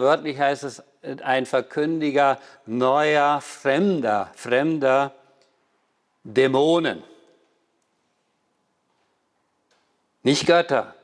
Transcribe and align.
Wörtlich 0.00 0.38
heißt 0.38 0.64
es 0.64 0.82
ein 1.22 1.46
Verkündiger 1.46 2.38
neuer, 2.66 3.40
fremder, 3.40 4.30
fremder 4.34 5.14
Dämonen. 6.24 7.02
Nicht 10.22 10.46
Götter. 10.46 10.94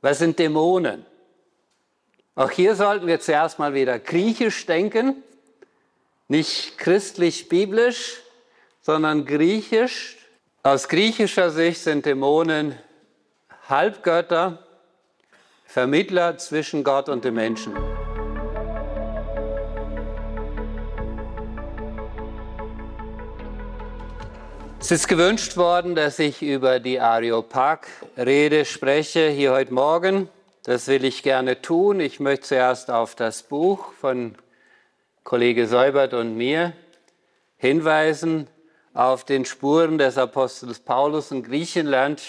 Was 0.00 0.18
sind 0.18 0.38
Dämonen? 0.38 1.04
Auch 2.34 2.52
hier 2.52 2.76
sollten 2.76 3.08
wir 3.08 3.18
zuerst 3.18 3.58
mal 3.58 3.74
wieder 3.74 3.98
griechisch 3.98 4.64
denken, 4.64 5.24
nicht 6.28 6.78
christlich-biblisch, 6.78 8.20
sondern 8.80 9.24
griechisch. 9.24 10.18
Aus 10.62 10.88
griechischer 10.88 11.50
Sicht 11.50 11.82
sind 11.82 12.06
Dämonen 12.06 12.78
Halbgötter, 13.68 14.66
Vermittler 15.64 16.38
zwischen 16.38 16.84
Gott 16.84 17.08
und 17.08 17.24
dem 17.24 17.34
Menschen. 17.34 17.74
Es 24.80 24.92
ist 24.92 25.08
gewünscht 25.08 25.56
worden, 25.56 25.96
dass 25.96 26.20
ich 26.20 26.40
über 26.40 26.78
die 26.78 27.00
Areopag-Rede 27.00 28.64
spreche 28.64 29.28
hier 29.28 29.50
heute 29.50 29.74
Morgen. 29.74 30.28
Das 30.62 30.86
will 30.86 31.04
ich 31.04 31.24
gerne 31.24 31.60
tun. 31.60 31.98
Ich 31.98 32.20
möchte 32.20 32.46
zuerst 32.46 32.88
auf 32.88 33.16
das 33.16 33.42
Buch 33.42 33.92
von 33.94 34.36
Kollege 35.24 35.66
Seubert 35.66 36.14
und 36.14 36.36
mir 36.36 36.74
hinweisen, 37.56 38.46
auf 38.94 39.24
den 39.24 39.44
Spuren 39.44 39.98
des 39.98 40.16
Apostels 40.16 40.78
Paulus 40.78 41.32
in 41.32 41.42
Griechenland, 41.42 42.22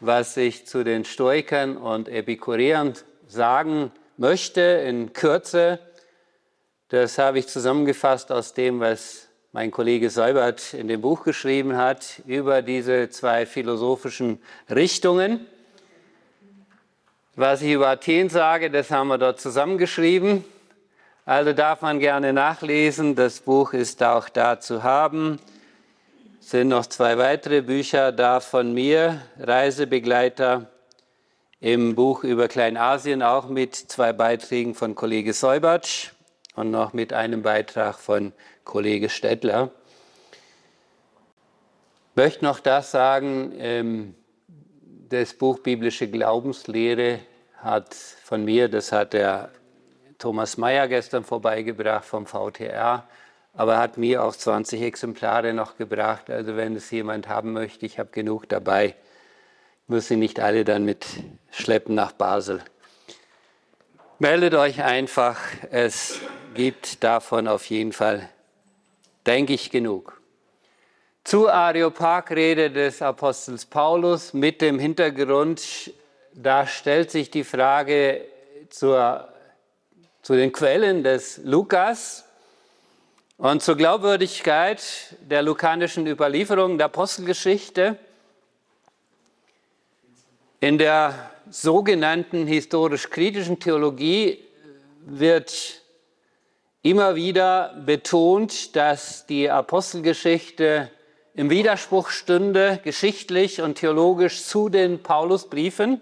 was 0.00 0.38
ich 0.38 0.66
zu 0.66 0.82
den 0.82 1.04
Stoikern 1.04 1.76
und 1.76 2.08
Epikureern 2.08 2.94
sagen 3.28 3.92
möchte 4.16 4.62
in 4.62 5.12
Kürze. 5.12 5.78
Das 6.88 7.18
habe 7.18 7.38
ich 7.38 7.48
zusammengefasst 7.48 8.32
aus 8.32 8.54
dem, 8.54 8.80
was 8.80 9.29
mein 9.52 9.72
Kollege 9.72 10.10
Seubert 10.10 10.74
in 10.74 10.86
dem 10.86 11.00
Buch 11.00 11.24
geschrieben 11.24 11.76
hat 11.76 12.22
über 12.24 12.62
diese 12.62 13.10
zwei 13.10 13.46
philosophischen 13.46 14.40
Richtungen. 14.68 15.44
Was 17.34 17.60
ich 17.62 17.72
über 17.72 17.88
Athen 17.88 18.28
sage, 18.28 18.70
das 18.70 18.92
haben 18.92 19.08
wir 19.08 19.18
dort 19.18 19.40
zusammengeschrieben. 19.40 20.44
Also 21.24 21.52
darf 21.52 21.82
man 21.82 21.98
gerne 21.98 22.32
nachlesen. 22.32 23.16
Das 23.16 23.40
Buch 23.40 23.72
ist 23.72 24.02
auch 24.04 24.28
da 24.28 24.60
zu 24.60 24.84
haben. 24.84 25.40
Es 26.40 26.50
sind 26.50 26.68
noch 26.68 26.86
zwei 26.86 27.18
weitere 27.18 27.62
Bücher 27.62 28.12
da 28.12 28.38
von 28.38 28.72
mir, 28.72 29.20
Reisebegleiter 29.38 30.70
im 31.58 31.96
Buch 31.96 32.22
über 32.22 32.46
Kleinasien, 32.46 33.20
auch 33.22 33.48
mit 33.48 33.74
zwei 33.74 34.12
Beiträgen 34.12 34.76
von 34.76 34.94
Kollege 34.94 35.32
Seubert 35.32 36.12
und 36.54 36.70
noch 36.70 36.92
mit 36.92 37.12
einem 37.12 37.42
Beitrag 37.42 37.98
von 37.98 38.32
Kollege 38.70 39.08
Stettler. 39.08 39.70
Ich 42.10 42.16
möchte 42.16 42.44
noch 42.44 42.60
das 42.60 42.92
sagen, 42.92 43.52
ähm, 43.58 44.14
das 45.08 45.34
Buch 45.34 45.58
Biblische 45.58 46.08
Glaubenslehre 46.08 47.18
hat 47.56 47.92
von 47.94 48.44
mir, 48.44 48.68
das 48.68 48.92
hat 48.92 49.12
der 49.12 49.50
Thomas 50.18 50.56
Mayer 50.56 50.86
gestern 50.86 51.24
vorbeigebracht 51.24 52.04
vom 52.04 52.26
VTR, 52.26 53.08
aber 53.54 53.78
hat 53.78 53.98
mir 53.98 54.22
auch 54.22 54.36
20 54.36 54.82
Exemplare 54.82 55.52
noch 55.52 55.76
gebracht. 55.76 56.30
Also 56.30 56.54
wenn 56.54 56.76
es 56.76 56.92
jemand 56.92 57.26
haben 57.26 57.52
möchte, 57.52 57.84
ich 57.86 57.98
habe 57.98 58.10
genug 58.12 58.48
dabei. 58.48 58.94
Ich 59.82 59.88
muss 59.88 60.06
sie 60.06 60.16
nicht 60.16 60.38
alle 60.38 60.64
dann 60.64 60.84
mit 60.84 61.06
schleppen 61.50 61.96
nach 61.96 62.12
Basel. 62.12 62.62
Meldet 64.20 64.54
euch 64.54 64.84
einfach, 64.84 65.40
es 65.72 66.20
gibt 66.54 67.02
davon 67.02 67.48
auf 67.48 67.64
jeden 67.64 67.92
Fall 67.92 68.28
denke 69.30 69.52
ich, 69.52 69.70
genug. 69.70 70.20
Zur 71.22 71.54
Areopag-Rede 71.54 72.68
des 72.68 73.00
Apostels 73.00 73.64
Paulus 73.64 74.32
mit 74.32 74.60
dem 74.60 74.80
Hintergrund, 74.80 75.92
da 76.34 76.66
stellt 76.66 77.12
sich 77.12 77.30
die 77.30 77.44
Frage 77.44 78.22
zur, 78.70 79.28
zu 80.22 80.34
den 80.34 80.50
Quellen 80.50 81.04
des 81.04 81.38
Lukas 81.44 82.24
und 83.38 83.62
zur 83.62 83.76
Glaubwürdigkeit 83.76 84.82
der 85.20 85.42
lukanischen 85.42 86.08
Überlieferung 86.08 86.76
der 86.76 86.86
Apostelgeschichte. 86.86 88.00
In 90.58 90.76
der 90.76 91.30
sogenannten 91.48 92.48
historisch-kritischen 92.48 93.60
Theologie 93.60 94.44
wird 95.06 95.79
immer 96.82 97.14
wieder 97.14 97.74
betont, 97.84 98.74
dass 98.74 99.26
die 99.26 99.50
Apostelgeschichte 99.50 100.90
im 101.34 101.50
Widerspruch 101.50 102.08
stünde, 102.08 102.80
geschichtlich 102.82 103.60
und 103.60 103.76
theologisch 103.76 104.44
zu 104.44 104.68
den 104.68 105.02
Paulusbriefen. 105.02 106.00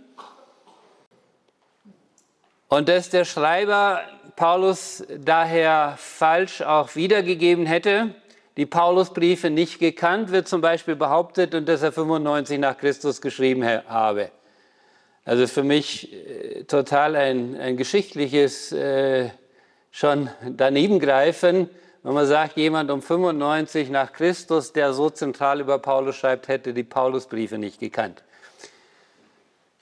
Und 2.68 2.88
dass 2.88 3.10
der 3.10 3.24
Schreiber 3.24 4.02
Paulus 4.36 5.04
daher 5.18 5.94
falsch 5.96 6.62
auch 6.62 6.94
wiedergegeben 6.94 7.66
hätte, 7.66 8.14
die 8.56 8.66
Paulusbriefe 8.66 9.50
nicht 9.50 9.78
gekannt, 9.78 10.30
wird 10.30 10.48
zum 10.48 10.60
Beispiel 10.60 10.96
behauptet 10.96 11.54
und 11.54 11.68
dass 11.68 11.82
er 11.82 11.92
95 11.92 12.58
nach 12.58 12.76
Christus 12.76 13.20
geschrieben 13.20 13.64
habe. 13.64 14.30
Also 15.24 15.46
für 15.46 15.62
mich 15.62 16.12
äh, 16.12 16.64
total 16.64 17.14
ein, 17.14 17.56
ein 17.56 17.76
geschichtliches 17.76 18.72
äh, 18.72 19.30
schon 19.98 20.30
daneben 20.48 21.00
greifen, 21.00 21.68
wenn 22.04 22.14
man 22.14 22.24
sagt, 22.24 22.56
jemand 22.56 22.88
um 22.92 23.02
95 23.02 23.90
nach 23.90 24.12
Christus, 24.12 24.72
der 24.72 24.92
so 24.92 25.10
zentral 25.10 25.60
über 25.60 25.80
Paulus 25.80 26.14
schreibt, 26.14 26.46
hätte 26.46 26.72
die 26.72 26.84
Paulusbriefe 26.84 27.58
nicht 27.58 27.80
gekannt. 27.80 28.22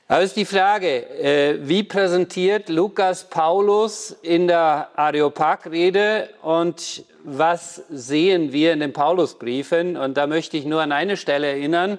Aber 0.09 0.23
ist 0.23 0.37
die 0.37 0.47
Frage, 0.47 1.07
äh, 1.19 1.59
wie 1.69 1.83
präsentiert 1.83 2.71
Lukas 2.71 3.25
Paulus 3.25 4.17
in 4.23 4.49
der 4.49 4.89
Areopag-Rede 4.97 6.31
und 6.41 7.05
was 7.23 7.83
sehen 7.91 8.53
wir 8.53 8.73
in 8.73 8.81
den 8.81 8.95
Paulusbriefen? 8.95 9.99
Und 9.99 10.17
da 10.17 10.27
möchte 10.27 10.57
ich 10.57 10.65
nur 10.65 10.81
an 10.81 10.93
eine 10.93 11.19
Stelle 11.19 11.49
erinnern, 11.49 11.99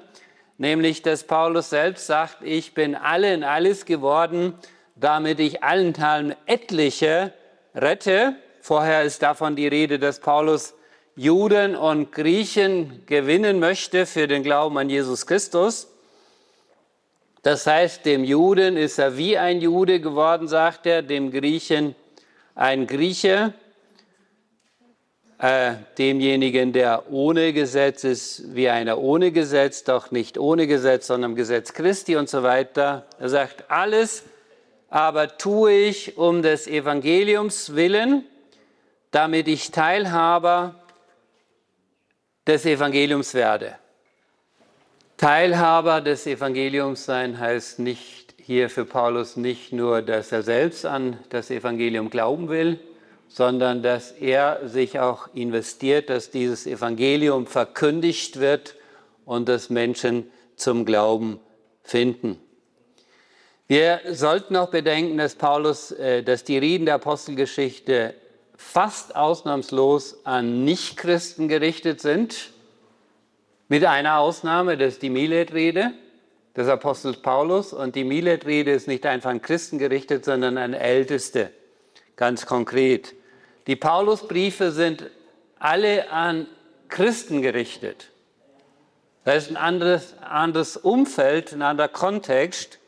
nämlich, 0.58 1.04
dass 1.04 1.24
Paulus 1.24 1.70
selbst 1.70 2.08
sagt, 2.08 2.38
ich 2.42 2.74
bin 2.74 2.96
alle 2.96 3.32
in 3.32 3.44
alles 3.44 3.86
geworden, 3.86 4.56
damit 4.96 5.40
ich 5.40 5.64
allenthalben 5.64 6.34
etliche 6.48 7.32
rette. 7.78 8.36
Vorher 8.62 9.04
ist 9.04 9.22
davon 9.22 9.56
die 9.56 9.68
Rede, 9.68 10.00
dass 10.00 10.20
Paulus 10.20 10.74
Juden 11.16 11.76
und 11.76 12.12
Griechen 12.12 13.04
gewinnen 13.06 13.60
möchte 13.60 14.06
für 14.06 14.28
den 14.28 14.44
Glauben 14.44 14.78
an 14.78 14.90
Jesus 14.90 15.26
Christus. 15.26 15.88
Das 17.44 17.66
heißt, 17.66 18.06
dem 18.06 18.24
Juden 18.24 18.78
ist 18.78 19.00
er 19.00 19.18
wie 19.18 19.38
ein 19.38 19.62
Jude 19.62 20.00
geworden, 20.00 20.48
sagt 20.48 20.86
er, 20.86 21.02
dem 21.02 21.32
Griechen 21.32 21.96
ein 22.56 22.88
Grieche, 22.88 23.54
äh, 25.40 25.74
demjenigen, 25.98 26.74
der 26.74 27.12
ohne 27.12 27.54
Gesetz 27.54 28.04
ist, 28.04 28.56
wie 28.56 28.70
einer 28.70 28.98
ohne 28.98 29.32
Gesetz, 29.32 29.84
doch 29.84 30.12
nicht 30.12 30.38
ohne 30.38 30.68
Gesetz, 30.68 31.08
sondern 31.08 31.36
Gesetz 31.36 31.74
Christi 31.74 32.16
und 32.16 32.28
so 32.28 32.44
weiter. 32.44 33.06
Er 33.20 33.30
sagt, 33.30 33.70
alles 33.70 34.24
aber 34.90 35.38
tue 35.38 35.74
ich 35.74 36.18
um 36.18 36.42
des 36.42 36.68
Evangeliums 36.68 37.76
willen, 37.76 38.24
damit 39.12 39.48
ich 39.48 39.72
Teilhaber 39.72 40.76
des 42.46 42.66
Evangeliums 42.66 43.34
werde. 43.34 43.76
Teilhaber 45.18 46.02
des 46.02 46.28
Evangeliums 46.28 47.06
sein 47.06 47.40
heißt 47.40 47.80
nicht 47.80 48.36
hier 48.42 48.70
für 48.70 48.86
Paulus 48.86 49.36
nicht 49.36 49.74
nur, 49.74 50.02
dass 50.02 50.32
er 50.32 50.44
selbst 50.44 50.86
an 50.86 51.18
das 51.30 51.50
Evangelium 51.50 52.10
glauben 52.10 52.48
will, 52.48 52.80
sondern 53.28 53.84
dass 53.84 54.12
er 54.12 54.70
sich 54.70 55.00
auch 55.00 55.28
investiert, 55.34 56.10
dass 56.10 56.32
dieses 56.32 56.66
Evangelium 56.66 57.46
verkündigt 57.46 58.40
wird 58.40 58.76
und 59.26 59.50
dass 59.50 59.70
Menschen 59.70 60.32
zum 60.56 60.86
Glauben 60.86 61.40
finden. 61.84 62.40
Wir 63.68 64.00
sollten 64.12 64.56
auch 64.56 64.70
bedenken, 64.70 65.18
dass 65.18 65.36
Paulus, 65.36 65.92
äh, 65.92 66.24
dass 66.24 66.44
die 66.46 66.58
Reden 66.58 66.86
der 66.86 66.96
Apostelgeschichte 66.96 68.14
fast 68.56 69.16
ausnahmslos 69.16 70.26
an 70.26 70.64
Nichtchristen 70.64 71.48
gerichtet 71.48 72.02
sind, 72.02 72.52
mit 73.68 73.84
einer 73.84 74.20
Ausnahme, 74.20 74.78
das 74.78 74.94
ist 74.94 75.02
die 75.02 75.10
Miletrede 75.10 75.92
des 76.56 76.70
Apostels 76.70 77.18
Paulus. 77.18 77.74
Und 77.74 77.96
die 77.96 78.06
Miletrede 78.06 78.72
ist 78.72 78.88
nicht 78.88 79.06
einfach 79.06 79.30
an 79.30 79.42
Christen 79.42 79.78
gerichtet, 79.78 80.24
sondern 80.24 80.58
an 80.58 80.74
Älteste, 80.74 81.52
ganz 82.16 82.46
konkret. 82.46 83.14
Die 83.68 83.76
Paulusbriefe 83.76 84.72
sind 84.72 85.10
alle 85.60 86.10
an 86.12 86.48
Christen 86.88 87.42
gerichtet. 87.42 88.12
Das 89.26 89.44
ist 89.44 89.50
ein 89.50 89.58
anderes, 89.58 90.16
anderes 90.22 90.78
Umfeld, 90.78 91.52
ein 91.52 91.62
anderer 91.62 91.90
Kontext. 91.90 92.80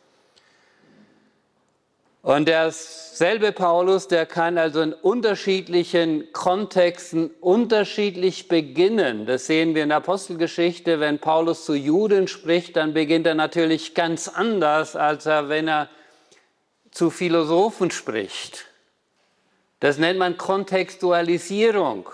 Und 2.30 2.48
derselbe 2.48 3.52
Paulus, 3.52 4.08
der 4.08 4.28
kann 4.28 4.60
also 4.60 4.82
in 4.82 4.94
unterschiedlichen 4.94 6.32
Kontexten 6.32 7.32
unterschiedlich 7.42 8.48
beginnen. 8.48 9.26
Das 9.26 9.48
sehen 9.48 9.74
wir 9.74 9.82
in 9.82 9.90
der 9.90 9.98
Apostelgeschichte. 9.98 11.00
Wenn 11.00 11.18
Paulus 11.18 11.66
zu 11.66 11.74
Juden 11.74 12.28
spricht, 12.28 12.76
dann 12.76 12.94
beginnt 12.94 13.26
er 13.26 13.34
natürlich 13.34 13.96
ganz 13.96 14.28
anders, 14.28 14.96
als 14.96 15.26
er, 15.26 15.50
wenn 15.50 15.68
er 15.68 15.90
zu 16.92 17.10
Philosophen 17.10 17.90
spricht. 17.90 18.68
Das 19.80 19.98
nennt 19.98 20.20
man 20.20 20.38
Kontextualisierung, 20.38 22.12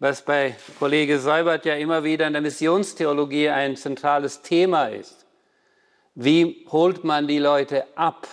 was 0.00 0.22
bei 0.22 0.56
Kollege 0.80 1.20
Seubert 1.20 1.64
ja 1.66 1.76
immer 1.76 2.02
wieder 2.02 2.26
in 2.26 2.32
der 2.32 2.42
Missionstheologie 2.42 3.50
ein 3.50 3.76
zentrales 3.76 4.42
Thema 4.42 4.86
ist. 4.86 5.24
Wie 6.16 6.66
holt 6.72 7.04
man 7.04 7.28
die 7.28 7.38
Leute 7.38 7.84
ab? 7.94 8.26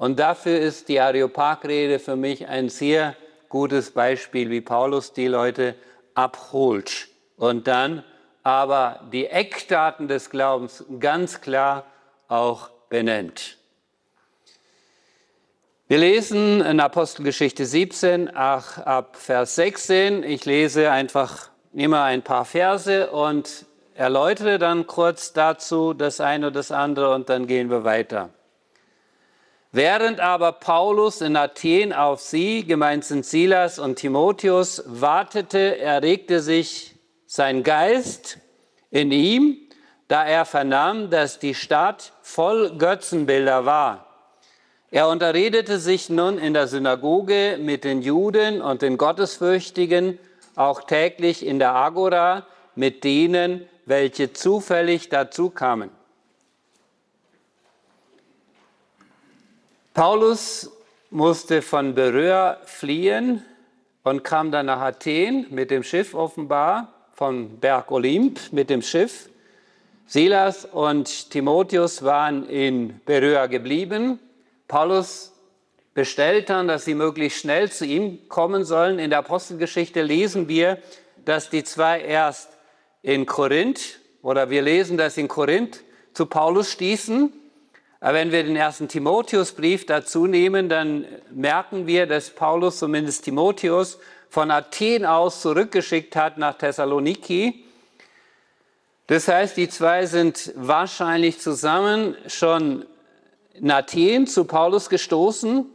Und 0.00 0.18
dafür 0.18 0.58
ist 0.58 0.88
die 0.88 0.98
Areopag-Rede 0.98 1.98
für 1.98 2.16
mich 2.16 2.48
ein 2.48 2.70
sehr 2.70 3.14
gutes 3.50 3.90
Beispiel, 3.90 4.48
wie 4.48 4.62
Paulus 4.62 5.12
die 5.12 5.26
Leute 5.26 5.74
abholt 6.14 7.08
und 7.36 7.66
dann 7.66 8.02
aber 8.42 9.00
die 9.12 9.26
Eckdaten 9.26 10.08
des 10.08 10.30
Glaubens 10.30 10.86
ganz 11.00 11.42
klar 11.42 11.84
auch 12.28 12.70
benennt. 12.88 13.58
Wir 15.86 15.98
lesen 15.98 16.62
in 16.62 16.80
Apostelgeschichte 16.80 17.66
17, 17.66 18.30
ach, 18.34 18.78
ab 18.78 19.18
Vers 19.18 19.54
16. 19.56 20.22
Ich 20.22 20.46
lese 20.46 20.90
einfach 20.90 21.50
immer 21.74 22.04
ein 22.04 22.22
paar 22.22 22.46
Verse 22.46 23.10
und 23.10 23.66
erläutere 23.92 24.58
dann 24.58 24.86
kurz 24.86 25.34
dazu 25.34 25.92
das 25.92 26.22
eine 26.22 26.46
oder 26.46 26.54
das 26.54 26.72
andere 26.72 27.14
und 27.14 27.28
dann 27.28 27.46
gehen 27.46 27.68
wir 27.68 27.84
weiter. 27.84 28.30
Während 29.72 30.18
aber 30.18 30.50
Paulus 30.52 31.20
in 31.20 31.36
Athen 31.36 31.92
auf 31.92 32.20
sie, 32.20 32.64
gemeint 32.64 33.04
sind 33.04 33.24
Silas 33.24 33.78
und 33.78 33.96
Timotheus, 33.96 34.82
wartete, 34.86 35.78
erregte 35.78 36.40
sich 36.40 36.96
sein 37.26 37.62
Geist 37.62 38.38
in 38.90 39.12
ihm, 39.12 39.56
da 40.08 40.26
er 40.26 40.44
vernahm, 40.44 41.08
dass 41.08 41.38
die 41.38 41.54
Stadt 41.54 42.12
voll 42.20 42.76
Götzenbilder 42.78 43.64
war. 43.64 44.06
Er 44.90 45.08
unterredete 45.08 45.78
sich 45.78 46.10
nun 46.10 46.38
in 46.38 46.52
der 46.52 46.66
Synagoge 46.66 47.56
mit 47.60 47.84
den 47.84 48.02
Juden 48.02 48.60
und 48.60 48.82
den 48.82 48.98
Gottesfürchtigen, 48.98 50.18
auch 50.56 50.82
täglich 50.82 51.46
in 51.46 51.60
der 51.60 51.76
Agora 51.76 52.44
mit 52.74 53.04
denen, 53.04 53.68
welche 53.86 54.32
zufällig 54.32 55.10
dazu 55.10 55.48
kamen. 55.48 55.90
Paulus 59.94 60.70
musste 61.10 61.62
von 61.62 61.94
Beröa 61.94 62.58
fliehen 62.64 63.44
und 64.04 64.24
kam 64.24 64.50
dann 64.50 64.66
nach 64.66 64.80
Athen 64.80 65.46
mit 65.50 65.70
dem 65.70 65.82
Schiff 65.82 66.14
offenbar, 66.14 66.92
vom 67.12 67.58
Berg 67.58 67.90
Olymp 67.90 68.40
mit 68.52 68.70
dem 68.70 68.82
Schiff. 68.82 69.28
Silas 70.06 70.64
und 70.64 71.30
Timotheus 71.30 72.02
waren 72.02 72.48
in 72.48 73.00
Beröa 73.04 73.46
geblieben 73.46 74.18
Paulus 74.70 75.32
bestellt 75.94 76.48
dann, 76.48 76.68
dass 76.68 76.84
sie 76.84 76.94
möglichst 76.94 77.40
schnell 77.40 77.72
zu 77.72 77.84
ihm 77.84 78.28
kommen 78.28 78.64
sollen. 78.64 79.00
In 79.00 79.10
der 79.10 79.18
Apostelgeschichte 79.18 80.00
lesen 80.00 80.46
wir, 80.46 80.78
dass 81.24 81.50
die 81.50 81.64
zwei 81.64 82.00
erst 82.00 82.50
in 83.02 83.26
Korinth 83.26 83.98
oder 84.22 84.48
wir 84.48 84.62
lesen, 84.62 84.96
dass 84.96 85.16
in 85.16 85.26
Korinth 85.26 85.82
zu 86.14 86.26
Paulus 86.26 86.70
stießen. 86.70 87.32
Aber 88.00 88.14
wenn 88.14 88.32
wir 88.32 88.42
den 88.42 88.56
ersten 88.56 88.88
Timotheusbrief 88.88 89.84
dazu 89.84 90.26
nehmen, 90.26 90.70
dann 90.70 91.04
merken 91.30 91.86
wir, 91.86 92.06
dass 92.06 92.30
Paulus 92.30 92.78
zumindest 92.78 93.24
Timotheus 93.24 93.98
von 94.30 94.50
Athen 94.50 95.04
aus 95.04 95.42
zurückgeschickt 95.42 96.16
hat 96.16 96.38
nach 96.38 96.56
Thessaloniki. 96.56 97.64
Das 99.06 99.28
heißt, 99.28 99.56
die 99.56 99.68
zwei 99.68 100.06
sind 100.06 100.52
wahrscheinlich 100.56 101.40
zusammen 101.40 102.16
schon 102.26 102.86
in 103.52 103.70
Athen 103.70 104.26
zu 104.26 104.44
Paulus 104.44 104.88
gestoßen 104.88 105.66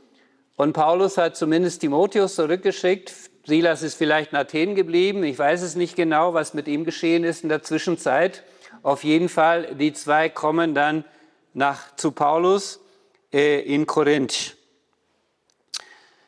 und 0.55 0.73
Paulus 0.73 1.17
hat 1.17 1.35
zumindest 1.35 1.81
Timotheus 1.81 2.35
zurückgeschickt. 2.35 3.13
Silas 3.43 3.83
ist 3.83 3.95
vielleicht 3.95 4.31
in 4.31 4.37
Athen 4.39 4.73
geblieben. 4.73 5.23
Ich 5.23 5.37
weiß 5.37 5.61
es 5.61 5.75
nicht 5.75 5.95
genau, 5.95 6.33
was 6.33 6.55
mit 6.55 6.67
ihm 6.67 6.85
geschehen 6.85 7.23
ist 7.23 7.43
in 7.43 7.49
der 7.49 7.61
Zwischenzeit. 7.61 8.43
Auf 8.81 9.03
jeden 9.03 9.29
Fall, 9.29 9.75
die 9.75 9.93
zwei 9.93 10.29
kommen 10.29 10.73
dann 10.73 11.03
nach, 11.55 11.95
zu 11.95 12.11
Paulus 12.11 12.79
äh, 13.33 13.61
in 13.61 13.87
Korinth. 13.87 14.55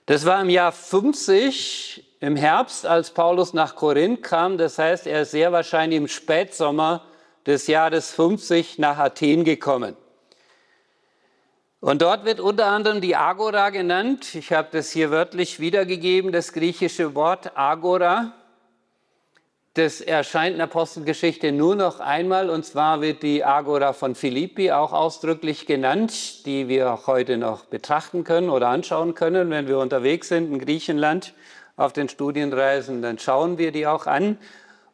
Das 0.07 0.25
war 0.25 0.41
im 0.41 0.49
Jahr 0.49 0.71
50, 0.71 2.17
im 2.21 2.35
Herbst, 2.35 2.85
als 2.85 3.11
Paulus 3.11 3.53
nach 3.53 3.75
Korinth 3.75 4.23
kam. 4.23 4.57
Das 4.57 4.79
heißt, 4.79 5.05
er 5.05 5.23
ist 5.23 5.31
sehr 5.31 5.51
wahrscheinlich 5.51 5.97
im 5.97 6.07
Spätsommer 6.07 7.05
des 7.45 7.67
Jahres 7.67 8.11
50 8.11 8.79
nach 8.79 8.97
Athen 8.97 9.43
gekommen. 9.43 9.95
Und 11.79 12.01
dort 12.01 12.25
wird 12.25 12.39
unter 12.39 12.67
anderem 12.67 13.01
die 13.01 13.15
Agora 13.15 13.69
genannt. 13.69 14.33
Ich 14.33 14.51
habe 14.51 14.69
das 14.71 14.91
hier 14.91 15.11
wörtlich 15.11 15.59
wiedergegeben, 15.59 16.31
das 16.31 16.53
griechische 16.53 17.13
Wort 17.13 17.55
Agora. 17.55 18.33
Das 19.77 20.01
erscheint 20.01 20.53
in 20.53 20.57
der 20.57 20.63
Apostelgeschichte 20.63 21.51
nur 21.51 21.75
noch 21.75 21.99
einmal, 21.99 22.49
und 22.49 22.65
zwar 22.65 22.99
wird 23.01 23.21
die 23.21 23.43
Agora 23.43 23.93
von 23.93 24.15
Philippi 24.15 24.71
auch 24.71 24.91
ausdrücklich 24.91 25.67
genannt, 25.67 26.47
die 26.47 26.67
wir 26.67 26.91
auch 26.91 27.05
heute 27.05 27.37
noch 27.37 27.65
betrachten 27.65 28.23
können 28.23 28.49
oder 28.49 28.69
anschauen 28.69 29.13
können, 29.13 29.51
wenn 29.51 29.67
wir 29.67 29.77
unterwegs 29.77 30.29
sind 30.29 30.51
in 30.51 30.57
Griechenland 30.57 31.35
auf 31.75 31.93
den 31.93 32.09
Studienreisen, 32.09 33.03
dann 33.03 33.19
schauen 33.19 33.59
wir 33.59 33.71
die 33.71 33.85
auch 33.85 34.07
an. 34.07 34.39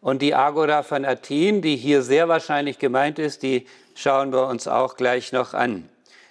Und 0.02 0.22
die 0.22 0.36
Agora 0.36 0.84
von 0.84 1.06
Athen, 1.06 1.62
die 1.62 1.78
hier 1.78 2.02
sehr 2.02 2.28
wahrscheinlich 2.28 2.78
gemeint 2.78 3.20
ist, 3.20 3.42
die 3.42 3.66
schauen 3.96 4.34
wir 4.34 4.48
uns 4.48 4.68
auch 4.68 4.98
gleich 4.98 5.32
noch 5.32 5.54
an. 5.54 5.88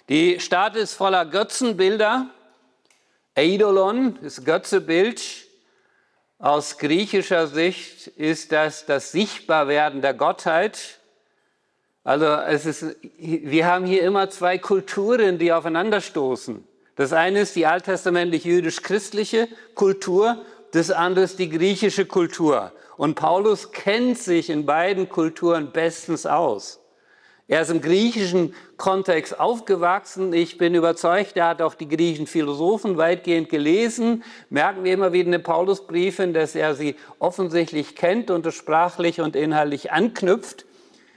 Die 0.09 0.39
Stadt 0.39 0.75
ist 0.75 0.93
voller 0.93 1.25
Götzenbilder. 1.25 2.27
Eidolon, 3.33 4.19
das 4.21 4.45
Götzebild. 4.45 5.42
Aus 6.43 6.77
griechischer 6.77 7.47
Sicht 7.47 8.07
ist 8.07 8.51
das 8.51 8.85
das 8.85 9.13
Sichtbarwerden 9.13 10.01
der 10.01 10.13
Gottheit. 10.13 10.99
Also 12.03 12.25
es 12.25 12.65
ist, 12.65 12.97
wir 13.17 13.65
haben 13.65 13.85
hier 13.85 14.03
immer 14.03 14.29
zwei 14.29 14.57
Kulturen, 14.57 15.39
die 15.39 15.53
aufeinanderstoßen. 15.53 16.67
Das 16.97 17.13
eine 17.13 17.39
ist 17.39 17.55
die 17.55 17.65
alttestamentlich 17.65 18.43
jüdisch-christliche 18.43 19.47
Kultur, 19.73 20.41
das 20.73 20.91
andere 20.91 21.23
ist 21.23 21.39
die 21.39 21.49
griechische 21.49 22.05
Kultur. 22.05 22.73
Und 22.97 23.15
Paulus 23.15 23.71
kennt 23.71 24.17
sich 24.17 24.49
in 24.49 24.65
beiden 24.65 25.07
Kulturen 25.07 25.71
bestens 25.71 26.25
aus. 26.25 26.81
Er 27.53 27.61
ist 27.61 27.69
im 27.69 27.81
griechischen 27.81 28.55
Kontext 28.77 29.39
aufgewachsen. 29.39 30.33
Ich 30.33 30.57
bin 30.57 30.73
überzeugt, 30.73 31.37
er 31.37 31.49
hat 31.49 31.61
auch 31.61 31.75
die 31.75 31.87
griechischen 31.87 32.25
Philosophen 32.25 32.97
weitgehend 32.97 33.49
gelesen. 33.49 34.23
Merken 34.49 34.83
wir 34.83 34.91
immer 34.91 35.13
wieder 35.13 35.27
in 35.27 35.33
den 35.33 35.43
Paulusbriefen, 35.43 36.33
dass 36.33 36.55
er 36.55 36.73
sie 36.73 36.95
offensichtlich 37.19 37.95
kennt 37.95 38.31
und 38.31 38.51
sprachlich 38.51 39.21
und 39.21 39.35
inhaltlich 39.35 39.91
anknüpft. 39.91 40.65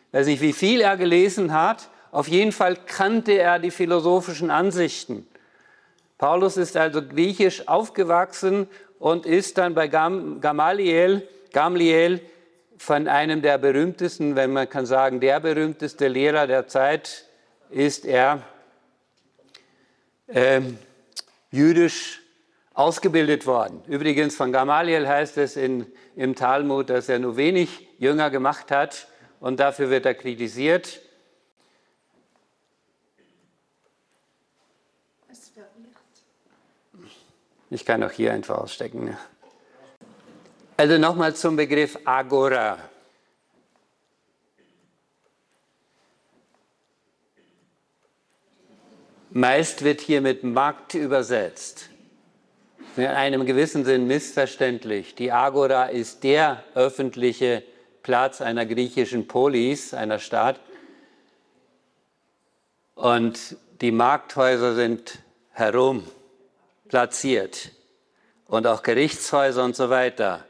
Ich 0.09 0.13
weiß 0.19 0.27
nicht, 0.27 0.43
wie 0.43 0.53
viel 0.53 0.83
er 0.83 0.99
gelesen 0.99 1.55
hat. 1.55 1.89
Auf 2.13 2.29
jeden 2.29 2.53
Fall 2.53 2.77
kannte 2.85 3.33
er 3.33 3.59
die 3.59 3.71
philosophischen 3.71 4.51
Ansichten. 4.51 5.27
Paulus 6.19 6.59
ist 6.59 6.77
also 6.77 7.01
griechisch 7.01 7.67
aufgewachsen 7.67 8.69
und 8.99 9.25
ist 9.25 9.57
dann 9.57 9.75
bei 9.75 9.89
Gamaliel, 9.89 11.27
Gamliel 11.55 12.21
von 12.79 13.09
einem 13.09 13.43
der 13.43 13.59
berühmtesten, 13.59 14.37
wenn 14.37 14.53
man 14.53 14.69
kann 14.69 14.87
sagen, 14.87 15.21
der 15.21 15.41
berühmteste 15.41 16.09
Lehrer 16.09 16.47
der 16.47 16.69
Zeit 16.69 17.25
ist 17.71 18.05
er 18.05 18.43
äh, 20.27 20.61
jüdisch 21.51 22.23
ausgebildet 22.75 23.47
worden. 23.47 23.83
Übrigens 23.87 24.37
von 24.37 24.53
Gamaliel 24.53 25.09
heißt 25.09 25.39
es 25.39 25.57
in, 25.57 25.87
im 26.15 26.35
Talmud, 26.35 26.91
dass 26.91 27.09
er 27.09 27.19
nur 27.19 27.37
wenig 27.37 27.89
Jünger 27.99 28.31
gemacht 28.31 28.71
hat 28.71 29.09
und 29.41 29.59
dafür 29.61 29.91
wird 29.91 30.05
er 30.05 30.15
kritisiert. 30.15 31.01
Ich 37.69 37.85
kann 37.85 38.03
auch 38.05 38.13
hier 38.13 38.33
einfach 38.33 38.59
ausstecken. 38.59 39.17
Also 40.79 40.99
nochmal 40.99 41.35
zum 41.35 41.57
Begriff 41.57 41.99
Agora. 42.05 42.79
Meist 49.31 49.85
wird 49.85 50.03
hier 50.03 50.21
mit 50.21 50.45
Markt 50.45 50.93
übersetzt. 50.93 51.89
In 52.97 53.07
einem 53.07 53.47
gewissen 53.47 53.87
Sinn 53.87 54.07
missverständlich. 54.07 55.15
Die 55.15 55.33
Agora 55.33 55.87
ist 55.87 56.25
der 56.25 56.63
öffentliche 56.75 57.63
Platz 58.03 58.43
einer 58.43 58.67
griechischen 58.67 59.27
Polis, 59.27 59.95
einer 59.95 60.19
Stadt. 60.19 60.61
Und 62.95 63.57
die 63.81 63.93
Markthäuser 63.93 64.75
sind 64.75 65.21
herum 65.53 66.07
platziert 66.89 67.71
und 68.47 68.67
auch 68.67 68.83
Gerichtshäuser 68.83 69.65
und 69.65 69.75
so 69.75 69.89
weiter. 69.89 70.46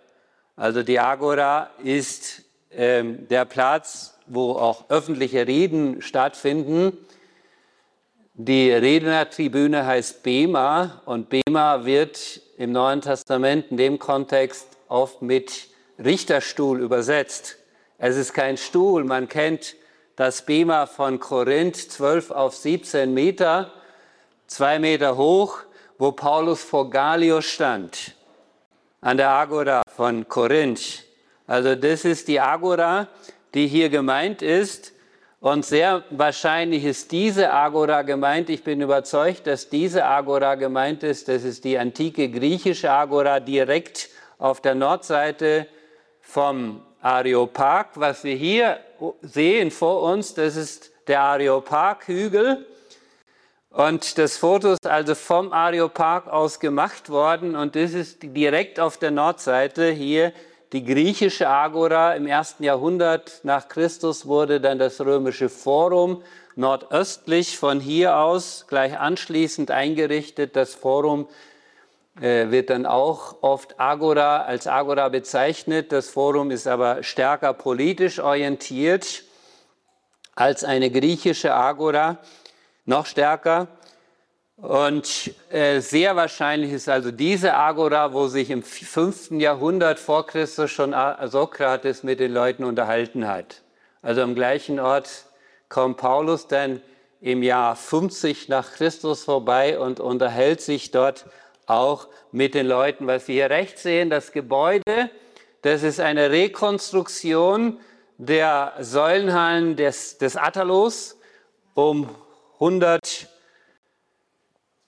Also 0.56 0.82
die 0.82 0.98
Agora 0.98 1.68
ist 1.84 2.42
ähm, 2.70 3.28
der 3.28 3.44
Platz, 3.44 4.18
wo 4.26 4.52
auch 4.52 4.88
öffentliche 4.88 5.46
Reden 5.46 6.00
stattfinden. 6.00 6.96
Die 8.32 8.72
Rednertribüne 8.72 9.84
heißt 9.84 10.22
Bema 10.22 11.02
und 11.04 11.28
Bema 11.28 11.84
wird 11.84 12.40
im 12.56 12.72
Neuen 12.72 13.02
Testament 13.02 13.66
in 13.70 13.76
dem 13.76 13.98
Kontext 13.98 14.66
oft 14.88 15.20
mit 15.20 15.68
Richterstuhl 16.02 16.80
übersetzt. 16.80 17.58
Es 17.98 18.16
ist 18.16 18.32
kein 18.32 18.56
Stuhl, 18.56 19.04
man 19.04 19.28
kennt 19.28 19.76
das 20.16 20.40
Bema 20.40 20.86
von 20.86 21.20
Korinth, 21.20 21.76
12 21.76 22.30
auf 22.30 22.56
17 22.56 23.12
Meter, 23.12 23.72
zwei 24.46 24.78
Meter 24.78 25.18
hoch, 25.18 25.58
wo 25.98 26.12
Paulus 26.12 26.62
vor 26.62 26.88
Gallio 26.88 27.42
stand, 27.42 28.14
an 29.02 29.18
der 29.18 29.30
Agora 29.30 29.82
von 29.96 30.28
Korinth. 30.28 31.04
Also 31.46 31.74
das 31.74 32.04
ist 32.04 32.28
die 32.28 32.38
Agora, 32.38 33.08
die 33.54 33.66
hier 33.66 33.88
gemeint 33.88 34.42
ist. 34.42 34.92
Und 35.40 35.64
sehr 35.64 36.04
wahrscheinlich 36.10 36.84
ist 36.84 37.12
diese 37.12 37.50
Agora 37.50 38.02
gemeint. 38.02 38.50
Ich 38.50 38.62
bin 38.62 38.82
überzeugt, 38.82 39.46
dass 39.46 39.70
diese 39.70 40.04
Agora 40.04 40.56
gemeint 40.56 41.02
ist. 41.02 41.28
Das 41.28 41.44
ist 41.44 41.64
die 41.64 41.78
antike 41.78 42.28
griechische 42.28 42.90
Agora 42.90 43.40
direkt 43.40 44.10
auf 44.38 44.60
der 44.60 44.74
Nordseite 44.74 45.66
vom 46.20 46.82
Areopag. 47.00 47.86
Was 47.94 48.22
wir 48.22 48.34
hier 48.34 48.80
sehen 49.22 49.70
vor 49.70 50.02
uns, 50.02 50.34
das 50.34 50.56
ist 50.56 50.90
der 51.06 51.20
Areopag-Hügel. 51.22 52.66
Und 53.76 54.16
das 54.16 54.38
Foto 54.38 54.72
ist 54.72 54.86
also 54.86 55.14
vom 55.14 55.52
Areopag 55.52 56.28
aus 56.28 56.60
gemacht 56.60 57.10
worden 57.10 57.54
und 57.54 57.76
das 57.76 57.92
ist 57.92 58.22
direkt 58.22 58.80
auf 58.80 58.96
der 58.96 59.10
Nordseite 59.10 59.90
hier 59.90 60.32
die 60.72 60.82
griechische 60.82 61.46
Agora. 61.46 62.14
Im 62.14 62.26
ersten 62.26 62.64
Jahrhundert 62.64 63.40
nach 63.42 63.68
Christus 63.68 64.24
wurde 64.24 64.62
dann 64.62 64.78
das 64.78 64.98
römische 65.02 65.50
Forum 65.50 66.22
nordöstlich 66.54 67.58
von 67.58 67.78
hier 67.78 68.16
aus 68.16 68.64
gleich 68.66 68.98
anschließend 68.98 69.70
eingerichtet. 69.70 70.56
Das 70.56 70.74
Forum 70.74 71.28
äh, 72.18 72.50
wird 72.50 72.70
dann 72.70 72.86
auch 72.86 73.42
oft 73.42 73.78
Agora 73.78 74.44
als 74.44 74.66
Agora 74.66 75.10
bezeichnet. 75.10 75.92
Das 75.92 76.08
Forum 76.08 76.50
ist 76.50 76.66
aber 76.66 77.02
stärker 77.02 77.52
politisch 77.52 78.20
orientiert 78.20 79.22
als 80.34 80.64
eine 80.64 80.90
griechische 80.90 81.52
Agora, 81.54 82.20
noch 82.86 83.06
stärker. 83.06 83.68
Und 84.56 85.34
äh, 85.50 85.80
sehr 85.80 86.16
wahrscheinlich 86.16 86.72
ist 86.72 86.88
also 86.88 87.10
diese 87.10 87.54
Agora, 87.54 88.14
wo 88.14 88.26
sich 88.26 88.48
im 88.48 88.62
5. 88.62 89.32
Jahrhundert 89.32 89.98
vor 89.98 90.26
Christus 90.26 90.70
schon 90.70 90.94
Sokrates 91.26 92.02
mit 92.02 92.20
den 92.20 92.32
Leuten 92.32 92.64
unterhalten 92.64 93.28
hat. 93.28 93.62
Also 94.00 94.22
am 94.22 94.34
gleichen 94.34 94.80
Ort 94.80 95.26
kommt 95.68 95.98
Paulus 95.98 96.46
dann 96.46 96.80
im 97.20 97.42
Jahr 97.42 97.76
50 97.76 98.48
nach 98.48 98.72
Christus 98.72 99.24
vorbei 99.24 99.78
und 99.78 100.00
unterhält 100.00 100.62
sich 100.62 100.90
dort 100.90 101.26
auch 101.66 102.08
mit 102.32 102.54
den 102.54 102.66
Leuten. 102.66 103.06
Was 103.06 103.28
wir 103.28 103.34
hier 103.34 103.50
rechts 103.50 103.82
sehen, 103.82 104.08
das 104.08 104.32
Gebäude, 104.32 105.10
das 105.62 105.82
ist 105.82 106.00
eine 106.00 106.30
Rekonstruktion 106.30 107.78
der 108.16 108.72
Säulenhallen 108.78 109.76
des, 109.76 110.16
des 110.16 110.36
Attalos 110.36 111.18
um 111.74 112.08
140 112.58 113.28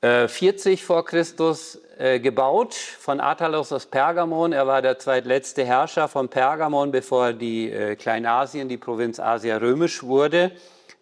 äh, 0.00 0.76
vor 0.78 1.04
Christus 1.04 1.78
äh, 1.98 2.18
gebaut 2.18 2.72
von 2.74 3.20
Attalos 3.20 3.72
aus 3.72 3.84
Pergamon. 3.84 4.52
Er 4.52 4.66
war 4.66 4.80
der 4.80 4.98
zweitletzte 4.98 5.66
Herrscher 5.66 6.08
von 6.08 6.30
Pergamon, 6.30 6.92
bevor 6.92 7.34
die 7.34 7.70
äh, 7.70 7.94
Kleinasien, 7.94 8.70
die 8.70 8.78
Provinz 8.78 9.20
Asia 9.20 9.58
römisch 9.58 10.02
wurde, 10.02 10.52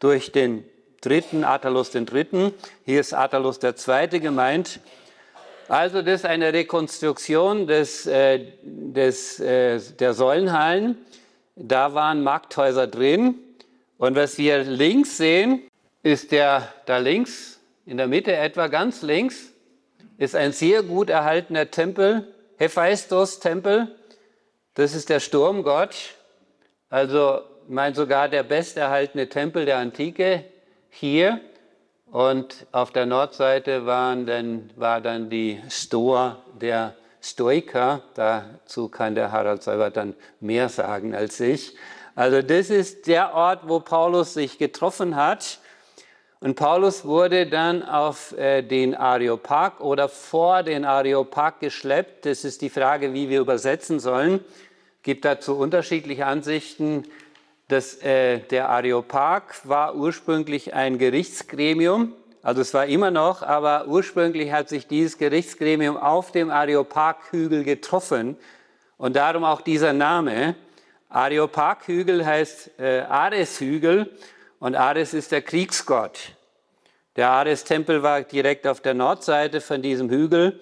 durch 0.00 0.32
den 0.32 0.64
dritten 1.02 1.44
Attalos 1.44 1.90
den 1.90 2.04
dritten. 2.04 2.52
Hier 2.84 2.98
ist 2.98 3.14
Attalos 3.14 3.60
der 3.60 3.76
zweite 3.76 4.18
gemeint. 4.18 4.80
Also 5.68 6.02
das 6.02 6.20
ist 6.20 6.26
eine 6.26 6.52
Rekonstruktion 6.52 7.68
des, 7.68 8.06
äh, 8.06 8.44
des, 8.62 9.36
der 9.36 10.14
Säulenhallen. 10.14 10.98
Da 11.54 11.94
waren 11.94 12.24
Markthäuser 12.24 12.88
drin. 12.88 13.36
Und 13.98 14.16
was 14.16 14.36
wir 14.36 14.64
links 14.64 15.16
sehen, 15.16 15.62
ist 16.06 16.30
der 16.30 16.72
da 16.84 16.98
links, 16.98 17.58
in 17.84 17.96
der 17.96 18.06
Mitte 18.06 18.32
etwa 18.32 18.68
ganz 18.68 19.02
links, 19.02 19.50
ist 20.18 20.36
ein 20.36 20.52
sehr 20.52 20.84
gut 20.84 21.10
erhaltener 21.10 21.68
Tempel, 21.72 22.32
Hephaistos-Tempel. 22.58 23.88
Das 24.74 24.94
ist 24.94 25.08
der 25.08 25.18
Sturmgott. 25.18 25.96
Also, 26.90 27.40
ich 27.64 27.74
meine 27.74 27.96
sogar 27.96 28.28
der 28.28 28.44
besterhaltene 28.44 29.28
Tempel 29.28 29.64
der 29.64 29.78
Antike 29.78 30.44
hier. 30.90 31.40
Und 32.12 32.68
auf 32.70 32.92
der 32.92 33.06
Nordseite 33.06 33.84
waren 33.84 34.26
dann, 34.26 34.70
war 34.76 35.00
dann 35.00 35.28
die 35.28 35.60
Stoa 35.68 36.40
der 36.60 36.94
Stoiker. 37.20 38.04
Dazu 38.14 38.88
kann 38.88 39.16
der 39.16 39.32
Harald 39.32 39.64
Seibert 39.64 39.96
dann 39.96 40.14
mehr 40.38 40.68
sagen 40.68 41.16
als 41.16 41.40
ich. 41.40 41.76
Also 42.14 42.42
das 42.42 42.70
ist 42.70 43.08
der 43.08 43.34
Ort, 43.34 43.62
wo 43.68 43.80
Paulus 43.80 44.34
sich 44.34 44.56
getroffen 44.56 45.16
hat. 45.16 45.58
Und 46.40 46.54
Paulus 46.54 47.04
wurde 47.04 47.46
dann 47.46 47.82
auf 47.82 48.36
äh, 48.36 48.62
den 48.62 48.94
Areopag 48.94 49.80
oder 49.80 50.08
vor 50.08 50.62
den 50.62 50.84
Areopag 50.84 51.60
geschleppt. 51.60 52.26
Das 52.26 52.44
ist 52.44 52.60
die 52.60 52.68
Frage, 52.68 53.14
wie 53.14 53.30
wir 53.30 53.40
übersetzen 53.40 54.00
sollen. 54.00 54.40
Es 54.98 55.02
gibt 55.02 55.24
dazu 55.24 55.56
unterschiedliche 55.56 56.26
Ansichten. 56.26 57.04
Das, 57.68 57.94
äh, 58.02 58.40
der 58.40 58.68
Areopag 58.68 59.42
war 59.64 59.96
ursprünglich 59.96 60.74
ein 60.74 60.98
Gerichtsgremium, 60.98 62.12
also 62.46 62.60
es 62.60 62.72
war 62.74 62.86
immer 62.86 63.10
noch, 63.10 63.42
aber 63.42 63.88
ursprünglich 63.88 64.52
hat 64.52 64.68
sich 64.68 64.86
dieses 64.86 65.18
Gerichtsgremium 65.18 65.96
auf 65.96 66.30
dem 66.30 66.50
Areopaghügel 66.50 67.64
getroffen 67.64 68.36
und 68.98 69.16
darum 69.16 69.42
auch 69.42 69.62
dieser 69.62 69.92
Name. 69.92 70.54
Areopaghügel 71.08 72.24
heißt 72.24 72.78
äh, 72.78 73.00
Areshügel 73.00 74.12
und 74.58 74.74
Ares 74.74 75.14
ist 75.14 75.32
der 75.32 75.42
Kriegsgott. 75.42 76.32
Der 77.16 77.30
Ares-Tempel 77.30 78.02
war 78.02 78.22
direkt 78.22 78.66
auf 78.66 78.80
der 78.80 78.94
Nordseite 78.94 79.60
von 79.60 79.82
diesem 79.82 80.10
Hügel 80.10 80.60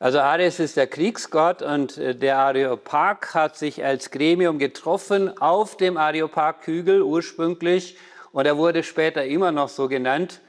also 0.00 0.20
Ares 0.20 0.60
ist 0.60 0.76
der 0.76 0.86
Kriegsgott 0.86 1.60
und 1.60 1.98
äh, 1.98 2.14
der 2.14 2.38
Areopag 2.38 3.34
hat 3.34 3.56
sich 3.56 3.84
als 3.84 4.12
Gremium 4.12 4.60
getroffen 4.60 5.36
auf 5.40 5.76
dem 5.76 5.96
Areopag-Hügel 5.96 7.02
ursprünglich 7.02 7.96
und 8.30 8.46
er 8.46 8.56
wurde 8.56 8.84
später 8.84 9.24
immer 9.24 9.50
noch 9.50 9.68
so 9.68 9.88
genannt. 9.88 10.40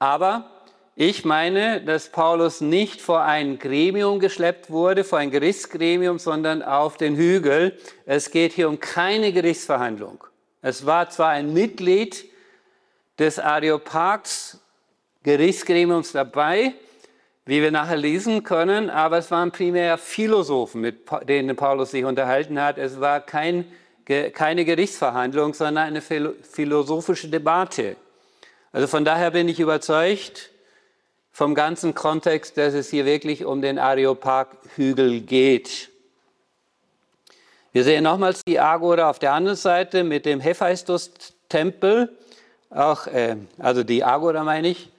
Aber 0.00 0.50
ich 0.96 1.24
meine, 1.24 1.82
dass 1.82 2.08
Paulus 2.08 2.60
nicht 2.60 3.00
vor 3.00 3.22
ein 3.22 3.60
Gremium 3.60 4.18
geschleppt 4.18 4.70
wurde, 4.70 5.04
vor 5.04 5.18
ein 5.18 5.30
Gerichtsgremium, 5.30 6.18
sondern 6.18 6.62
auf 6.64 6.96
den 6.96 7.14
Hügel. 7.14 7.78
Es 8.06 8.32
geht 8.32 8.54
hier 8.54 8.68
um 8.68 8.80
keine 8.80 9.32
Gerichtsverhandlung. 9.32 10.24
Es 10.62 10.84
war 10.84 11.10
zwar 11.10 11.28
ein 11.28 11.52
Mitglied 11.52 12.24
des 13.18 13.38
Areopags 13.38 14.58
Gerichtsgremiums 15.22 16.12
dabei, 16.12 16.74
wie 17.46 17.60
wir 17.60 17.70
nachher 17.70 17.96
lesen 17.96 18.44
können, 18.44 18.90
aber 18.90 19.18
es 19.18 19.30
waren 19.30 19.50
primär 19.50 19.98
Philosophen, 19.98 20.80
mit 20.80 21.00
denen 21.28 21.56
Paulus 21.56 21.90
sich 21.90 22.04
unterhalten 22.04 22.60
hat. 22.60 22.78
Es 22.78 23.00
war 23.00 23.20
kein, 23.20 23.66
keine 24.04 24.64
Gerichtsverhandlung, 24.64 25.54
sondern 25.54 25.86
eine 25.86 26.00
philosophische 26.00 27.28
Debatte. 27.28 27.96
Also 28.72 28.86
von 28.86 29.04
daher 29.04 29.30
bin 29.30 29.48
ich 29.48 29.58
überzeugt 29.58 30.50
vom 31.32 31.54
ganzen 31.54 31.94
Kontext, 31.94 32.56
dass 32.56 32.74
es 32.74 32.90
hier 32.90 33.04
wirklich 33.04 33.44
um 33.44 33.62
den 33.62 33.78
Areopag-Hügel 33.78 35.20
geht. 35.20 35.90
Wir 37.72 37.84
sehen 37.84 38.04
nochmals 38.04 38.42
die 38.46 38.58
Agora 38.58 39.10
auf 39.10 39.18
der 39.18 39.32
anderen 39.34 39.56
Seite 39.56 40.02
mit 40.02 40.24
dem 40.24 40.40
Hephaistos-Tempel, 40.40 42.16
auch, 42.76 43.06
äh, 43.06 43.36
also 43.58 43.82
die 43.82 44.04
Agora 44.04 44.44
meine 44.44 44.68
ich, 44.68 44.90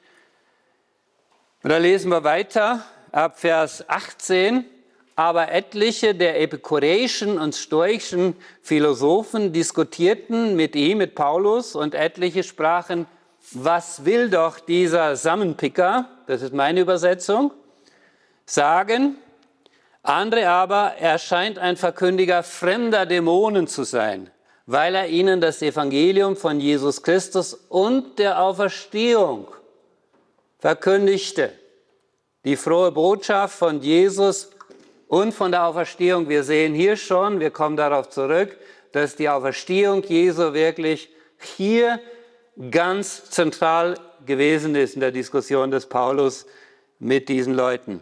und 1.63 1.71
da 1.71 1.77
lesen 1.77 2.11
wir 2.11 2.23
weiter 2.23 2.85
ab 3.11 3.39
Vers 3.39 3.83
18. 3.89 4.63
Aber 5.15 5.51
etliche 5.51 6.13
der 6.13 6.39
epikureischen 6.39 7.39
und 7.39 7.55
stoischen 7.55 8.35
Philosophen 8.61 9.51
diskutierten 9.51 10.55
mit 10.55 10.75
ihm, 10.75 10.99
mit 10.99 11.15
Paulus, 11.15 11.75
und 11.75 11.95
etliche 11.95 12.43
sprachen, 12.43 13.07
was 13.51 14.05
will 14.05 14.29
doch 14.29 14.59
dieser 14.59 15.15
Sammenpicker, 15.15 16.07
das 16.27 16.43
ist 16.43 16.53
meine 16.53 16.81
Übersetzung, 16.81 17.51
sagen. 18.45 19.15
Andere 20.03 20.47
aber, 20.47 20.93
er 20.99 21.17
scheint 21.17 21.57
ein 21.57 21.75
Verkündiger 21.75 22.43
fremder 22.43 23.05
Dämonen 23.07 23.67
zu 23.67 23.83
sein, 23.83 24.29
weil 24.67 24.95
er 24.95 25.07
ihnen 25.07 25.41
das 25.41 25.61
Evangelium 25.61 26.35
von 26.35 26.59
Jesus 26.59 27.01
Christus 27.01 27.53
und 27.69 28.19
der 28.19 28.39
Auferstehung 28.41 29.47
verkündigte. 30.59 31.53
die 32.43 32.55
frohe 32.55 32.91
Botschaft 32.91 33.57
von 33.57 33.81
Jesus 33.81 34.51
und 35.09 35.33
von 35.33 35.51
der 35.51 35.65
Auferstehung. 35.65 36.29
Wir 36.29 36.43
sehen 36.43 36.73
hier 36.73 36.95
schon, 36.95 37.41
wir 37.41 37.51
kommen 37.51 37.75
darauf 37.75 38.09
zurück, 38.09 38.55
dass 38.93 39.17
die 39.17 39.27
Auferstehung 39.27 40.03
Jesu 40.03 40.53
wirklich 40.53 41.09
hier 41.39 41.99
ganz 42.71 43.29
zentral 43.29 43.95
gewesen 44.25 44.75
ist 44.75 44.95
in 44.95 45.01
der 45.01 45.11
Diskussion 45.11 45.71
des 45.71 45.87
Paulus 45.87 46.45
mit 46.99 47.27
diesen 47.27 47.53
Leuten. 47.53 48.01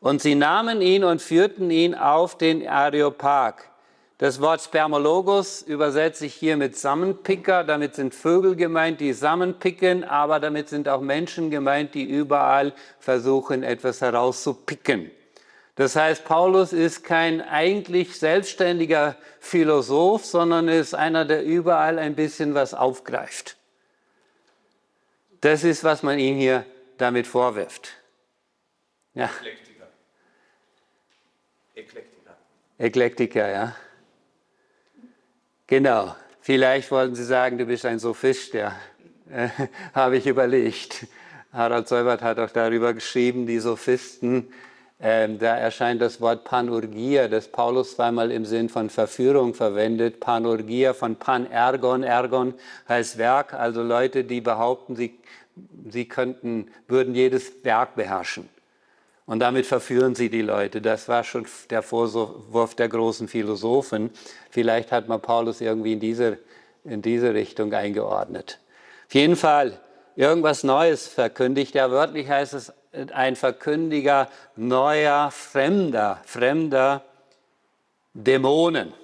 Und 0.00 0.20
sie 0.20 0.34
nahmen 0.34 0.82
ihn 0.82 1.04
und 1.04 1.22
führten 1.22 1.70
ihn 1.70 1.94
auf 1.94 2.36
den 2.36 2.66
Areopag. 2.66 3.70
Das 4.18 4.40
Wort 4.40 4.62
Spermologos 4.62 5.60
übersetze 5.60 6.24
ich 6.24 6.34
hier 6.34 6.56
mit 6.56 6.74
Sammenpicker. 6.74 7.64
Damit 7.64 7.94
sind 7.94 8.14
Vögel 8.14 8.56
gemeint, 8.56 9.00
die 9.00 9.12
Sammenpicken, 9.12 10.04
aber 10.04 10.40
damit 10.40 10.70
sind 10.70 10.88
auch 10.88 11.02
Menschen 11.02 11.50
gemeint, 11.50 11.94
die 11.94 12.04
überall 12.04 12.72
versuchen, 12.98 13.62
etwas 13.62 14.00
herauszupicken. 14.00 15.10
Das 15.74 15.94
heißt, 15.96 16.24
Paulus 16.24 16.72
ist 16.72 17.04
kein 17.04 17.42
eigentlich 17.42 18.18
selbstständiger 18.18 19.16
Philosoph, 19.38 20.24
sondern 20.24 20.68
ist 20.68 20.94
einer, 20.94 21.26
der 21.26 21.44
überall 21.44 21.98
ein 21.98 22.14
bisschen 22.14 22.54
was 22.54 22.72
aufgreift. 22.72 23.58
Das 25.42 25.62
ist, 25.62 25.84
was 25.84 26.02
man 26.02 26.18
ihm 26.18 26.36
hier 26.36 26.64
damit 26.96 27.26
vorwirft. 27.26 27.92
Ja. 29.12 29.26
Eklektiker. 29.26 29.86
Eklektiker. 31.74 32.36
Eklektiker, 32.78 33.50
ja. 33.50 33.76
Genau. 35.66 36.14
Vielleicht 36.40 36.92
wollten 36.92 37.16
Sie 37.16 37.24
sagen, 37.24 37.58
du 37.58 37.66
bist 37.66 37.84
ein 37.86 37.98
Sophist, 37.98 38.54
ja. 38.54 38.76
Äh, 39.28 39.48
Habe 39.94 40.16
ich 40.16 40.26
überlegt. 40.26 41.08
Harald 41.52 41.88
Seubert 41.88 42.22
hat 42.22 42.38
auch 42.38 42.50
darüber 42.50 42.94
geschrieben, 42.94 43.46
die 43.46 43.58
Sophisten. 43.58 44.48
Ähm, 45.00 45.40
da 45.40 45.56
erscheint 45.56 46.00
das 46.00 46.20
Wort 46.20 46.44
Panurgia, 46.44 47.26
das 47.26 47.48
Paulus 47.48 47.96
zweimal 47.96 48.30
im 48.30 48.44
Sinn 48.44 48.68
von 48.68 48.90
Verführung 48.90 49.54
verwendet. 49.54 50.20
Panurgia 50.20 50.94
von 50.94 51.16
Panergon. 51.16 52.04
Ergon 52.04 52.54
heißt 52.88 53.18
Werk, 53.18 53.52
also 53.52 53.82
Leute, 53.82 54.22
die 54.22 54.40
behaupten, 54.40 54.94
sie, 54.94 55.18
sie 55.90 56.06
könnten, 56.06 56.70
würden 56.86 57.16
jedes 57.16 57.64
Werk 57.64 57.96
beherrschen. 57.96 58.48
Und 59.26 59.40
damit 59.40 59.66
verführen 59.66 60.14
sie 60.14 60.30
die 60.30 60.42
Leute. 60.42 60.80
Das 60.80 61.08
war 61.08 61.24
schon 61.24 61.46
der 61.70 61.82
Vorwurf 61.82 62.76
der 62.76 62.88
großen 62.88 63.26
Philosophen. 63.26 64.10
Vielleicht 64.50 64.92
hat 64.92 65.08
man 65.08 65.20
Paulus 65.20 65.60
irgendwie 65.60 65.94
in 65.94 66.00
diese, 66.00 66.38
in 66.84 67.02
diese 67.02 67.34
Richtung 67.34 67.74
eingeordnet. 67.74 68.60
Auf 69.08 69.14
jeden 69.14 69.34
Fall 69.34 69.80
irgendwas 70.14 70.62
Neues 70.62 71.08
verkündigt. 71.08 71.74
Ja, 71.74 71.90
wörtlich 71.90 72.28
heißt 72.28 72.54
es 72.54 72.72
ein 73.12 73.34
Verkündiger 73.34 74.30
neuer, 74.54 75.30
fremder, 75.32 76.22
fremder 76.24 77.04
Dämonen. 78.14 78.94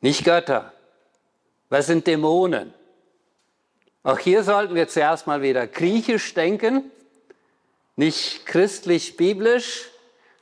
Nicht 0.00 0.24
Götter. 0.24 0.72
Was 1.70 1.86
sind 1.86 2.06
Dämonen? 2.06 2.74
Auch 4.02 4.18
hier 4.18 4.42
sollten 4.42 4.74
wir 4.74 4.88
zuerst 4.88 5.26
mal 5.26 5.40
wieder 5.40 5.66
griechisch 5.66 6.34
denken. 6.34 6.90
Nicht 7.96 8.46
christlich-biblisch, 8.46 9.90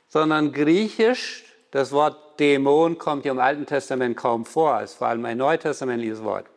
sondern 0.07 0.51
griechisch. 0.51 1.45
Das 1.71 1.91
Wort 1.91 2.39
Dämon 2.39 2.97
kommt 2.97 3.25
ja 3.25 3.31
im 3.31 3.39
Alten 3.39 3.65
Testament 3.65 4.17
kaum 4.17 4.45
vor, 4.45 4.81
ist 4.81 4.95
vor 4.95 5.07
allem 5.07 5.25
ein 5.25 5.37
neutestamentliches 5.37 6.23
Wort. 6.23 6.47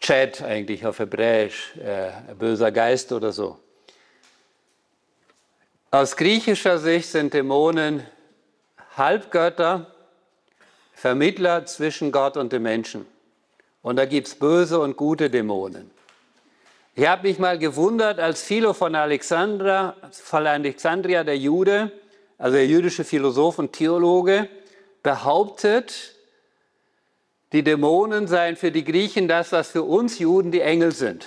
Chat 0.00 0.42
eigentlich 0.42 0.86
auf 0.86 0.98
Hebräisch, 0.98 1.76
äh, 1.76 2.10
böser 2.38 2.70
Geist 2.70 3.12
oder 3.12 3.32
so. 3.32 3.58
Aus 5.90 6.16
griechischer 6.16 6.78
Sicht 6.78 7.08
sind 7.08 7.32
Dämonen 7.32 8.04
Halbgötter, 8.96 9.94
Vermittler 10.92 11.66
zwischen 11.66 12.12
Gott 12.12 12.36
und 12.36 12.52
dem 12.52 12.62
Menschen. 12.62 13.06
Und 13.82 13.96
da 13.96 14.06
gibt 14.06 14.26
es 14.26 14.34
böse 14.34 14.80
und 14.80 14.96
gute 14.96 15.30
Dämonen. 15.30 15.90
Ich 16.98 17.06
habe 17.06 17.28
mich 17.28 17.38
mal 17.38 17.58
gewundert, 17.58 18.18
als 18.18 18.40
Philo 18.42 18.72
von 18.72 18.94
Alexandria, 18.94 19.94
von 20.12 20.46
Alexandria, 20.46 21.24
der 21.24 21.36
Jude, 21.36 21.92
also 22.38 22.56
der 22.56 22.66
jüdische 22.66 23.04
Philosoph 23.04 23.58
und 23.58 23.74
Theologe, 23.74 24.48
behauptet, 25.02 26.14
die 27.52 27.62
Dämonen 27.62 28.26
seien 28.26 28.56
für 28.56 28.72
die 28.72 28.82
Griechen 28.82 29.28
das, 29.28 29.52
was 29.52 29.72
für 29.72 29.82
uns 29.82 30.18
Juden 30.18 30.50
die 30.50 30.62
Engel 30.62 30.92
sind. 30.92 31.26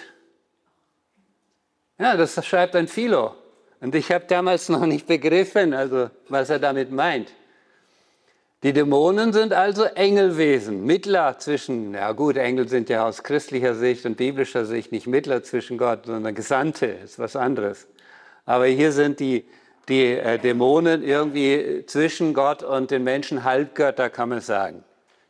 Ja, 2.00 2.18
das 2.18 2.44
schreibt 2.44 2.76
ein 2.76 2.88
Philo. 2.88 3.36
Und 3.80 3.94
ich 3.94 4.12
habe 4.12 4.26
damals 4.26 4.70
noch 4.70 4.88
nicht 4.88 5.06
begriffen, 5.06 5.76
also 5.76 6.10
was 6.30 6.50
er 6.50 6.58
damit 6.58 6.92
meint. 6.92 7.32
Die 8.62 8.74
Dämonen 8.74 9.32
sind 9.32 9.54
also 9.54 9.86
Engelwesen, 9.86 10.86
Mittler 10.86 11.40
zwischen, 11.40 11.94
ja 11.94 12.12
gut, 12.12 12.36
Engel 12.36 12.68
sind 12.68 12.90
ja 12.90 13.08
aus 13.08 13.24
christlicher 13.24 13.74
Sicht 13.74 14.06
und 14.06 14.18
biblischer 14.18 14.66
Sicht 14.66 14.92
nicht 14.92 15.08
Mittler 15.08 15.44
zwischen 15.44 15.78
Gott, 15.78 16.08
sondern 16.08 16.36
Gesandte, 16.36 16.88
ist 16.88 17.20
was 17.20 17.38
anderes. 17.38 17.88
Aber 18.46 18.66
hier 18.66 18.92
sind 18.92 19.22
die, 19.22 19.46
die 19.88 20.08
äh, 20.08 20.38
Dämonen 20.38 21.04
irgendwie 21.04 21.86
zwischen 21.86 22.34
Gott 22.34 22.62
und 22.62 22.92
den 22.92 23.06
Menschen 23.06 23.46
Halbgötter, 23.46 24.10
kann 24.10 24.28
man 24.28 24.42
sagen. 24.42 24.84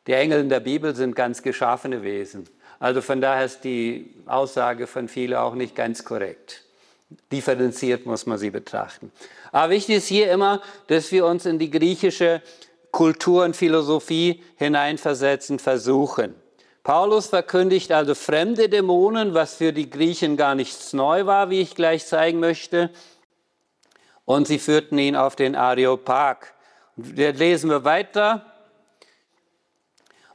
Die 0.08 0.14
Engel 0.14 0.40
in 0.40 0.50
der 0.50 0.62
Bibel 0.62 0.96
sind 0.96 1.16
ganz 1.16 1.44
geschaffene 1.44 2.02
Wesen. 2.02 2.50
Also 2.80 3.02
von 3.02 3.22
daher 3.22 3.46
ist 3.46 3.64
die 3.64 4.12
Aussage 4.26 4.88
von 4.88 5.08
vielen 5.08 5.36
auch 5.36 5.54
nicht 5.54 5.76
ganz 5.76 6.04
korrekt. 6.04 6.64
Differenziert 7.32 8.08
muss 8.08 8.26
man 8.26 8.40
sie 8.40 8.50
betrachten. 8.50 9.12
Aber 9.52 9.72
wichtig 9.72 9.98
ist 9.98 10.08
hier 10.08 10.32
immer, 10.32 10.64
dass 10.88 11.12
wir 11.12 11.28
uns 11.28 11.46
in 11.46 11.60
die 11.60 11.70
griechische 11.70 12.42
Kultur 12.92 13.44
und 13.46 13.56
Philosophie 13.56 14.44
hineinversetzen 14.56 15.60
versuchen. 15.60 16.36
Paulus 16.84 17.28
verkündigt 17.28 17.92
also 17.92 18.16
fremde 18.16 18.70
Dämonen, 18.70 19.34
was 19.34 19.56
für 19.56 19.74
die 19.74 19.90
Griechen 19.90 20.38
gar 20.38 20.56
nichts 20.56 20.94
neu 20.94 21.26
war, 21.26 21.50
wie 21.50 21.62
ich 21.62 21.76
gleich 21.76 22.06
zeigen 22.06 22.40
möchte. 22.40 22.90
Und 24.26 24.48
sie 24.48 24.60
führten 24.60 24.98
ihn 24.98 25.16
auf 25.16 25.36
den 25.36 25.56
Areopag. 25.56 26.54
Da 26.96 27.30
lesen 27.30 27.70
wir 27.70 27.84
weiter. 27.84 28.46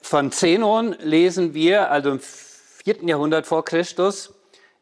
Von 0.00 0.32
Zenon 0.32 0.94
lesen 1.00 1.54
wir, 1.54 1.90
also 1.90 2.10
im 2.10 2.20
vierten 2.20 3.08
Jahrhundert 3.08 3.46
vor 3.46 3.64
Christus, 3.64 4.33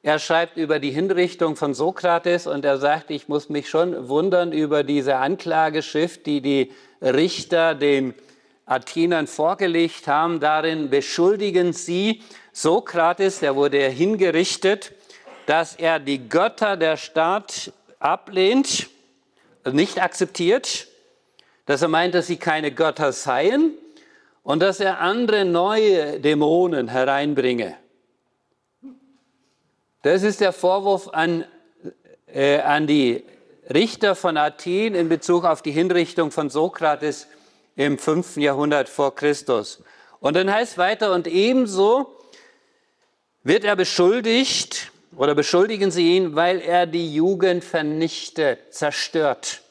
er 0.04 0.18
schreibt 0.18 0.56
über 0.56 0.80
die 0.80 0.90
Hinrichtung 0.90 1.54
von 1.54 1.74
Sokrates 1.74 2.48
und 2.48 2.64
er 2.64 2.78
sagt, 2.78 3.12
ich 3.12 3.28
muss 3.28 3.48
mich 3.48 3.68
schon 3.68 4.08
wundern 4.08 4.52
über 4.52 4.82
diese 4.82 5.16
Anklageschrift, 5.16 6.26
die 6.26 6.40
die 6.40 6.72
Richter 7.00 7.76
den 7.76 8.14
Athenern 8.66 9.28
vorgelegt 9.28 10.08
haben. 10.08 10.40
Darin 10.40 10.90
beschuldigen 10.90 11.72
sie 11.72 12.22
Sokrates, 12.52 13.38
der 13.38 13.54
wurde 13.54 13.78
hingerichtet, 13.88 14.92
dass 15.46 15.76
er 15.76 16.00
die 16.00 16.28
Götter 16.28 16.76
der 16.76 16.96
Stadt 16.96 17.72
ablehnt, 18.00 18.88
nicht 19.70 20.02
akzeptiert, 20.02 20.88
dass 21.66 21.82
er 21.82 21.88
meint, 21.88 22.14
dass 22.14 22.26
sie 22.26 22.38
keine 22.38 22.72
Götter 22.72 23.12
seien 23.12 23.74
und 24.42 24.60
dass 24.60 24.80
er 24.80 24.98
andere 24.98 25.44
neue 25.44 26.18
Dämonen 26.18 26.88
hereinbringe. 26.88 27.76
Das 30.02 30.24
ist 30.24 30.40
der 30.40 30.52
Vorwurf 30.52 31.08
an, 31.12 31.44
äh, 32.26 32.58
an 32.58 32.88
die 32.88 33.24
Richter 33.72 34.16
von 34.16 34.36
Athen 34.36 34.96
in 34.96 35.08
Bezug 35.08 35.44
auf 35.44 35.62
die 35.62 35.70
Hinrichtung 35.70 36.32
von 36.32 36.50
Sokrates 36.50 37.28
im 37.76 37.98
5. 37.98 38.36
Jahrhundert 38.38 38.88
vor 38.88 39.14
Christus. 39.14 39.80
Und 40.18 40.34
dann 40.34 40.52
heißt 40.52 40.76
weiter, 40.76 41.12
und 41.14 41.28
ebenso 41.28 42.18
wird 43.44 43.62
er 43.62 43.76
beschuldigt 43.76 44.90
oder 45.16 45.36
beschuldigen 45.36 45.92
sie 45.92 46.16
ihn, 46.16 46.34
weil 46.34 46.60
er 46.60 46.86
die 46.86 47.14
Jugend 47.14 47.62
vernichtet, 47.62 48.74
zerstört. 48.74 49.62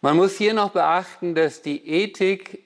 Man 0.00 0.16
muss 0.16 0.36
hier 0.36 0.54
noch 0.54 0.70
beachten, 0.70 1.34
dass 1.34 1.60
die 1.60 1.88
Ethik 1.88 2.64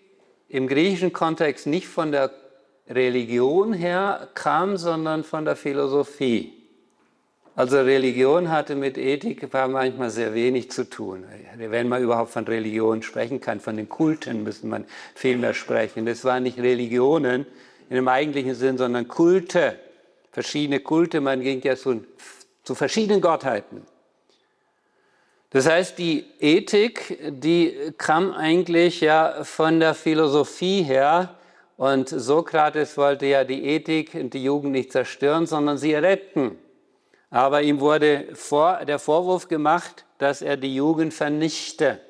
im 0.48 0.68
griechischen 0.68 1.14
Kontext 1.14 1.66
nicht 1.66 1.88
von 1.88 2.12
der 2.12 2.43
Religion 2.88 3.72
her 3.72 4.28
kam, 4.34 4.76
sondern 4.76 5.24
von 5.24 5.44
der 5.44 5.56
Philosophie. 5.56 6.52
Also 7.56 7.80
Religion 7.80 8.50
hatte 8.50 8.74
mit 8.74 8.98
Ethik 8.98 9.48
manchmal 9.52 10.10
sehr 10.10 10.34
wenig 10.34 10.72
zu 10.72 10.90
tun. 10.90 11.24
Wenn 11.56 11.88
man 11.88 12.02
überhaupt 12.02 12.32
von 12.32 12.44
Religion 12.44 13.02
sprechen 13.02 13.40
kann, 13.40 13.60
von 13.60 13.76
den 13.76 13.88
Kulten 13.88 14.42
müsste 14.42 14.66
man 14.66 14.84
viel 15.14 15.36
mehr 15.38 15.54
sprechen. 15.54 16.04
Das 16.04 16.24
waren 16.24 16.42
nicht 16.42 16.58
Religionen 16.58 17.46
in 17.88 17.96
dem 17.96 18.08
eigentlichen 18.08 18.56
Sinn, 18.56 18.76
sondern 18.76 19.06
Kulte, 19.06 19.78
verschiedene 20.32 20.80
Kulte. 20.80 21.20
Man 21.20 21.42
ging 21.42 21.62
ja 21.62 21.76
zu, 21.76 22.04
zu 22.64 22.74
verschiedenen 22.74 23.20
Gottheiten. 23.20 23.82
Das 25.50 25.68
heißt, 25.68 25.96
die 25.98 26.24
Ethik, 26.40 27.16
die 27.40 27.92
kam 27.96 28.32
eigentlich 28.32 29.00
ja 29.00 29.44
von 29.44 29.78
der 29.78 29.94
Philosophie 29.94 30.82
her 30.82 31.36
Und 31.76 32.08
Sokrates 32.08 32.96
wollte 32.96 33.26
ja 33.26 33.44
die 33.44 33.64
Ethik 33.64 34.14
und 34.14 34.34
die 34.34 34.44
Jugend 34.44 34.72
nicht 34.72 34.92
zerstören, 34.92 35.46
sondern 35.46 35.76
sie 35.76 35.94
retten. 35.94 36.58
Aber 37.30 37.62
ihm 37.62 37.80
wurde 37.80 38.28
vor, 38.34 38.84
der 38.84 39.00
Vorwurf 39.00 39.48
gemacht, 39.48 40.04
dass 40.18 40.40
er 40.40 40.56
die 40.56 40.74
Jugend 40.74 41.12
vernichte. 41.12 42.00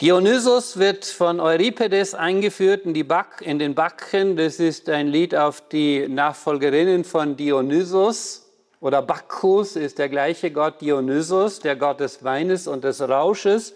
Dionysus 0.00 0.78
wird 0.78 1.04
von 1.04 1.40
Euripides 1.40 2.14
eingeführt 2.14 2.86
in, 2.86 3.08
Back, 3.08 3.40
in 3.40 3.58
den 3.58 3.74
Backen. 3.74 4.36
Das 4.36 4.60
ist 4.60 4.88
ein 4.88 5.08
Lied 5.08 5.34
auf 5.34 5.68
die 5.68 6.06
Nachfolgerinnen 6.06 7.02
von 7.02 7.36
Dionysus. 7.36 8.46
Oder 8.80 9.02
Bacchus 9.02 9.74
ist 9.74 9.98
der 9.98 10.08
gleiche 10.08 10.52
Gott 10.52 10.80
Dionysus, 10.80 11.58
der 11.58 11.74
Gott 11.74 11.98
des 11.98 12.22
Weines 12.22 12.68
und 12.68 12.84
des 12.84 13.00
Rausches. 13.00 13.74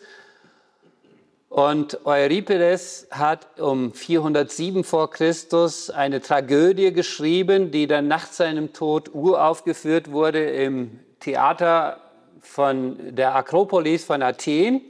Und 1.53 2.07
Euripides 2.07 3.09
hat 3.11 3.61
um 3.61 3.93
407 3.93 4.85
vor 4.85 5.11
Christus 5.11 5.91
eine 5.91 6.23
Tragödie 6.23 6.95
geschrieben, 6.95 7.71
die 7.71 7.87
dann 7.87 8.09
nach 8.09 8.25
seinem 8.25 8.73
Tod 8.73 9.11
uraufgeführt 9.13 10.11
wurde 10.11 10.43
im 10.43 11.01
Theater 11.21 11.99
von 12.41 12.97
der 13.15 13.35
Akropolis 13.37 14.03
von 14.03 14.23
Athen 14.23 14.81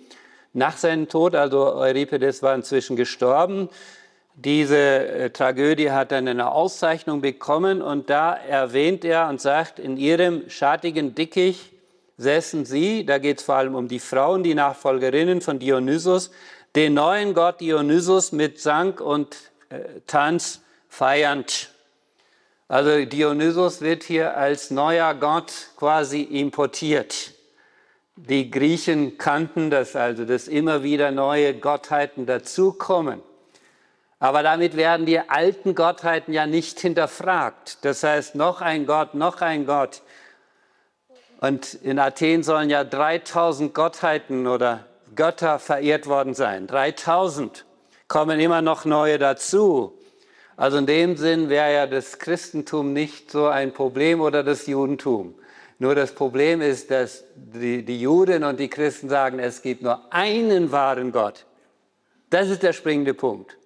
nach 0.53 0.77
seinem 0.77 1.09
Tod, 1.09 1.35
also 1.35 1.75
Euripides 1.75 2.44
war 2.44 2.55
inzwischen 2.55 2.94
gestorben. 2.94 3.68
Diese 4.37 4.79
äh, 4.79 5.31
Tragödie 5.31 5.90
hat 5.90 6.12
dann 6.12 6.29
eine 6.29 6.53
Auszeichnung 6.53 7.22
bekommen 7.22 7.83
und 7.83 8.09
da 8.09 8.35
erwähnt 8.35 9.05
er 9.05 9.29
und 9.29 9.40
sagt, 9.40 9.81
in 9.81 9.96
ihrem 9.96 10.48
schattigen 10.48 11.16
Dickicht 11.16 11.71
säßen 12.18 12.64
sie, 12.64 13.05
da 13.07 13.18
geht 13.18 13.38
es 13.38 13.44
vor 13.44 13.57
allem 13.57 13.75
um 13.75 13.88
die 13.88 13.98
Frauen, 13.98 14.42
die 14.42 14.55
Nachfolgerinnen 14.55 15.40
von 15.40 15.59
Dionysus, 15.59 16.31
den 16.75 16.94
neuen 16.94 17.35
Gott 17.35 17.61
Dionysus 17.61 18.33
mit 18.33 18.61
Sang 18.61 18.98
und 18.98 19.37
äh, 19.68 20.01
Tanz 20.07 20.62
feiernd. 20.88 21.70
Also 22.68 23.05
Dionysus 23.05 23.83
wird 23.83 24.03
hier 24.03 24.37
als 24.37 24.70
neuer 24.70 25.14
Gott 25.14 25.53
quasi 25.77 26.22
importiert. 26.22 27.33
Die 28.16 28.51
Griechen 28.51 29.18
kannten 29.18 29.70
das 29.70 29.96
also, 29.96 30.25
dass 30.25 30.48
immer 30.48 30.83
wieder 30.83 31.11
neue 31.11 31.55
Gottheiten 31.55 32.25
dazukommen. 32.25 33.22
Aber 34.18 34.42
damit 34.42 34.77
werden 34.77 35.05
die 35.05 35.18
alten 35.18 35.75
Gottheiten 35.75 36.33
ja 36.33 36.46
nicht 36.46 36.79
hinterfragt. 36.79 37.79
Das 37.83 38.05
heißt, 38.05 38.37
noch 38.37 38.61
ein 38.61 38.87
Gott, 38.87 39.14
noch 39.14 39.40
ein 39.40 39.66
Gott. 39.66 40.03
Und 41.42 41.74
in 41.74 41.98
Athen 41.98 42.44
sollen 42.44 42.70
ja 42.70 42.85
3000 42.85 43.74
Gottheiten 43.74 44.46
oder 44.46 44.87
Götter 45.16 45.59
verehrt 45.59 46.07
worden 46.07 46.35
sein. 46.35 46.68
3000 46.68 47.64
kommen 48.07 48.38
immer 48.38 48.62
noch 48.62 48.85
neue 48.85 49.18
dazu. 49.18 49.98
Also 50.57 50.76
in 50.76 50.87
dem 50.87 51.16
Sinn 51.16 51.48
wäre 51.48 51.74
ja 51.74 51.87
das 51.88 52.20
Christentum 52.20 52.92
nicht 52.92 53.33
so 53.33 53.48
ein 53.48 53.72
Problem 53.72 54.20
oder 54.20 54.44
das 54.44 54.68
Judentum. 54.68 55.35
Nur 55.81 55.96
das 55.96 56.12
Problem 56.12 56.61
ist, 56.61 56.92
dass 56.92 57.24
die, 57.35 57.85
die 57.85 58.00
Juden 58.00 58.44
und 58.44 58.61
die 58.61 58.68
Christen 58.68 59.09
sagen, 59.09 59.40
es 59.40 59.62
gibt 59.62 59.83
nur 59.83 60.00
einen 60.12 60.70
wahren 60.70 61.11
Gott. 61.11 61.46
Das 62.31 62.50
ist 62.50 62.62
der 62.62 62.72
springende 62.72 63.14
Punkt. 63.14 63.59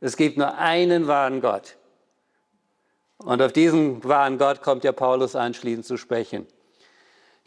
Es 0.00 0.16
gibt 0.16 0.36
nur 0.36 0.56
einen 0.56 1.08
wahren 1.08 1.40
Gott. 1.40 1.74
Und 3.16 3.42
auf 3.42 3.52
diesen 3.52 4.04
wahren 4.04 4.38
Gott 4.38 4.62
kommt 4.62 4.84
ja 4.84 4.92
Paulus 4.92 5.34
anschließend 5.34 5.84
zu 5.84 5.96
sprechen. 5.96 6.46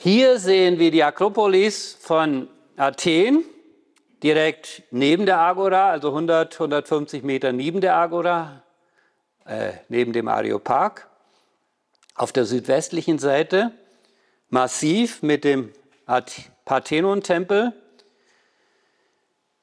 Hier 0.04 0.40
sehen 0.40 0.80
wir 0.80 0.90
die 0.90 1.04
Akropolis 1.04 1.96
von 2.02 2.48
Athen, 2.76 3.46
direkt 4.24 4.82
neben 4.90 5.28
der 5.28 5.38
Agora, 5.38 5.92
also 5.92 6.08
100, 6.08 6.56
150 6.56 7.22
Meter 7.22 7.52
neben 7.52 7.82
der 7.82 7.98
Agora, 7.98 8.64
äh, 9.46 9.74
neben 9.90 10.12
dem 10.12 10.28
Areopag. 10.28 11.08
Auf 12.16 12.32
der 12.32 12.46
südwestlichen 12.46 13.20
Seite 13.20 13.74
massiv 14.50 15.22
mit 15.22 15.44
dem 15.44 15.72
Parthenon-Tempel, 16.66 17.72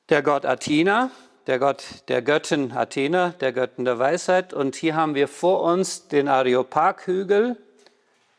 der 0.09 0.23
Gott 0.23 0.47
Athena, 0.47 1.11
der 1.49 1.59
Gott 1.59 1.83
der 2.07 2.23
Göttin 2.23 2.71
Athena, 2.71 3.31
der 3.41 3.53
Göttin 3.53 3.85
der 3.85 3.99
Weisheit. 3.99 4.55
Und 4.55 4.77
hier 4.77 4.95
haben 4.95 5.17
wir 5.17 5.27
vor 5.27 5.63
uns 5.63 6.07
den 6.07 6.29
Areopag-Hügel 6.29 7.57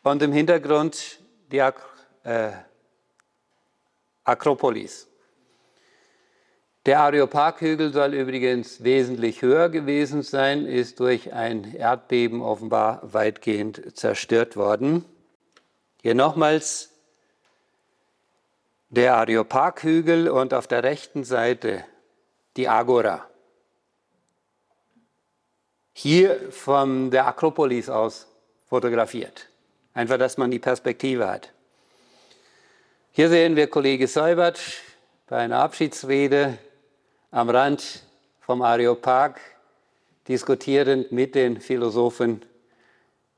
und 0.04 0.22
im 0.22 0.32
Hintergrund 0.32 1.20
die 1.52 1.62
Ak 1.62 1.89
äh, 2.24 2.52
Akropolis. 4.24 5.08
Der 6.86 7.02
Areopag-Hügel 7.02 7.92
soll 7.94 8.14
übrigens 8.14 8.84
wesentlich 8.84 9.42
höher 9.42 9.70
gewesen 9.70 10.24
sein, 10.24 10.66
ist 10.66 11.00
durch 11.00 11.34
ein 11.34 11.76
Erdbeben 11.76 12.42
offenbar 12.42 13.02
weitgehend 13.04 13.98
zerstört 13.98 14.56
worden. 14.56 15.06
Hier 16.02 16.16
nochmals 16.16 16.92
der 18.90 19.16
Areopag-Hügel 19.16 20.30
und 20.30 20.54
auf 20.54 20.68
der 20.68 20.84
rechten 20.84 21.24
Seite 21.24 21.84
die 22.58 22.68
Agora. 22.68 23.28
Hier 25.94 26.52
von 26.52 27.12
der 27.12 27.28
Akropolis 27.28 27.90
aus 27.90 28.28
fotografiert. 28.68 29.50
Einfach, 29.94 30.18
dass 30.18 30.38
man 30.38 30.50
die 30.50 30.60
Perspektive 30.60 31.28
hat. 31.28 31.54
Hier 33.20 33.28
sehen 33.28 33.58
wir 33.58 33.68
Kollege 33.68 34.08
Seubert 34.08 34.62
bei 35.28 35.40
einer 35.40 35.58
Abschiedsrede 35.58 36.58
am 37.32 37.50
Rand 37.50 38.04
vom 38.40 38.62
Areopag 38.62 39.42
diskutierend 40.30 41.12
mit 41.12 41.36
den 41.36 41.60
Philosophen 41.60 42.46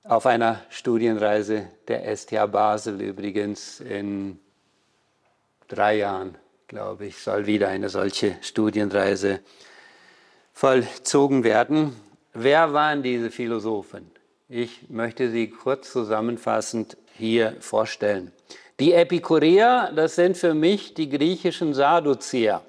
auf 0.03 0.27
einer 0.27 0.61
Studienreise 0.69 1.67
der 1.87 2.15
STH 2.15 2.45
Basel 2.45 3.01
übrigens 3.01 3.79
in 3.79 4.39
drei 5.67 5.95
Jahren, 5.95 6.37
glaube 6.67 7.07
ich, 7.07 7.17
soll 7.17 7.47
wieder 7.47 7.69
eine 7.69 7.89
solche 7.89 8.37
Studienreise 8.41 9.39
vollzogen 10.53 11.43
werden. 11.43 11.95
Wer 12.33 12.71
waren 12.73 13.01
diese 13.01 13.31
Philosophen? 13.31 14.11
Ich 14.47 14.91
möchte 14.91 15.31
sie 15.31 15.49
kurz 15.49 15.91
zusammenfassend 15.91 16.97
hier 17.17 17.55
vorstellen. 17.61 18.31
Die 18.81 18.93
Epikureer, 18.93 19.91
das 19.95 20.15
sind 20.15 20.35
für 20.35 20.55
mich 20.55 20.95
die 20.95 21.07
griechischen 21.07 21.75
Sadduzäer, 21.75 22.63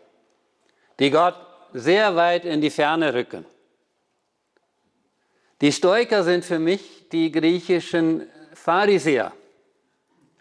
die 0.98 1.11
Gott 1.11 1.37
sehr 1.72 2.14
weit 2.16 2.44
in 2.44 2.61
die 2.61 2.68
Ferne 2.68 3.14
rücken. 3.14 3.46
Die 5.62 5.72
Stoiker 5.72 6.22
sind 6.22 6.44
für 6.44 6.59
mich 6.59 7.09
die 7.11 7.33
griechischen 7.33 8.27
Pharisäer. 8.53 9.33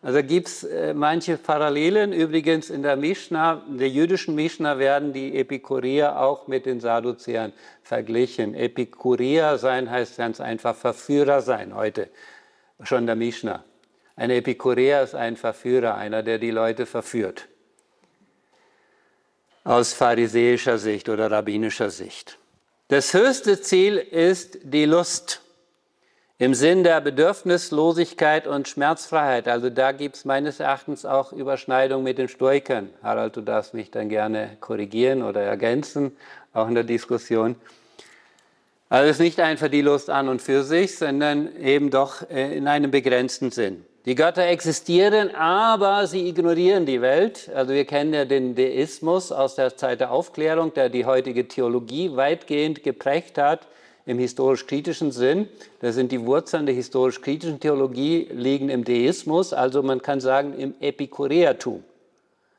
Also 0.02 0.22
gibt 0.24 0.50
es 0.50 0.66
äh, 0.66 0.94
manche 0.94 1.38
Parallelen. 1.38 2.12
Übrigens 2.12 2.70
in 2.70 2.84
der 2.84 2.98
Mishnah, 2.98 3.64
in 3.70 3.78
der 3.78 3.88
jüdischen 3.88 4.36
Mishnah 4.36 4.78
werden 4.78 5.14
die 5.14 5.38
Epikureer 5.38 6.20
auch 6.20 6.48
mit 6.50 6.66
den 6.66 6.82
Sadduzäern 6.82 7.54
verglichen. 7.82 8.56
Epikureer 8.56 9.58
sein 9.58 9.90
heißt 9.90 10.18
ganz 10.18 10.42
einfach 10.42 10.76
Verführer 10.76 11.40
sein 11.40 11.74
heute, 11.74 12.10
schon 12.84 13.04
in 13.04 13.06
der 13.06 13.16
Mishnah. 13.16 13.64
Ein 14.22 14.30
Epikureer 14.30 15.02
ist 15.02 15.16
ein 15.16 15.36
Verführer, 15.36 15.96
einer, 15.96 16.22
der 16.22 16.38
die 16.38 16.52
Leute 16.52 16.86
verführt. 16.86 17.48
Aus 19.64 19.94
pharisäischer 19.94 20.78
Sicht 20.78 21.10
oder 21.10 21.32
rabbinischer 21.32 21.90
Sicht. 21.90 22.38
Das 22.90 23.16
höchste 23.16 23.60
Ziel 23.62 23.98
ist 23.98 24.60
die 24.62 24.86
Lust 24.86 25.42
im 26.38 26.54
Sinn 26.54 26.84
der 26.84 27.02
Bedürfnislosigkeit 27.02 28.46
und 28.46 28.68
Schmerzfreiheit. 28.68 29.48
Also 29.48 29.72
da 29.72 29.92
gibt 29.92 30.18
es 30.18 30.24
meines 30.24 30.60
Erachtens 30.60 31.04
auch 31.04 31.34
Überschneidung 31.34 32.04
mit 32.04 32.20
den 32.20 32.28
Stoikern. 32.28 32.92
Harald, 33.02 33.38
du 33.38 33.42
darfst 33.42 33.74
mich 33.74 33.90
dann 33.90 34.08
gerne 34.08 34.56
korrigieren 34.60 35.24
oder 35.24 35.42
ergänzen, 35.42 36.16
auch 36.54 36.68
in 36.68 36.76
der 36.76 36.84
Diskussion. 36.84 37.56
Also 38.88 39.10
es 39.10 39.16
ist 39.16 39.24
nicht 39.24 39.40
einfach 39.40 39.70
die 39.70 39.82
Lust 39.82 40.12
an 40.12 40.30
und 40.30 40.44
für 40.44 40.64
sich, 40.64 40.96
sondern 40.96 41.56
eben 41.56 41.90
doch 41.90 42.30
äh, 42.30 42.56
in 42.56 42.68
einem 42.68 42.92
begrenzten 42.92 43.50
Sinn. 43.50 43.84
Die 44.06 44.16
Götter 44.16 44.48
existieren, 44.48 45.36
aber 45.36 46.08
sie 46.08 46.28
ignorieren 46.28 46.88
die 46.88 47.02
Welt. 47.02 47.52
Also 47.54 47.74
wir 47.74 47.86
kennen 47.86 48.16
ja 48.16 48.26
den 48.26 48.56
Deismus 48.56 49.32
aus 49.32 49.54
der 49.54 49.78
Zeit 49.78 50.00
der 50.00 50.12
Aufklärung, 50.12 50.74
der 50.74 50.90
die 50.90 51.06
heutige 51.06 51.48
Theologie 51.48 52.16
weitgehend 52.16 52.82
geprägt 52.82 53.38
hat 53.38 53.68
im 54.08 54.18
historisch-kritischen 54.18 55.12
Sinn. 55.12 55.48
Das 55.82 55.94
sind 55.94 56.12
die 56.12 56.26
Wurzeln 56.26 56.66
der 56.66 56.74
historisch-kritischen 56.74 57.60
Theologie, 57.60 58.28
liegen 58.32 58.70
im 58.70 58.84
Deismus, 58.84 59.54
also 59.54 59.84
man 59.84 60.02
kann 60.02 60.20
sagen 60.20 60.56
im 60.58 60.74
Epikureatum. 60.80 61.84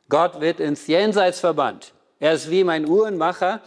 Gott 0.09 0.41
wird 0.41 0.61
ins 0.61 0.87
Jenseits 0.87 1.41
verbannt. 1.41 1.93
Er 2.21 2.35
ist 2.35 2.53
wie 2.53 2.63
mein 2.63 2.87
Uhrenmacher, 2.87 3.61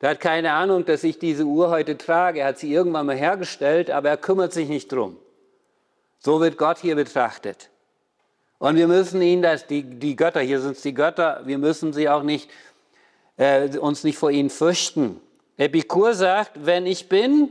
der 0.00 0.10
hat 0.10 0.20
keine 0.20 0.52
Ahnung, 0.52 0.84
dass 0.84 1.04
ich 1.04 1.20
diese 1.20 1.44
Uhr 1.44 1.70
heute 1.70 1.96
trage. 1.96 2.40
Er 2.40 2.48
hat 2.48 2.58
sie 2.58 2.72
irgendwann 2.72 3.06
mal 3.06 3.16
hergestellt, 3.16 3.90
aber 3.90 4.08
er 4.08 4.16
kümmert 4.16 4.52
sich 4.52 4.68
nicht 4.68 4.90
drum. 4.90 5.16
So 6.20 6.40
wird 6.40 6.56
Gott 6.58 6.78
hier 6.78 6.96
betrachtet. 6.96 7.70
Und 8.58 8.76
wir 8.76 8.86
müssen 8.86 9.22
ihn, 9.22 9.40
das, 9.40 9.66
die, 9.66 9.82
die 9.82 10.14
Götter, 10.14 10.40
hier 10.40 10.60
sind 10.60 10.76
es 10.76 10.82
die 10.82 10.92
Götter, 10.92 11.40
wir 11.44 11.56
müssen 11.56 11.94
sie 11.94 12.10
auch 12.10 12.22
nicht, 12.22 12.50
äh, 13.38 13.76
uns 13.78 14.04
nicht 14.04 14.18
vor 14.18 14.30
ihnen 14.30 14.50
fürchten. 14.50 15.18
Epikur 15.56 16.12
sagt, 16.14 16.52
wenn 16.66 16.84
ich 16.84 17.08
bin, 17.08 17.48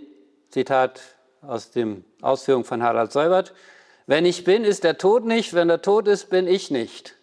Zitat 0.50 1.02
aus 1.42 1.72
dem 1.72 2.06
Ausführung 2.22 2.64
von 2.64 2.84
Harald 2.84 3.12
Seubert, 3.12 3.54
wenn 4.06 4.26
ich 4.26 4.44
bin, 4.44 4.64
ist 4.64 4.84
der 4.84 4.98
Tod 4.98 5.26
nicht, 5.26 5.54
wenn 5.56 5.68
der 5.68 5.82
Tod 5.82 6.08
ist, 6.08 6.30
bin 6.30 6.48
ich 6.48 6.70
nicht. 6.70 7.16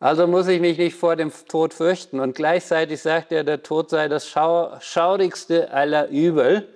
Also 0.00 0.26
muss 0.26 0.48
ich 0.48 0.60
mich 0.60 0.78
nicht 0.78 0.96
vor 0.96 1.16
dem 1.16 1.32
Tod 1.48 1.72
fürchten. 1.72 2.20
Und 2.20 2.34
gleichzeitig 2.34 3.00
sagt 3.00 3.32
er, 3.32 3.42
der 3.42 3.62
Tod 3.62 3.90
sei 3.90 4.08
das 4.08 4.28
schau 4.28 4.76
schaurigste 4.80 5.72
aller 5.72 6.08
Übel. 6.08 6.68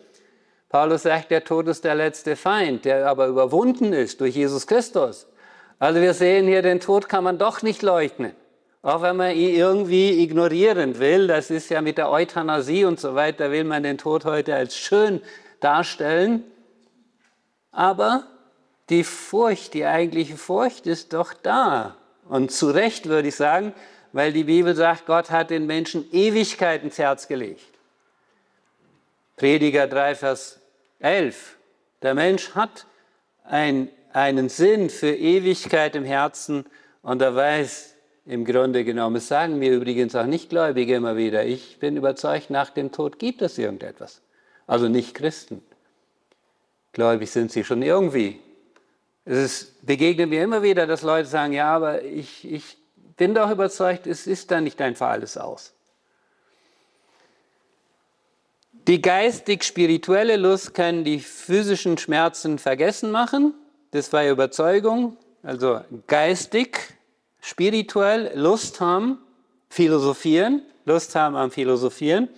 Paulus 0.69 1.03
sagt, 1.03 1.31
der 1.31 1.45
Tod 1.45 1.67
ist 1.69 1.85
der 1.85 1.95
letzte 1.95 2.37
Feind, 2.37 2.85
der 2.85 3.09
aber 3.09 3.27
überwunden 3.27 3.93
ist 3.93 4.21
durch 4.21 4.35
Jesus 4.37 4.67
Christus. 4.67 5.27
Also 5.79 6.01
wir 6.01 6.13
sehen 6.13 6.47
hier, 6.47 6.61
den 6.61 6.81
Tod 6.81 7.09
kann 7.09 7.25
man 7.25 7.39
doch 7.39 7.63
nicht 7.63 7.83
leugnen. 7.83 8.33
Auch 8.83 9.03
wenn 9.03 9.17
man 9.17 9.35
ihn 9.35 9.55
irgendwie 9.55 10.23
ignorieren 10.23 10.99
will, 10.99 11.27
das 11.27 11.51
ist 11.51 11.71
ja 11.71 11.81
mit 11.81 11.99
der 11.99 12.11
Euthanasie 12.11 12.85
und 12.85 13.01
so 13.01 13.15
weiter, 13.15 13.51
will 13.51 13.65
man 13.65 13.83
den 13.83 13.99
Tod 13.99 14.25
heute 14.25 14.55
als 14.55 14.77
schön 14.77 15.21
darstellen. 15.61 16.45
Aber 17.73 18.25
die 18.91 19.05
Furcht, 19.05 19.75
die 19.75 19.85
eigentliche 19.85 20.37
Furcht 20.37 20.87
ist 20.87 21.13
doch 21.13 21.33
da. 21.33 21.97
Und 22.29 22.53
zu 22.53 22.71
Recht 22.71 23.09
würde 23.09 23.29
ich 23.29 23.37
sagen, 23.37 23.73
weil 24.13 24.33
die 24.33 24.45
Bibel 24.45 24.75
sagt, 24.75 25.07
Gott 25.07 25.31
hat 25.31 25.51
den 25.51 25.67
Menschen 25.67 26.11
Ewigkeit 26.13 26.83
ins 26.83 26.99
Herz 26.99 27.27
gelegt. 27.27 27.78
Prediger 29.39 29.87
3, 29.87 30.17
Vers 30.17 30.61
11. 30.99 31.57
Der 32.03 32.15
Mensch 32.15 32.57
hat 32.57 32.87
ein, 33.45 33.89
einen 34.13 34.49
Sinn 34.49 34.91
für 34.91 35.15
Ewigkeit 35.15 35.95
im 35.95 36.05
Herzen 36.05 36.67
und 37.03 37.23
er 37.23 37.37
weiß 37.37 37.95
im 38.27 38.45
Grunde 38.45 38.85
genommen, 38.85 39.17
es 39.17 39.29
sagen 39.29 39.59
mir 39.59 39.73
übrigens 39.73 40.17
auch 40.17 40.27
Nichtgläubige 40.27 40.97
immer 40.97 41.17
wieder, 41.17 41.47
ich 41.47 41.79
bin 41.79 41.97
überzeugt, 41.97 42.51
nach 42.51 42.71
dem 42.71 42.91
Tod 42.91 43.21
gibt 43.21 43.41
es 43.41 43.59
irgendetwas. 43.59 44.23
Also 44.67 44.89
nicht 44.89 45.15
Christen. 45.15 45.63
Gläubig 46.93 47.31
sind 47.31 47.53
sie 47.53 47.63
schon 47.63 47.83
irgendwie. 47.83 48.41
Es 49.25 49.73
begegnet 49.83 50.31
mir 50.31 50.43
immer 50.43 50.65
wieder, 50.65 50.87
dass 50.87 51.03
Leute 51.03 51.29
sagen, 51.29 51.53
ja, 51.53 51.75
aber 51.75 52.03
ich, 52.03 52.51
ich 52.51 52.77
bin 53.17 53.35
doch 53.35 53.51
überzeugt, 53.51 54.09
es 54.09 54.27
ist 54.27 54.51
dann 54.51 54.65
nicht 54.65 54.81
einfach 54.81 55.11
alles 55.11 55.39
aus. 55.39 55.75
Die 58.89 59.03
geistig-spirituelle 59.03 60.37
Lust 60.37 60.73
kann 60.73 61.05
die 61.05 61.21
physischen 61.21 61.99
Schmerzen 61.99 62.59
vergessen 62.59 63.11
machen. 63.11 63.53
Das 63.91 64.15
war 64.15 64.27
Überzeugung. 64.27 65.19
Also 65.43 65.83
geistig, 66.07 66.79
spirituell, 67.39 68.33
Lust 68.35 68.81
haben, 68.81 69.19
philosophieren, 69.69 70.63
Lust 70.87 71.15
haben 71.15 71.37
am 71.37 71.51
Philosophieren. 71.51 72.31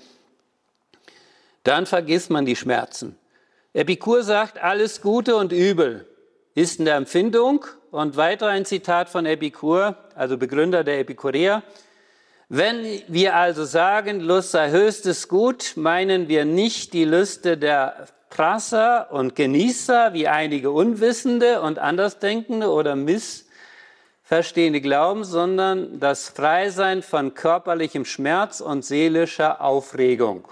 Dann 1.62 1.86
vergisst 1.86 2.30
man 2.30 2.44
die 2.46 2.56
Schmerzen. 2.56 3.16
Epikur 3.72 4.24
sagt, 4.24 4.58
alles 4.58 5.02
Gute 5.02 5.36
und 5.36 5.52
Übel 5.52 6.04
ist 6.56 6.80
in 6.80 6.84
der 6.84 6.96
Empfindung. 6.96 7.64
Und 7.92 8.16
weiter 8.16 8.48
ein 8.48 8.64
Zitat 8.64 9.08
von 9.08 9.24
Epikur, 9.24 9.96
also 10.16 10.36
Begründer 10.36 10.82
der 10.82 10.98
Epikureer. 10.98 11.62
Wenn 12.52 13.00
wir 13.06 13.36
also 13.36 13.64
sagen, 13.64 14.18
Lust 14.18 14.50
sei 14.50 14.72
höchstes 14.72 15.28
Gut, 15.28 15.74
meinen 15.76 16.26
wir 16.26 16.44
nicht 16.44 16.92
die 16.94 17.04
Lüste 17.04 17.56
der 17.56 18.08
Prasser 18.28 19.12
und 19.12 19.36
Genießer, 19.36 20.14
wie 20.14 20.26
einige 20.26 20.72
Unwissende 20.72 21.60
und 21.60 21.78
Andersdenkende 21.78 22.68
oder 22.68 22.96
missverstehende 22.96 24.80
glauben, 24.80 25.22
sondern 25.22 26.00
das 26.00 26.28
Freisein 26.28 27.04
von 27.04 27.34
körperlichem 27.34 28.04
Schmerz 28.04 28.60
und 28.60 28.84
seelischer 28.84 29.60
Aufregung. 29.60 30.48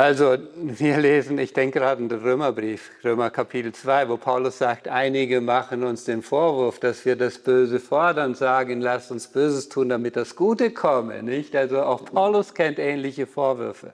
Also 0.00 0.38
wir 0.54 0.96
lesen, 0.96 1.36
ich 1.36 1.52
denke 1.52 1.78
gerade 1.78 2.02
an 2.02 2.08
den 2.08 2.20
Römerbrief, 2.20 2.90
Römer 3.04 3.28
Kapitel 3.28 3.74
2, 3.74 4.08
wo 4.08 4.16
Paulus 4.16 4.56
sagt, 4.56 4.88
einige 4.88 5.42
machen 5.42 5.84
uns 5.84 6.04
den 6.04 6.22
Vorwurf, 6.22 6.78
dass 6.80 7.04
wir 7.04 7.16
das 7.16 7.36
Böse 7.36 7.78
fordern, 7.78 8.34
sagen, 8.34 8.80
lasst 8.80 9.10
uns 9.10 9.28
Böses 9.28 9.68
tun, 9.68 9.90
damit 9.90 10.16
das 10.16 10.36
Gute 10.36 10.70
komme. 10.70 11.22
Nicht? 11.22 11.54
Also 11.54 11.82
auch 11.82 12.06
Paulus 12.06 12.54
kennt 12.54 12.78
ähnliche 12.78 13.26
Vorwürfe, 13.26 13.92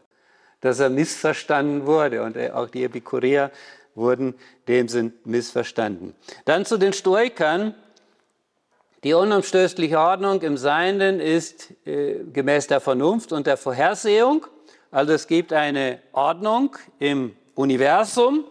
dass 0.60 0.78
er 0.78 0.90
missverstanden 0.90 1.86
wurde 1.86 2.22
und 2.22 2.38
auch 2.52 2.70
die 2.70 2.84
Epikureer 2.84 3.50
wurden 3.96 4.36
dem 4.68 4.86
Sinn 4.86 5.12
missverstanden. 5.24 6.14
Dann 6.44 6.64
zu 6.64 6.78
den 6.78 6.92
Stoikern. 6.92 7.74
Die 9.02 9.12
unumstößliche 9.12 9.98
Ordnung 9.98 10.40
im 10.42 10.56
Seienden 10.56 11.18
ist 11.18 11.74
äh, 11.84 12.20
gemäß 12.32 12.68
der 12.68 12.78
Vernunft 12.78 13.32
und 13.32 13.48
der 13.48 13.56
Vorhersehung. 13.56 14.46
Also 14.96 15.12
es 15.12 15.26
gibt 15.26 15.52
eine 15.52 15.98
Ordnung 16.12 16.74
im 16.98 17.36
Universum, 17.54 18.46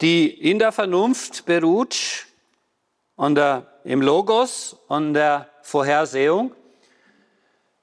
die 0.00 0.28
in 0.28 0.58
der 0.58 0.72
Vernunft 0.72 1.46
beruht, 1.46 2.26
und 3.14 3.36
der, 3.36 3.64
im 3.84 4.02
Logos 4.02 4.76
und 4.88 5.14
der 5.14 5.48
Vorhersehung. 5.62 6.50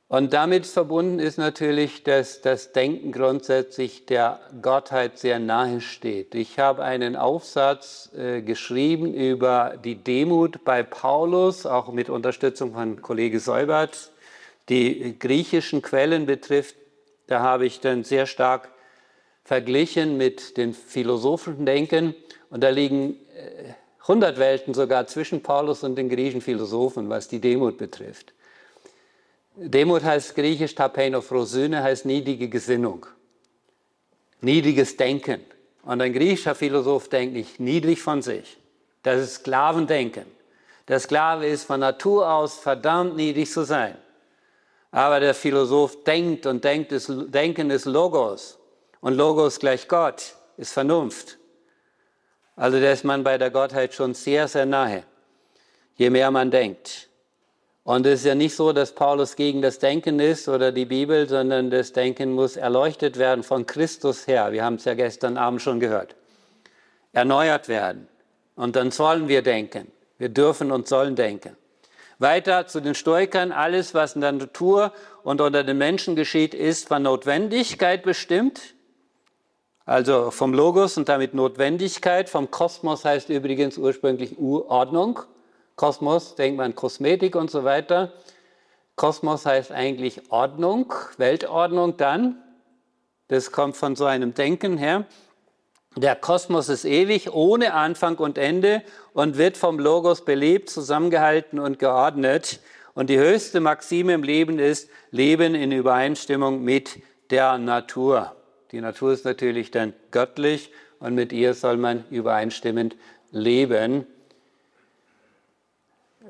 Und 0.10 0.34
damit 0.34 0.66
verbunden 0.66 1.20
ist 1.20 1.38
natürlich, 1.38 2.04
dass 2.04 2.42
das 2.42 2.74
Denken 2.74 3.14
grundsätzlich 3.14 4.06
der 4.06 4.42
Gottheit 4.62 5.18
sehr 5.18 5.40
nahe 5.40 5.80
steht. 5.80 6.36
Ich 6.36 6.60
habe 6.60 6.84
einen 6.84 7.16
Aufsatz 7.16 8.12
äh, 8.14 8.42
geschrieben 8.42 9.14
über 9.14 9.78
die 9.82 9.96
Demut 9.96 10.66
bei 10.66 10.84
Paulus, 10.84 11.66
auch 11.66 11.94
mit 11.94 12.10
Unterstützung 12.10 12.74
von 12.74 13.02
Kollege 13.02 13.40
Seubert, 13.40 14.12
die 14.68 15.18
griechischen 15.18 15.82
Quellen 15.82 16.26
betrifft. 16.26 16.76
Da 17.28 17.42
habe 17.42 17.66
ich 17.66 17.80
dann 17.82 18.04
sehr 18.04 18.26
stark 18.26 18.72
verglichen 19.44 20.18
mit 20.18 20.58
den 20.58 20.74
philosophischen 20.74 21.66
Denken. 21.66 22.16
Und 22.50 22.64
da 22.64 22.70
liegen 22.70 23.18
100 24.02 24.36
äh, 24.36 24.40
Welten 24.40 24.74
sogar 24.74 25.08
zwischen 25.08 25.44
Paulus 25.44 25.84
und 25.84 25.96
den 25.96 26.10
griechischen 26.10 26.42
Philosophen, 26.42 27.10
was 27.10 27.28
die 27.28 27.40
Demut 27.40 27.78
betrifft. 27.78 28.34
Demut 29.56 30.04
heißt 30.04 30.36
griechisch 30.36 30.76
tapenophrosyne, 30.76 31.82
heißt 31.82 32.06
niedrige 32.06 32.48
Gesinnung, 32.48 33.06
niedriges 34.42 34.98
Denken. 34.98 35.42
Und 35.84 36.02
ein 36.02 36.14
griechischer 36.14 36.54
Philosoph 36.54 37.10
denkt 37.10 37.34
nicht 37.34 37.60
niedrig 37.60 38.02
von 38.02 38.22
sich. 38.22 38.58
Das 39.04 39.22
ist 39.22 39.36
Sklavendenken. 39.36 40.26
Der 40.88 41.00
Sklave 41.00 41.48
ist 41.48 41.64
von 41.64 41.80
Natur 41.80 42.30
aus 42.30 42.60
verdammt 42.60 43.16
niedrig 43.16 43.50
zu 43.50 43.64
sein. 43.64 43.98
Aber 44.98 45.20
der 45.20 45.36
Philosoph 45.36 46.04
denkt 46.06 46.48
und 46.48 46.64
denkt, 46.64 46.92
ist, 46.92 47.08
Denken 47.28 47.70
ist 47.70 47.86
Logos. 47.86 48.58
Und 49.00 49.14
Logos 49.14 49.60
gleich 49.60 49.88
Gott 49.88 50.34
ist 50.58 50.74
Vernunft. 50.74 51.38
Also 52.56 52.80
da 52.80 52.92
ist 52.92 53.04
man 53.04 53.24
bei 53.24 53.38
der 53.38 53.52
Gottheit 53.52 53.94
schon 53.94 54.16
sehr, 54.16 54.48
sehr 54.48 54.66
nahe, 54.66 55.04
je 55.98 56.10
mehr 56.10 56.32
man 56.32 56.50
denkt. 56.50 57.10
Und 57.84 58.08
es 58.08 58.22
ist 58.22 58.26
ja 58.26 58.34
nicht 58.34 58.56
so, 58.56 58.74
dass 58.74 58.92
Paulus 58.92 59.36
gegen 59.36 59.62
das 59.62 59.78
Denken 59.78 60.20
ist 60.20 60.50
oder 60.50 60.72
die 60.72 60.86
Bibel, 60.86 61.30
sondern 61.30 61.70
das 61.70 61.94
Denken 61.94 62.34
muss 62.34 62.58
erleuchtet 62.58 63.20
werden 63.20 63.44
von 63.44 63.68
Christus 63.68 64.26
her. 64.26 64.52
Wir 64.52 64.64
haben 64.64 64.78
es 64.78 64.86
ja 64.86 64.96
gestern 64.96 65.38
Abend 65.38 65.62
schon 65.62 65.80
gehört. 65.80 66.16
Erneuert 67.14 67.68
werden. 67.68 68.08
Und 68.56 68.76
dann 68.76 68.90
sollen 68.90 69.28
wir 69.28 69.44
denken. 69.44 69.92
Wir 70.18 70.30
dürfen 70.30 70.72
und 70.72 70.88
sollen 70.88 71.16
denken. 71.16 71.56
Weiter 72.20 72.66
zu 72.68 72.82
den 72.82 72.96
Stoikern, 72.96 73.52
alles, 73.52 73.94
was 73.94 74.16
in 74.16 74.22
der 74.22 74.32
Natur 74.32 74.92
und 75.24 75.40
unter 75.40 75.64
den 75.64 75.78
Menschen 75.78 76.16
geschieht, 76.16 76.54
ist 76.54 76.88
von 76.88 77.04
Notwendigkeit 77.04 78.04
bestimmt. 78.04 78.74
Also 79.86 80.32
vom 80.32 80.54
Logos 80.54 80.98
und 80.98 81.08
damit 81.08 81.34
Notwendigkeit. 81.34 82.30
Vom 82.30 82.52
Kosmos 82.52 83.06
heißt 83.06 83.30
übrigens 83.30 83.78
ursprünglich 83.78 84.38
Urordnung. 84.38 85.20
Kosmos, 85.76 86.36
denkt 86.36 86.58
man 86.58 86.76
Kosmetik 86.76 87.36
und 87.36 87.52
so 87.52 87.64
weiter. 87.64 88.12
Kosmos 88.96 89.46
heißt 89.46 89.72
eigentlich 89.72 90.32
Ordnung, 90.32 90.94
Weltordnung 91.18 91.98
dann. 91.98 92.44
Das 93.28 93.52
kommt 93.52 93.78
von 93.78 93.96
so 93.96 94.06
einem 94.06 94.34
Denken 94.34 94.78
her. 94.78 95.06
Der 95.98 96.16
Kosmos 96.16 96.70
ist 96.70 96.86
ewig, 96.86 97.34
ohne 97.34 97.74
Anfang 97.74 98.18
und 98.20 98.38
Ende 98.38 98.84
und 99.14 99.40
wird 99.40 99.58
vom 99.58 99.80
Logos 99.80 100.24
belebt, 100.24 100.70
zusammengehalten 100.70 101.58
und 101.58 101.80
geordnet. 101.80 102.60
Und 102.94 103.10
die 103.10 103.18
höchste 103.18 103.62
Maxime 103.62 104.14
im 104.14 104.22
Leben 104.22 104.60
ist 104.60 104.92
Leben 105.10 105.56
in 105.56 105.72
Übereinstimmung 105.72 106.64
mit 106.64 107.02
der 107.32 107.58
Natur. 107.58 108.36
Die 108.72 108.80
Natur 108.80 109.12
ist 109.12 109.26
natürlich 109.26 109.72
dann 109.72 109.94
göttlich 110.12 110.72
und 111.00 111.16
mit 111.16 111.34
ihr 111.34 111.56
soll 111.56 111.78
man 111.78 112.06
übereinstimmend 112.12 112.96
leben. 113.32 114.06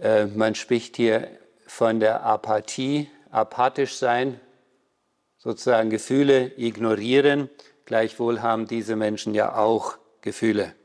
Äh, 0.01 0.27
man 0.27 0.55
spricht 0.55 0.95
hier 0.95 1.27
von 1.65 1.99
der 1.99 2.23
Apathie, 2.23 3.09
apathisch 3.31 3.97
sein, 3.97 4.39
sozusagen 5.37 5.89
Gefühle 5.89 6.53
ignorieren. 6.55 7.49
Gleichwohl 7.87 8.41
haben 8.41 8.67
diese 8.67 8.97
Menschen 8.97 9.33
ja 9.33 9.55
auch 9.55 9.97
Gefühle. 10.19 10.75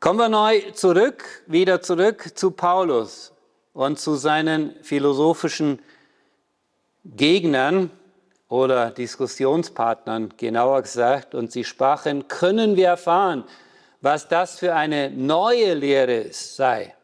Kommen 0.00 0.18
wir 0.18 0.28
neu 0.28 0.60
zurück, 0.72 1.24
wieder 1.46 1.80
zurück 1.80 2.36
zu 2.36 2.50
Paulus 2.50 3.32
und 3.72 4.00
zu 4.00 4.16
seinen 4.16 4.74
philosophischen 4.82 5.78
Gegnern 7.04 7.92
oder 8.48 8.90
Diskussionspartnern 8.90 10.34
genauer 10.36 10.82
gesagt, 10.82 11.36
und 11.36 11.52
sie 11.52 11.62
sprachen, 11.62 12.26
können 12.26 12.74
wir 12.74 12.88
erfahren, 12.88 13.44
was 14.00 14.26
das 14.26 14.58
für 14.58 14.74
eine 14.74 15.10
neue 15.10 15.74
Lehre 15.74 16.32
sei, 16.32 16.96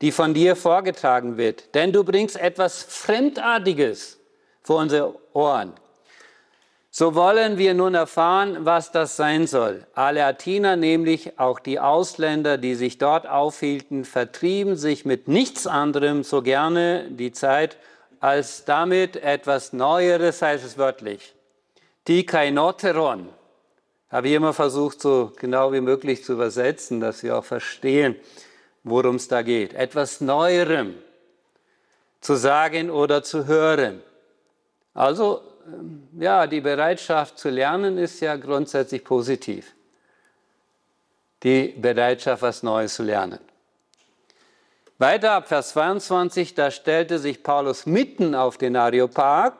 die 0.00 0.10
von 0.10 0.34
dir 0.34 0.56
vorgetragen 0.56 1.36
wird. 1.36 1.72
Denn 1.76 1.92
du 1.92 2.02
bringst 2.02 2.36
etwas 2.36 2.82
Fremdartiges 2.82 4.18
vor 4.60 4.80
unsere 4.80 5.14
Ohren. 5.34 5.72
So 6.98 7.14
wollen 7.14 7.58
wir 7.58 7.74
nun 7.74 7.92
erfahren, 7.92 8.64
was 8.64 8.90
das 8.90 9.16
sein 9.16 9.46
soll. 9.46 9.86
Alle 9.92 10.24
Athener, 10.24 10.76
nämlich 10.76 11.38
auch 11.38 11.58
die 11.58 11.78
Ausländer, 11.78 12.56
die 12.56 12.74
sich 12.74 12.96
dort 12.96 13.28
aufhielten, 13.28 14.06
vertrieben 14.06 14.76
sich 14.76 15.04
mit 15.04 15.28
nichts 15.28 15.66
anderem 15.66 16.24
so 16.24 16.40
gerne 16.40 17.06
die 17.10 17.32
Zeit, 17.32 17.76
als 18.18 18.64
damit 18.64 19.16
etwas 19.16 19.74
Neueres, 19.74 20.40
heißt 20.40 20.64
es 20.64 20.78
wörtlich. 20.78 21.34
Dikainoteron. 22.08 23.28
Habe 24.08 24.28
ich 24.28 24.32
immer 24.32 24.54
versucht, 24.54 25.02
so 25.02 25.32
genau 25.36 25.74
wie 25.74 25.82
möglich 25.82 26.24
zu 26.24 26.32
übersetzen, 26.32 27.00
dass 27.00 27.22
wir 27.22 27.36
auch 27.36 27.44
verstehen, 27.44 28.16
worum 28.84 29.16
es 29.16 29.28
da 29.28 29.42
geht. 29.42 29.74
Etwas 29.74 30.22
Neuerem 30.22 30.94
zu 32.22 32.36
sagen 32.36 32.88
oder 32.88 33.22
zu 33.22 33.44
hören. 33.44 34.00
Also 34.94 35.42
ja, 36.18 36.46
die 36.46 36.60
Bereitschaft 36.60 37.38
zu 37.38 37.50
lernen 37.50 37.98
ist 37.98 38.20
ja 38.20 38.36
grundsätzlich 38.36 39.04
positiv. 39.04 39.74
Die 41.42 41.68
Bereitschaft, 41.68 42.42
was 42.42 42.62
Neues 42.62 42.94
zu 42.94 43.02
lernen. 43.02 43.40
Weiter 44.98 45.32
ab 45.32 45.48
Vers 45.48 45.70
22, 45.70 46.54
da 46.54 46.70
stellte 46.70 47.18
sich 47.18 47.42
Paulus 47.42 47.84
mitten 47.84 48.34
auf 48.34 48.56
den 48.56 48.76
Areopag 48.76 49.52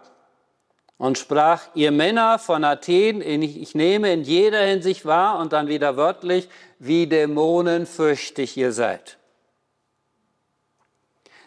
und 0.97 1.19
sprach, 1.19 1.63
ihr 1.75 1.93
Männer 1.93 2.39
von 2.39 2.65
Athen, 2.65 3.21
ich 3.21 3.75
nehme 3.75 4.13
in 4.13 4.23
jeder 4.23 4.63
Hinsicht 4.63 5.05
wahr 5.05 5.39
und 5.39 5.53
dann 5.53 5.69
wieder 5.69 5.99
wörtlich, 5.99 6.49
wie 6.79 7.07
Dämonen 7.07 7.85
fürchtig 7.85 8.57
ihr 8.57 8.73
seid. 8.73 9.19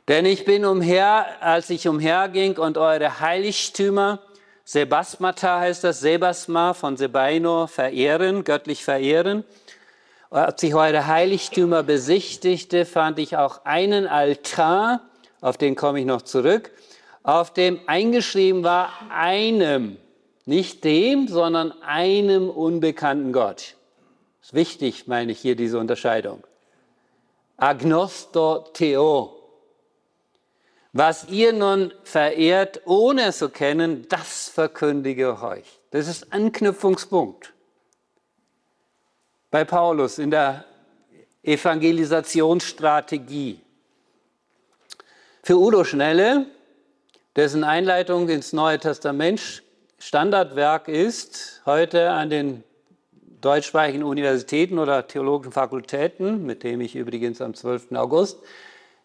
Denn 0.07 0.25
ich 0.25 0.45
bin 0.45 0.65
umher, 0.65 1.25
als 1.41 1.69
ich 1.71 1.87
umherging 1.87 2.57
und 2.57 2.77
eure 2.77 3.19
Heiligtümer 3.19 4.19
Sebasmata 4.69 5.61
heißt 5.61 5.83
das, 5.83 5.99
Sebasma 5.99 6.75
von 6.75 6.95
Sebaino, 6.95 7.65
verehren, 7.65 8.43
göttlich 8.43 8.83
verehren. 8.83 9.43
Als 10.29 10.61
ich 10.61 10.75
eure 10.75 11.07
Heiligtümer 11.07 11.81
besichtigte, 11.81 12.85
fand 12.85 13.17
ich 13.17 13.35
auch 13.35 13.65
einen 13.65 14.05
Altar, 14.05 15.01
auf 15.41 15.57
den 15.57 15.75
komme 15.75 16.01
ich 16.01 16.05
noch 16.05 16.21
zurück, 16.21 16.69
auf 17.23 17.51
dem 17.51 17.79
eingeschrieben 17.87 18.63
war 18.63 18.91
einem, 19.09 19.97
nicht 20.45 20.83
dem, 20.83 21.27
sondern 21.27 21.71
einem 21.81 22.47
unbekannten 22.47 23.33
Gott. 23.33 23.75
Ist 24.43 24.53
wichtig, 24.53 25.07
meine 25.07 25.31
ich 25.31 25.39
hier 25.39 25.55
diese 25.55 25.79
Unterscheidung. 25.79 26.43
Agnosto 27.57 28.67
Theo, 28.73 29.38
was 30.93 31.27
ihr 31.29 31.53
nun 31.53 31.93
verehrt, 32.03 32.81
ohne 32.85 33.27
es 33.27 33.37
zu 33.37 33.49
kennen, 33.49 34.07
das 34.09 34.49
verkündige 34.49 35.41
euch. 35.41 35.79
Das 35.91 36.07
ist 36.07 36.33
Anknüpfungspunkt. 36.33 37.53
Bei 39.51 39.63
Paulus 39.65 40.17
in 40.19 40.29
der 40.31 40.65
Evangelisationsstrategie. 41.43 43.59
Für 45.43 45.57
Udo 45.57 45.83
Schnelle, 45.83 46.45
dessen 47.35 47.63
Einleitung 47.63 48.29
ins 48.29 48.53
Neue 48.53 48.79
Testament 48.79 49.63
Standardwerk 49.97 50.87
ist, 50.87 51.61
heute 51.65 52.11
an 52.11 52.29
den 52.29 52.63
deutschsprachigen 53.41 54.03
Universitäten 54.03 54.79
oder 54.79 55.07
theologischen 55.07 55.53
Fakultäten, 55.53 56.45
mit 56.45 56.63
dem 56.63 56.81
ich 56.81 56.95
übrigens 56.95 57.41
am 57.41 57.53
12. 57.53 57.91
August 57.93 58.39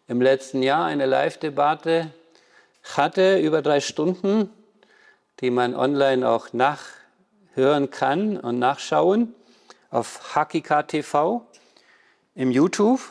im 0.07 0.21
letzten 0.21 0.61
Jahr 0.61 0.85
eine 0.85 1.05
Live-Debatte 1.05 2.11
hatte 2.95 3.39
über 3.39 3.61
drei 3.61 3.79
Stunden, 3.79 4.49
die 5.39 5.49
man 5.49 5.75
online 5.75 6.27
auch 6.29 6.53
nachhören 6.53 7.89
kann 7.89 8.37
und 8.37 8.59
nachschauen 8.59 9.33
auf 9.89 10.35
Hakika 10.35 10.83
TV 10.83 11.45
im 12.35 12.51
YouTube. 12.51 13.01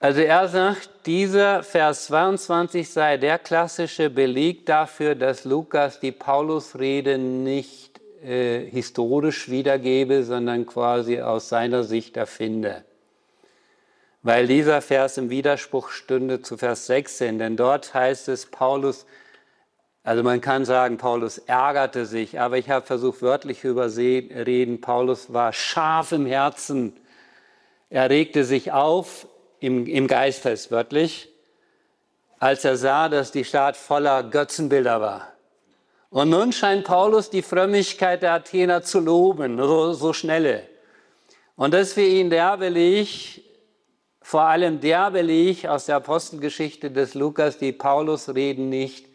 Also 0.00 0.20
er 0.20 0.48
sagt, 0.48 0.90
dieser 1.06 1.62
Vers 1.62 2.06
22 2.06 2.90
sei 2.90 3.16
der 3.16 3.38
klassische 3.38 4.10
Beleg 4.10 4.66
dafür, 4.66 5.14
dass 5.14 5.44
Lukas 5.44 6.00
die 6.00 6.12
Paulusrede 6.12 7.18
nicht 7.18 8.00
äh, 8.22 8.68
historisch 8.68 9.48
wiedergebe, 9.48 10.24
sondern 10.24 10.66
quasi 10.66 11.20
aus 11.20 11.48
seiner 11.48 11.84
Sicht 11.84 12.16
erfinde 12.16 12.85
weil 14.26 14.48
dieser 14.48 14.82
Vers 14.82 15.18
im 15.18 15.30
Widerspruch 15.30 15.90
stünde 15.90 16.42
zu 16.42 16.56
Vers 16.56 16.86
16, 16.86 17.38
denn 17.38 17.56
dort 17.56 17.94
heißt 17.94 18.26
es, 18.26 18.46
Paulus, 18.46 19.06
also 20.02 20.24
man 20.24 20.40
kann 20.40 20.64
sagen, 20.64 20.98
Paulus 20.98 21.38
ärgerte 21.38 22.06
sich, 22.06 22.40
aber 22.40 22.58
ich 22.58 22.68
habe 22.68 22.84
versucht 22.84 23.22
wörtlich 23.22 23.62
überreden, 23.62 24.80
Paulus 24.80 25.32
war 25.32 25.52
scharf 25.52 26.10
im 26.10 26.26
Herzen, 26.26 26.96
er 27.88 28.10
regte 28.10 28.42
sich 28.42 28.72
auf, 28.72 29.28
im, 29.60 29.86
im 29.86 30.08
Geist 30.08 30.44
heißt 30.44 30.72
wörtlich, 30.72 31.28
als 32.40 32.64
er 32.64 32.76
sah, 32.76 33.08
dass 33.08 33.30
die 33.30 33.44
Stadt 33.44 33.76
voller 33.76 34.24
Götzenbilder 34.24 35.00
war. 35.00 35.32
Und 36.10 36.30
nun 36.30 36.50
scheint 36.50 36.82
Paulus 36.82 37.30
die 37.30 37.42
Frömmigkeit 37.42 38.22
der 38.22 38.32
Athener 38.32 38.82
zu 38.82 38.98
loben, 38.98 39.56
so, 39.56 39.92
so 39.92 40.12
schnelle. 40.12 40.64
Und 41.54 41.74
das 41.74 41.92
für 41.92 42.02
ihn 42.02 42.28
der 42.28 42.56
Beleg, 42.56 43.45
vor 44.26 44.42
allem 44.42 44.80
der 44.80 45.12
Beleg 45.12 45.66
aus 45.66 45.86
der 45.86 45.94
Apostelgeschichte 45.94 46.90
des 46.90 47.14
Lukas, 47.14 47.58
die 47.58 47.70
Paulus 47.70 48.34
Reden 48.34 48.68
nicht 48.68 49.06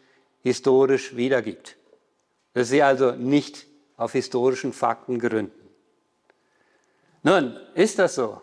historisch 0.42 1.14
wiedergibt. 1.14 1.76
Dass 2.54 2.70
sie 2.70 2.82
also 2.82 3.10
nicht 3.10 3.66
auf 3.98 4.12
historischen 4.12 4.72
Fakten 4.72 5.18
gründen. 5.18 5.68
Nun, 7.22 7.58
ist 7.74 7.98
das 7.98 8.14
so? 8.14 8.40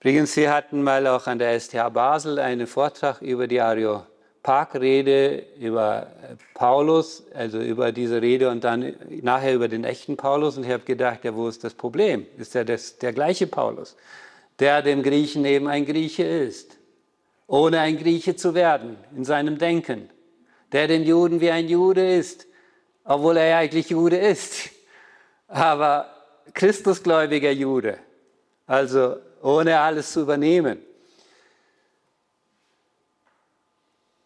Übrigens, 0.00 0.34
wir 0.34 0.52
hatten 0.52 0.82
mal 0.82 1.06
auch 1.06 1.28
an 1.28 1.38
der 1.38 1.60
STH 1.60 1.90
Basel 1.90 2.40
einen 2.40 2.66
Vortrag 2.66 3.22
über 3.22 3.46
die 3.46 3.60
Areopag-Rede, 3.60 5.44
über 5.60 6.08
Paulus, 6.54 7.22
also 7.34 7.60
über 7.60 7.92
diese 7.92 8.20
Rede 8.20 8.50
und 8.50 8.64
dann 8.64 8.96
nachher 9.08 9.54
über 9.54 9.68
den 9.68 9.84
echten 9.84 10.16
Paulus. 10.16 10.56
Und 10.56 10.64
ich 10.64 10.72
habe 10.72 10.82
gedacht, 10.82 11.22
ja, 11.22 11.36
wo 11.36 11.46
ist 11.46 11.62
das 11.62 11.72
Problem? 11.72 12.26
Ist 12.36 12.54
ja 12.54 12.64
das, 12.64 12.98
der 12.98 13.12
gleiche 13.12 13.46
Paulus? 13.46 13.94
Der 14.58 14.82
dem 14.82 15.02
Griechen 15.02 15.44
eben 15.44 15.68
ein 15.68 15.86
Grieche 15.86 16.24
ist, 16.24 16.76
ohne 17.46 17.80
ein 17.80 17.98
Grieche 17.98 18.36
zu 18.36 18.54
werden 18.54 18.96
in 19.14 19.24
seinem 19.24 19.58
Denken, 19.58 20.10
der 20.72 20.88
dem 20.88 21.02
Juden 21.02 21.40
wie 21.40 21.50
ein 21.50 21.68
Jude 21.68 22.14
ist, 22.14 22.46
obwohl 23.04 23.36
er 23.36 23.46
ja 23.46 23.58
eigentlich 23.58 23.90
Jude 23.90 24.16
ist, 24.16 24.70
aber 25.48 26.08
Christusgläubiger 26.54 27.50
Jude, 27.50 27.98
also 28.66 29.16
ohne 29.42 29.78
alles 29.80 30.12
zu 30.12 30.22
übernehmen. 30.22 30.78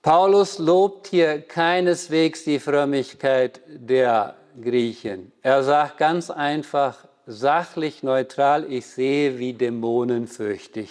Paulus 0.02 0.58
lobt 0.58 1.08
hier 1.08 1.42
keineswegs 1.42 2.44
die 2.44 2.60
Frömmigkeit 2.60 3.60
der 3.66 4.36
Griechen. 4.62 5.32
Er 5.42 5.64
sagt 5.64 5.98
ganz 5.98 6.30
einfach, 6.30 7.08
sachlich 7.26 8.02
neutral, 8.02 8.70
ich 8.72 8.86
sehe, 8.86 9.38
wie 9.38 9.52
dämonenfürchtig 9.52 10.90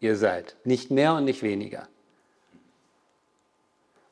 ihr 0.00 0.16
seid. 0.16 0.56
Nicht 0.64 0.90
mehr 0.90 1.14
und 1.14 1.24
nicht 1.24 1.42
weniger. 1.42 1.88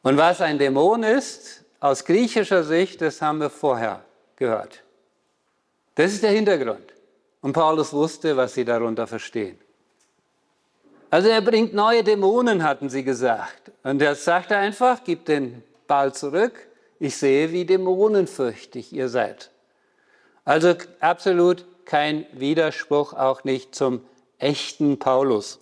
Und 0.03 0.18
was 0.18 0.41
ein 0.43 0.59
Dämon 0.59 1.03
ist, 1.03 1.64
aus 1.80 2.05
griechischer 2.05 2.62
Sicht, 2.62 3.01
das 3.01 3.22
haben 3.22 3.39
wir 3.39 3.51
vorher 3.51 4.05
gehört. 4.36 4.82
Das 5.95 6.12
ist 6.12 6.22
der 6.22 6.30
Hintergrund. 6.30 6.93
Und 7.41 7.53
Paulus 7.53 7.93
wusste, 7.93 8.36
was 8.36 8.55
sie 8.55 8.64
darunter 8.64 9.07
verstehen. 9.07 9.59
Also 11.11 11.28
er 11.28 11.43
bringt 11.43 11.72
neue 11.74 12.03
Dämonen, 12.03 12.64
hatten 12.64 12.89
sie 12.89 13.05
gesagt. 13.05 13.70
Und 13.82 14.03
er 14.03 14.14
sagte 14.14 14.57
einfach, 14.57 15.05
gib 15.05 15.26
den 15.26 15.62
Ball 15.86 16.12
zurück. 16.12 16.66
Ich 16.99 17.16
sehe, 17.16 17.53
wie 17.53 17.64
dämonenfürchtig 17.64 18.93
ihr 18.93 19.09
seid. 19.09 19.51
Also 20.45 20.74
absolut 21.01 21.64
kein 21.84 22.26
Widerspruch, 22.32 23.12
auch 23.14 23.45
nicht 23.45 23.74
zum 23.74 24.01
echten 24.38 24.99
Paulus. 24.99 25.59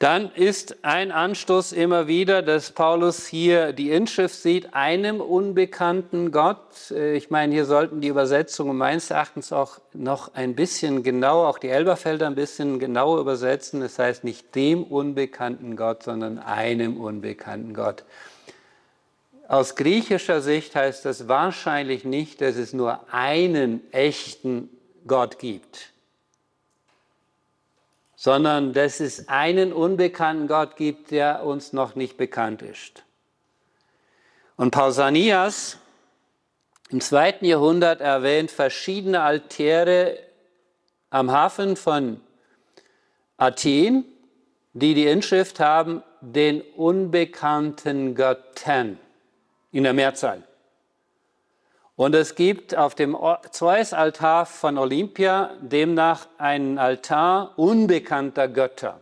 Dann 0.00 0.30
ist 0.32 0.84
ein 0.84 1.10
Anstoß 1.10 1.72
immer 1.72 2.06
wieder, 2.06 2.40
dass 2.40 2.70
Paulus 2.70 3.26
hier 3.26 3.72
die 3.72 3.90
Inschrift 3.90 4.36
sieht, 4.36 4.72
einem 4.72 5.20
unbekannten 5.20 6.30
Gott. 6.30 6.92
Ich 6.92 7.30
meine, 7.30 7.52
hier 7.52 7.64
sollten 7.64 8.00
die 8.00 8.06
Übersetzungen 8.06 8.76
meines 8.76 9.10
Erachtens 9.10 9.52
auch 9.52 9.80
noch 9.94 10.34
ein 10.34 10.54
bisschen 10.54 11.02
genauer, 11.02 11.48
auch 11.48 11.58
die 11.58 11.68
Elberfelder 11.68 12.28
ein 12.28 12.36
bisschen 12.36 12.78
genauer 12.78 13.18
übersetzen. 13.18 13.80
Das 13.80 13.98
heißt 13.98 14.22
nicht 14.22 14.54
dem 14.54 14.84
unbekannten 14.84 15.76
Gott, 15.76 16.04
sondern 16.04 16.38
einem 16.38 17.00
unbekannten 17.00 17.74
Gott. 17.74 18.04
Aus 19.48 19.74
griechischer 19.74 20.40
Sicht 20.40 20.76
heißt 20.76 21.04
das 21.04 21.26
wahrscheinlich 21.26 22.04
nicht, 22.04 22.40
dass 22.40 22.54
es 22.54 22.72
nur 22.72 23.12
einen 23.12 23.92
echten 23.92 24.70
Gott 25.06 25.40
gibt 25.40 25.92
sondern 28.20 28.72
dass 28.72 28.98
es 28.98 29.28
einen 29.28 29.72
unbekannten 29.72 30.48
Gott 30.48 30.74
gibt, 30.74 31.12
der 31.12 31.44
uns 31.44 31.72
noch 31.72 31.94
nicht 31.94 32.16
bekannt 32.16 32.62
ist. 32.62 33.04
Und 34.56 34.72
Pausanias 34.72 35.78
im 36.90 37.00
zweiten 37.00 37.44
Jahrhundert 37.44 38.00
erwähnt 38.00 38.50
verschiedene 38.50 39.20
Altäre 39.20 40.18
am 41.10 41.30
Hafen 41.30 41.76
von 41.76 42.20
Athen, 43.36 44.04
die 44.72 44.94
die 44.94 45.06
Inschrift 45.06 45.60
haben, 45.60 46.02
den 46.20 46.60
unbekannten 46.60 48.16
Göttern 48.16 48.98
in 49.72 49.84
der 49.84 49.92
Mehrzahl. 49.92 50.42
Und 51.96 52.14
es 52.14 52.36
gibt 52.36 52.76
auf 52.76 52.94
dem 52.94 53.16
Zeus-Altar 53.50 54.46
von 54.46 54.78
Olympia 54.78 55.50
demnach 55.60 56.28
einen 56.38 56.78
Altar 56.78 57.54
unbekannter 57.56 58.46
Götter. 58.46 59.00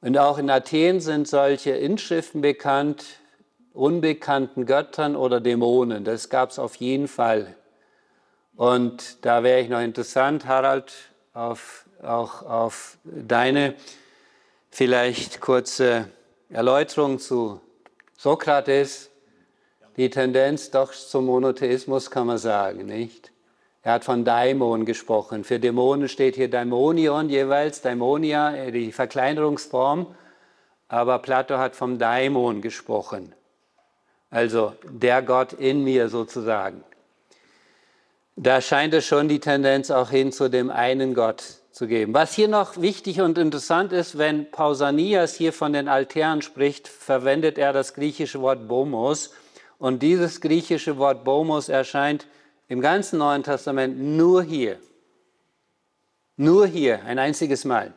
Und 0.00 0.16
auch 0.16 0.38
in 0.38 0.48
Athen 0.48 1.00
sind 1.00 1.28
solche 1.28 1.72
Inschriften 1.72 2.40
bekannt, 2.40 3.04
unbekannten 3.74 4.64
Göttern 4.64 5.16
oder 5.16 5.40
Dämonen. 5.40 6.04
Das 6.04 6.30
gab 6.30 6.50
es 6.50 6.58
auf 6.58 6.76
jeden 6.76 7.08
Fall. 7.08 7.54
Und 8.56 9.24
da 9.24 9.42
wäre 9.42 9.60
ich 9.60 9.68
noch 9.68 9.80
interessant, 9.80 10.46
Harald, 10.46 10.92
auf, 11.34 11.86
auch 12.02 12.42
auf 12.42 12.96
deine 13.04 13.74
vielleicht 14.70 15.40
kurze 15.40 16.08
Erläuterung 16.48 17.18
zu 17.18 17.60
Sokrates 18.16 19.10
die 19.96 20.10
Tendenz 20.10 20.70
doch 20.70 20.92
zum 20.92 21.26
Monotheismus, 21.26 22.10
kann 22.10 22.26
man 22.26 22.38
sagen, 22.38 22.86
nicht? 22.86 23.30
Er 23.82 23.92
hat 23.92 24.04
von 24.04 24.24
Daimon 24.24 24.86
gesprochen. 24.86 25.44
Für 25.44 25.60
Dämonen 25.60 26.08
steht 26.08 26.36
hier 26.36 26.48
Daimonion 26.50 27.28
jeweils, 27.28 27.82
Daimonia, 27.82 28.56
äh, 28.56 28.72
die 28.72 28.92
Verkleinerungsform. 28.92 30.06
Aber 30.88 31.18
Plato 31.18 31.58
hat 31.58 31.76
vom 31.76 31.98
Daimon 31.98 32.62
gesprochen. 32.62 33.34
Also 34.30 34.72
der 34.84 35.22
Gott 35.22 35.52
in 35.52 35.84
mir 35.84 36.08
sozusagen. 36.08 36.82
Da 38.36 38.60
scheint 38.60 38.94
es 38.94 39.04
schon 39.04 39.28
die 39.28 39.38
Tendenz 39.38 39.90
auch 39.90 40.10
hin 40.10 40.32
zu 40.32 40.48
dem 40.48 40.70
einen 40.70 41.14
Gott 41.14 41.58
zu 41.74 41.88
geben. 41.88 42.14
Was 42.14 42.34
hier 42.34 42.46
noch 42.46 42.80
wichtig 42.80 43.20
und 43.20 43.36
interessant 43.36 43.92
ist, 43.92 44.16
wenn 44.16 44.48
Pausanias 44.48 45.34
hier 45.34 45.52
von 45.52 45.72
den 45.72 45.88
Altären 45.88 46.40
spricht, 46.40 46.86
verwendet 46.86 47.58
er 47.58 47.72
das 47.72 47.94
griechische 47.94 48.40
Wort 48.40 48.68
Bomos 48.68 49.32
und 49.78 50.00
dieses 50.00 50.40
griechische 50.40 50.98
Wort 50.98 51.24
Bomos 51.24 51.68
erscheint 51.68 52.28
im 52.68 52.80
ganzen 52.80 53.18
Neuen 53.18 53.42
Testament 53.42 53.98
nur 53.98 54.44
hier. 54.44 54.78
Nur 56.36 56.68
hier, 56.68 57.02
ein 57.04 57.18
einziges 57.18 57.64
Mal. 57.64 57.92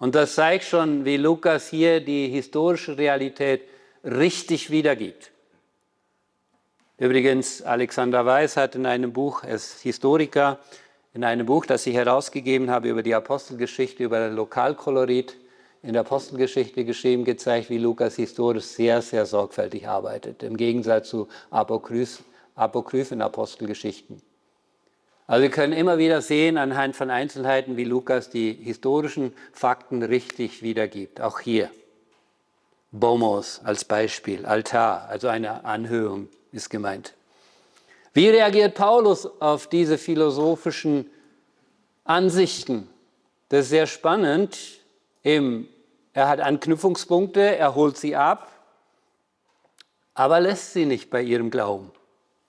Und 0.00 0.16
das 0.16 0.34
zeigt 0.34 0.64
schon, 0.64 1.04
wie 1.04 1.18
Lukas 1.18 1.68
hier 1.68 2.00
die 2.00 2.28
historische 2.28 2.98
Realität 2.98 3.62
richtig 4.02 4.70
wiedergibt. 4.70 5.30
Übrigens, 6.96 7.62
Alexander 7.62 8.26
Weiß 8.26 8.56
hat 8.56 8.74
in 8.74 8.86
einem 8.86 9.12
Buch, 9.12 9.44
er 9.44 9.54
ist 9.54 9.82
Historiker, 9.82 10.58
in 11.18 11.24
einem 11.24 11.46
Buch, 11.46 11.66
das 11.66 11.84
ich 11.84 11.96
herausgegeben 11.96 12.70
habe 12.70 12.88
über 12.90 13.02
die 13.02 13.12
Apostelgeschichte, 13.12 14.04
über 14.04 14.28
Lokalkolorit, 14.28 15.36
in 15.82 15.94
der 15.94 16.02
Apostelgeschichte 16.02 16.84
geschrieben, 16.84 17.24
gezeigt, 17.24 17.70
wie 17.70 17.78
Lukas 17.78 18.14
historisch 18.14 18.66
sehr, 18.66 19.02
sehr 19.02 19.26
sorgfältig 19.26 19.88
arbeitet, 19.88 20.44
im 20.44 20.56
Gegensatz 20.56 21.08
zu 21.08 21.26
apokryphen 21.50 23.20
Apostelgeschichten. 23.20 24.22
Also 25.26 25.42
wir 25.42 25.50
können 25.50 25.72
immer 25.72 25.98
wieder 25.98 26.22
sehen 26.22 26.56
anhand 26.56 26.94
von 26.94 27.10
Einzelheiten, 27.10 27.76
wie 27.76 27.82
Lukas 27.82 28.30
die 28.30 28.52
historischen 28.52 29.32
Fakten 29.52 30.04
richtig 30.04 30.62
wiedergibt, 30.62 31.20
auch 31.20 31.40
hier. 31.40 31.68
Bomos 32.92 33.60
als 33.64 33.84
Beispiel, 33.84 34.46
Altar, 34.46 35.08
also 35.08 35.26
eine 35.26 35.64
Anhöhung 35.64 36.28
ist 36.52 36.70
gemeint. 36.70 37.14
Wie 38.18 38.30
reagiert 38.30 38.74
Paulus 38.74 39.28
auf 39.40 39.68
diese 39.68 39.96
philosophischen 39.96 41.08
Ansichten? 42.02 42.88
Das 43.48 43.66
ist 43.66 43.68
sehr 43.68 43.86
spannend. 43.86 44.58
Er 45.22 46.28
hat 46.28 46.40
Anknüpfungspunkte, 46.40 47.56
er 47.56 47.76
holt 47.76 47.96
sie 47.96 48.16
ab, 48.16 48.50
aber 50.14 50.40
lässt 50.40 50.72
sie 50.72 50.84
nicht 50.84 51.10
bei 51.10 51.22
ihrem 51.22 51.48
Glauben. 51.48 51.92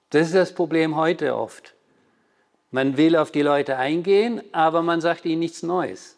Das 0.09 0.25
ist 0.25 0.33
das 0.33 0.55
Problem 0.55 0.95
heute 0.95 1.35
oft. 1.35 1.75
Man 2.71 2.97
will 2.97 3.15
auf 3.15 3.29
die 3.29 3.43
Leute 3.43 3.77
eingehen, 3.77 4.41
aber 4.51 4.81
man 4.81 5.01
sagt 5.01 5.23
ihnen 5.25 5.37
nichts 5.37 5.61
Neues. 5.61 6.17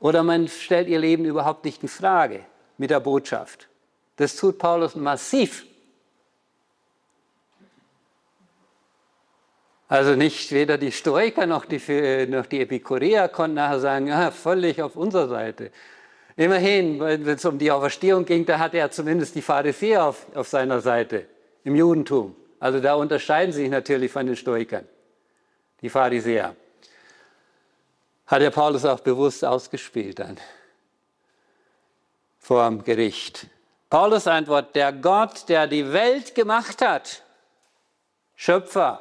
Oder 0.00 0.24
man 0.24 0.48
stellt 0.48 0.88
ihr 0.88 0.98
Leben 0.98 1.26
überhaupt 1.26 1.64
nicht 1.64 1.84
in 1.84 1.88
Frage 1.88 2.44
mit 2.76 2.90
der 2.90 2.98
Botschaft. 2.98 3.68
Das 4.16 4.34
tut 4.34 4.58
Paulus 4.58 4.96
massiv. 4.96 5.65
Also 9.88 10.16
nicht 10.16 10.50
weder 10.50 10.78
die 10.78 10.90
Stoiker 10.90 11.46
noch 11.46 11.64
die, 11.64 12.26
noch 12.28 12.46
die 12.46 12.60
Epikureer 12.60 13.28
konnten 13.28 13.54
nachher 13.54 13.80
sagen, 13.80 14.08
ja, 14.08 14.30
völlig 14.30 14.82
auf 14.82 14.96
unserer 14.96 15.28
Seite. 15.28 15.70
Immerhin, 16.36 16.98
wenn 17.00 17.26
es 17.28 17.44
um 17.44 17.58
die 17.58 17.70
Auferstehung 17.70 18.24
ging, 18.24 18.44
da 18.44 18.58
hatte 18.58 18.78
er 18.78 18.90
zumindest 18.90 19.34
die 19.36 19.42
Pharisäer 19.42 20.04
auf, 20.04 20.26
auf 20.34 20.48
seiner 20.48 20.80
Seite 20.80 21.26
im 21.64 21.76
Judentum. 21.76 22.34
Also 22.58 22.80
da 22.80 22.94
unterscheiden 22.94 23.52
sie 23.52 23.62
sich 23.62 23.70
natürlich 23.70 24.10
von 24.10 24.26
den 24.26 24.36
Stoikern, 24.36 24.86
die 25.80 25.88
Pharisäer. 25.88 26.56
Hat 28.26 28.42
der 28.42 28.50
Paulus 28.50 28.84
auch 28.84 29.00
bewusst 29.00 29.44
ausgespielt 29.44 30.18
dann 30.18 30.36
vor 32.38 32.68
dem 32.68 32.82
Gericht. 32.82 33.46
Paulus 33.88 34.26
antwortet, 34.26 34.74
der 34.74 34.92
Gott, 34.92 35.48
der 35.48 35.66
die 35.66 35.92
Welt 35.92 36.34
gemacht 36.34 36.82
hat, 36.82 37.22
Schöpfer, 38.34 39.00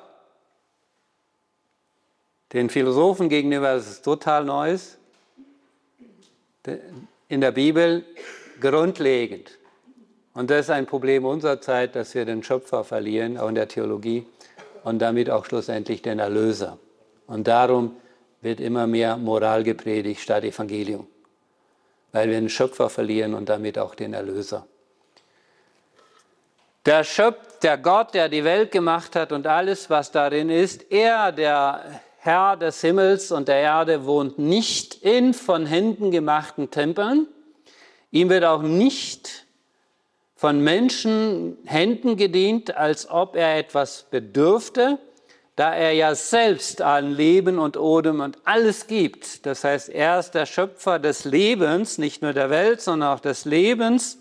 den 2.55 2.69
Philosophen 2.69 3.27
gegenüber 3.27 3.73
ist 3.73 3.87
es 3.87 4.01
total 4.01 4.45
Neues. 4.45 4.97
In 7.27 7.41
der 7.41 7.51
Bibel 7.51 8.05
grundlegend. 8.61 9.59
Und 10.33 10.49
das 10.49 10.61
ist 10.61 10.69
ein 10.69 10.85
Problem 10.85 11.25
unserer 11.25 11.59
Zeit, 11.59 11.97
dass 11.97 12.15
wir 12.15 12.23
den 12.23 12.43
Schöpfer 12.43 12.85
verlieren, 12.85 13.37
auch 13.37 13.49
in 13.49 13.55
der 13.55 13.67
Theologie, 13.67 14.25
und 14.85 14.99
damit 14.99 15.29
auch 15.29 15.45
schlussendlich 15.45 16.01
den 16.01 16.19
Erlöser. 16.19 16.79
Und 17.27 17.45
darum 17.47 17.97
wird 18.39 18.61
immer 18.61 18.87
mehr 18.87 19.17
Moral 19.17 19.63
gepredigt 19.63 20.21
statt 20.21 20.45
Evangelium, 20.45 21.07
weil 22.13 22.29
wir 22.29 22.39
den 22.39 22.49
Schöpfer 22.49 22.89
verlieren 22.89 23.33
und 23.33 23.49
damit 23.49 23.77
auch 23.77 23.95
den 23.95 24.13
Erlöser. 24.13 24.65
Der 26.85 27.03
Schöpf, 27.03 27.59
der 27.59 27.77
Gott, 27.77 28.13
der 28.13 28.29
die 28.29 28.45
Welt 28.45 28.71
gemacht 28.71 29.15
hat 29.17 29.33
und 29.33 29.45
alles, 29.45 29.89
was 29.89 30.11
darin 30.11 30.49
ist, 30.49 30.89
er, 30.89 31.33
der 31.33 32.01
Herr 32.25 32.57
des 32.57 32.81
Himmels 32.81 33.31
und 33.31 33.47
der 33.47 33.57
Erde 33.57 34.07
wohnt 34.07 34.39
nicht 34.39 34.95
in 35.03 35.35
von 35.35 35.67
Händen 35.67 36.09
gemachten 36.09 36.71
Tempeln. 36.71 37.27
Ihm 38.09 38.29
wird 38.29 38.43
auch 38.43 38.63
nicht 38.63 39.45
von 40.35 40.59
Menschen 40.59 41.55
Händen 41.65 42.17
gedient, 42.17 42.75
als 42.75 43.07
ob 43.07 43.35
er 43.35 43.59
etwas 43.59 44.07
bedürfte, 44.09 44.97
da 45.55 45.75
er 45.75 45.91
ja 45.91 46.15
selbst 46.15 46.81
allen 46.81 47.11
Leben 47.11 47.59
und 47.59 47.77
Odem 47.77 48.21
und 48.21 48.39
alles 48.43 48.87
gibt. 48.87 49.45
Das 49.45 49.63
heißt, 49.63 49.89
er 49.89 50.17
ist 50.17 50.31
der 50.31 50.47
Schöpfer 50.47 50.97
des 50.97 51.25
Lebens, 51.25 51.99
nicht 51.99 52.23
nur 52.23 52.33
der 52.33 52.49
Welt, 52.49 52.81
sondern 52.81 53.15
auch 53.15 53.19
des 53.19 53.45
Lebens. 53.45 54.17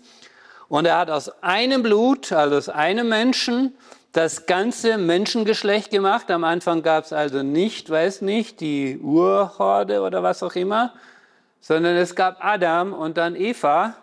Und 0.67 0.85
er 0.85 0.99
hat 0.99 1.09
aus 1.09 1.29
einem 1.41 1.81
Blut, 1.81 2.31
also 2.31 2.55
aus 2.55 2.69
einem 2.69 3.09
Menschen, 3.09 3.75
das 4.15 4.45
ganze 4.45 4.97
Menschengeschlecht 4.97 5.91
gemacht. 5.91 6.31
Am 6.31 6.45
Anfang 6.45 6.83
gab 6.83 7.03
es 7.03 7.11
also 7.11 7.43
nicht, 7.43 7.89
weiß 7.89 8.21
nicht, 8.21 8.61
die 8.61 8.97
Urhorde 8.97 10.01
oder 10.01 10.23
was 10.23 10.41
auch 10.41 10.55
immer, 10.55 10.93
sondern 11.59 11.97
es 11.97 12.15
gab 12.15 12.43
Adam 12.43 12.93
und 12.93 13.17
dann 13.17 13.35
Eva. 13.35 13.97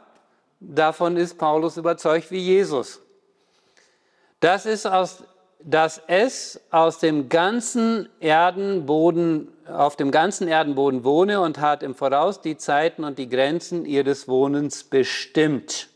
Davon 0.60 1.16
ist 1.16 1.38
Paulus 1.38 1.78
überzeugt 1.78 2.30
wie 2.30 2.40
Jesus. 2.40 3.00
Das 4.38 4.66
ist 4.66 4.84
aus, 4.84 5.24
dass 5.60 6.02
es 6.08 6.60
aus 6.70 6.98
dem 6.98 7.30
ganzen 7.30 8.08
Erdenboden 8.20 9.48
auf 9.66 9.96
dem 9.96 10.10
ganzen 10.10 10.46
Erdenboden 10.46 11.04
wohne 11.04 11.40
und 11.40 11.58
hat 11.58 11.82
im 11.82 11.94
Voraus 11.94 12.42
die 12.42 12.58
Zeiten 12.58 13.04
und 13.04 13.18
die 13.18 13.30
Grenzen 13.30 13.86
ihres 13.86 14.28
Wohnens 14.28 14.84
bestimmt. 14.84 15.88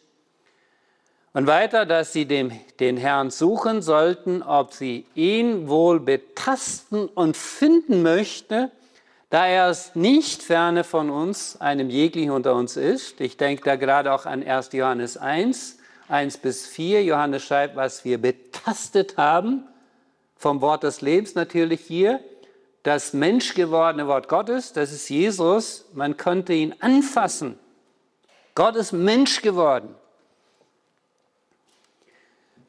Und 1.36 1.46
weiter, 1.46 1.84
dass 1.84 2.14
sie 2.14 2.24
dem, 2.24 2.50
den 2.80 2.96
Herrn 2.96 3.28
suchen 3.30 3.82
sollten, 3.82 4.42
ob 4.42 4.72
sie 4.72 5.04
ihn 5.14 5.68
wohl 5.68 6.00
betasten 6.00 7.08
und 7.08 7.36
finden 7.36 8.00
möchte, 8.00 8.70
da 9.28 9.46
er 9.46 9.68
es 9.68 9.94
nicht 9.94 10.42
ferne 10.42 10.82
von 10.82 11.10
uns, 11.10 11.60
einem 11.60 11.90
jeglichen 11.90 12.30
unter 12.30 12.54
uns 12.54 12.78
ist. 12.78 13.20
Ich 13.20 13.36
denke 13.36 13.64
da 13.64 13.76
gerade 13.76 14.14
auch 14.14 14.24
an 14.24 14.42
1. 14.42 14.72
Johannes 14.72 15.18
1, 15.18 15.76
1 16.08 16.38
bis 16.38 16.66
4. 16.68 17.04
Johannes 17.04 17.44
schreibt, 17.44 17.76
was 17.76 18.06
wir 18.06 18.16
betastet 18.16 19.18
haben, 19.18 19.64
vom 20.38 20.62
Wort 20.62 20.84
des 20.84 21.02
Lebens 21.02 21.34
natürlich 21.34 21.82
hier. 21.82 22.20
Das 22.82 23.12
menschgewordene 23.12 24.06
Wort 24.06 24.30
Gottes, 24.30 24.72
das 24.72 24.90
ist 24.90 25.10
Jesus. 25.10 25.84
Man 25.92 26.16
konnte 26.16 26.54
ihn 26.54 26.74
anfassen. 26.80 27.58
Gott 28.54 28.74
ist 28.74 28.92
Mensch 28.92 29.42
geworden. 29.42 29.94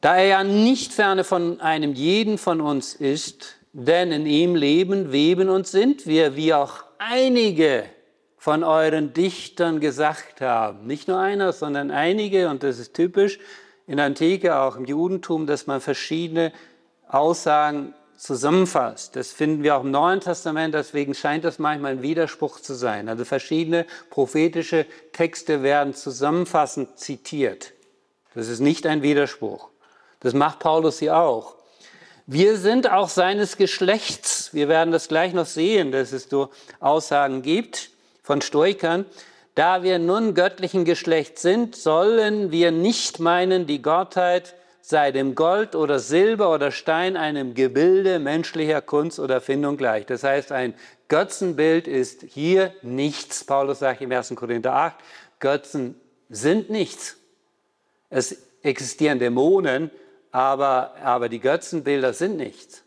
Da 0.00 0.16
er 0.16 0.26
ja 0.26 0.44
nicht 0.44 0.92
ferne 0.92 1.24
von 1.24 1.60
einem 1.60 1.92
jeden 1.92 2.38
von 2.38 2.60
uns 2.60 2.94
ist, 2.94 3.56
denn 3.72 4.12
in 4.12 4.26
ihm 4.26 4.54
leben, 4.54 5.12
weben 5.12 5.48
und 5.48 5.66
sind 5.66 6.06
wir, 6.06 6.36
wie 6.36 6.54
auch 6.54 6.84
einige 6.98 7.84
von 8.36 8.62
euren 8.62 9.12
Dichtern 9.12 9.80
gesagt 9.80 10.40
haben. 10.40 10.86
Nicht 10.86 11.08
nur 11.08 11.18
einer, 11.18 11.52
sondern 11.52 11.90
einige, 11.90 12.48
und 12.48 12.62
das 12.62 12.78
ist 12.78 12.94
typisch 12.94 13.38
in 13.86 13.96
der 13.96 14.06
Antike, 14.06 14.56
auch 14.56 14.76
im 14.76 14.84
Judentum, 14.84 15.46
dass 15.46 15.66
man 15.66 15.80
verschiedene 15.80 16.52
Aussagen 17.08 17.94
zusammenfasst. 18.16 19.16
Das 19.16 19.32
finden 19.32 19.62
wir 19.62 19.76
auch 19.76 19.82
im 19.84 19.90
Neuen 19.90 20.20
Testament, 20.20 20.74
deswegen 20.74 21.14
scheint 21.14 21.44
das 21.44 21.58
manchmal 21.58 21.92
ein 21.92 22.02
Widerspruch 22.02 22.60
zu 22.60 22.74
sein. 22.74 23.08
Also 23.08 23.24
verschiedene 23.24 23.86
prophetische 24.10 24.86
Texte 25.12 25.62
werden 25.62 25.94
zusammenfassend 25.94 26.98
zitiert. 26.98 27.72
Das 28.34 28.48
ist 28.48 28.60
nicht 28.60 28.86
ein 28.86 29.02
Widerspruch. 29.02 29.70
Das 30.20 30.34
macht 30.34 30.58
Paulus 30.58 30.98
hier 30.98 31.16
auch. 31.16 31.54
Wir 32.26 32.56
sind 32.58 32.90
auch 32.90 33.08
seines 33.08 33.56
Geschlechts. 33.56 34.52
Wir 34.52 34.68
werden 34.68 34.92
das 34.92 35.08
gleich 35.08 35.32
noch 35.32 35.46
sehen, 35.46 35.92
dass 35.92 36.12
es 36.12 36.28
so 36.28 36.50
Aussagen 36.80 37.42
gibt 37.42 37.90
von 38.22 38.42
Stoikern. 38.42 39.06
Da 39.54 39.82
wir 39.82 39.98
nun 39.98 40.34
göttlichen 40.34 40.84
Geschlechts 40.84 41.42
sind, 41.42 41.74
sollen 41.74 42.50
wir 42.50 42.70
nicht 42.70 43.18
meinen, 43.18 43.66
die 43.66 43.80
Gottheit 43.80 44.54
sei 44.82 45.10
dem 45.12 45.34
Gold 45.34 45.74
oder 45.74 45.98
Silber 45.98 46.52
oder 46.52 46.70
Stein, 46.70 47.16
einem 47.16 47.54
Gebilde 47.54 48.18
menschlicher 48.18 48.80
Kunst 48.80 49.18
oder 49.18 49.34
Erfindung 49.34 49.76
gleich. 49.76 50.06
Das 50.06 50.24
heißt, 50.24 50.50
ein 50.52 50.74
Götzenbild 51.08 51.86
ist 51.86 52.22
hier 52.22 52.72
nichts. 52.82 53.44
Paulus 53.44 53.80
sagt 53.80 54.00
im 54.00 54.12
1. 54.12 54.34
Korinther 54.34 54.74
8, 54.74 54.96
Götzen 55.40 55.94
sind 56.30 56.70
nichts. 56.70 57.16
Es 58.10 58.36
existieren 58.62 59.18
Dämonen, 59.18 59.90
aber, 60.30 60.94
aber 60.96 61.28
die 61.28 61.40
Götzenbilder 61.40 62.12
sind 62.12 62.36
nichts. 62.36 62.84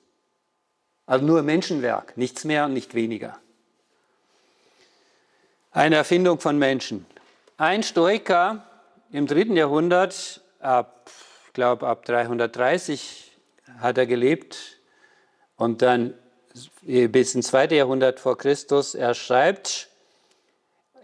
Also 1.06 1.26
nur 1.26 1.42
Menschenwerk, 1.44 2.18
nichts 2.18 2.44
mehr 2.46 2.66
und 2.66 2.74
nicht 2.74 2.94
weniger. 2.94 3.40
Eine 5.72 5.96
Erfindung 5.96 6.40
von 6.40 6.58
Menschen. 6.58 7.06
Ein 7.58 7.84
Stoiker 7.84 8.66
im 9.12 9.28
dritten 9.28 9.56
Jahrhundert, 9.56 10.42
ab, 10.60 11.10
ich 11.48 11.54
glaube 11.54 11.88
ab 11.88 12.06
330 12.06 13.32
hat 13.80 13.98
er 13.98 14.06
gelebt 14.06 14.80
und 15.56 15.82
dann 15.82 16.14
bis 16.84 17.36
ins 17.36 17.48
zweite 17.48 17.76
Jahrhundert 17.76 18.20
vor 18.20 18.38
Christus, 18.38 18.96
er 18.96 19.14
schreibt 19.14 19.90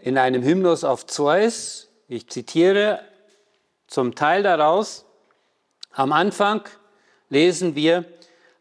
in 0.00 0.18
einem 0.18 0.42
Hymnus 0.42 0.84
auf 0.84 1.06
Zeus, 1.06 1.88
ich 2.08 2.28
zitiere 2.28 3.00
zum 3.86 4.14
Teil 4.14 4.42
daraus, 4.42 5.04
am 5.98 6.12
Anfang 6.12 6.62
lesen 7.28 7.74
wir, 7.74 8.04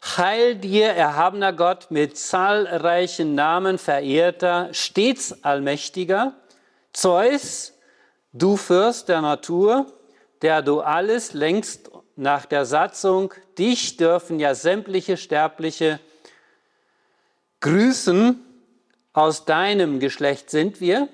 Heil 0.03 0.55
dir, 0.55 0.87
erhabener 0.87 1.53
Gott, 1.53 1.91
mit 1.91 2.17
zahlreichen 2.17 3.35
Namen 3.35 3.77
verehrter, 3.77 4.69
stets 4.73 5.43
allmächtiger, 5.43 6.33
Zeus, 6.93 7.73
du 8.33 8.57
Fürst 8.57 9.09
der 9.09 9.21
Natur, 9.21 9.85
der 10.41 10.61
du 10.61 10.81
alles 10.81 11.33
längst 11.33 11.91
nach 12.15 12.45
der 12.45 12.65
Satzung, 12.65 13.33
dich 13.57 13.97
dürfen 13.97 14.39
ja 14.39 14.55
sämtliche 14.55 15.17
Sterbliche 15.17 15.99
grüßen, 17.59 18.43
aus 19.13 19.45
deinem 19.45 19.99
Geschlecht 19.99 20.49
sind 20.49 20.79
wir, 20.79 21.07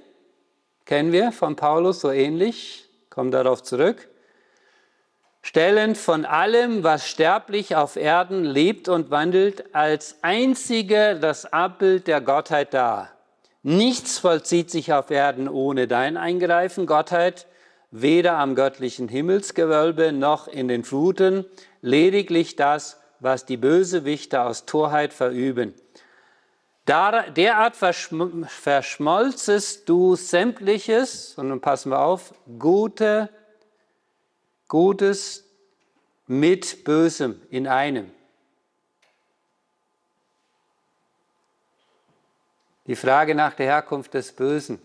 kennen 0.85 1.11
wir 1.11 1.31
von 1.31 1.55
Paulus 1.55 2.01
so 2.01 2.11
ähnlich, 2.11 2.85
kommen 3.09 3.31
darauf 3.31 3.63
zurück 3.63 4.09
stellen 5.43 5.93
von 5.93 6.25
allem, 6.25 6.83
was 6.83 7.07
sterblich 7.07 7.75
auf 7.75 7.97
Erden 7.97 8.45
lebt 8.45 8.87
und 8.87 9.11
wandelt, 9.11 9.75
als 9.75 10.17
einzige 10.23 11.19
das 11.19 11.51
Abbild 11.51 12.07
der 12.07 12.21
Gottheit 12.21 12.73
dar. 12.73 13.09
Nichts 13.61 14.17
vollzieht 14.17 14.71
sich 14.71 14.93
auf 14.93 15.11
Erden 15.11 15.47
ohne 15.47 15.87
dein 15.87 16.17
Eingreifen, 16.17 16.85
Gottheit, 16.85 17.45
weder 17.91 18.37
am 18.37 18.55
göttlichen 18.55 19.07
Himmelsgewölbe 19.07 20.13
noch 20.13 20.47
in 20.47 20.67
den 20.67 20.83
Fluten, 20.83 21.45
lediglich 21.81 22.55
das, 22.55 22.99
was 23.19 23.45
die 23.45 23.57
Bösewichte 23.57 24.41
aus 24.41 24.65
Torheit 24.65 25.13
verüben. 25.13 25.73
Derart 26.87 27.75
verschmolzest 27.75 29.87
du 29.87 30.15
sämtliches, 30.15 31.35
und 31.37 31.49
nun 31.49 31.61
passen 31.61 31.91
wir 31.91 31.99
auf, 31.99 32.33
gute, 32.59 33.29
Gutes 34.67 35.43
mit 36.27 36.83
Bösem 36.83 37.41
in 37.49 37.67
einem. 37.67 38.11
Die 42.87 42.95
Frage 42.95 43.33
nach 43.35 43.53
der 43.53 43.67
Herkunft 43.67 44.13
des 44.13 44.31
Bösen. 44.33 44.81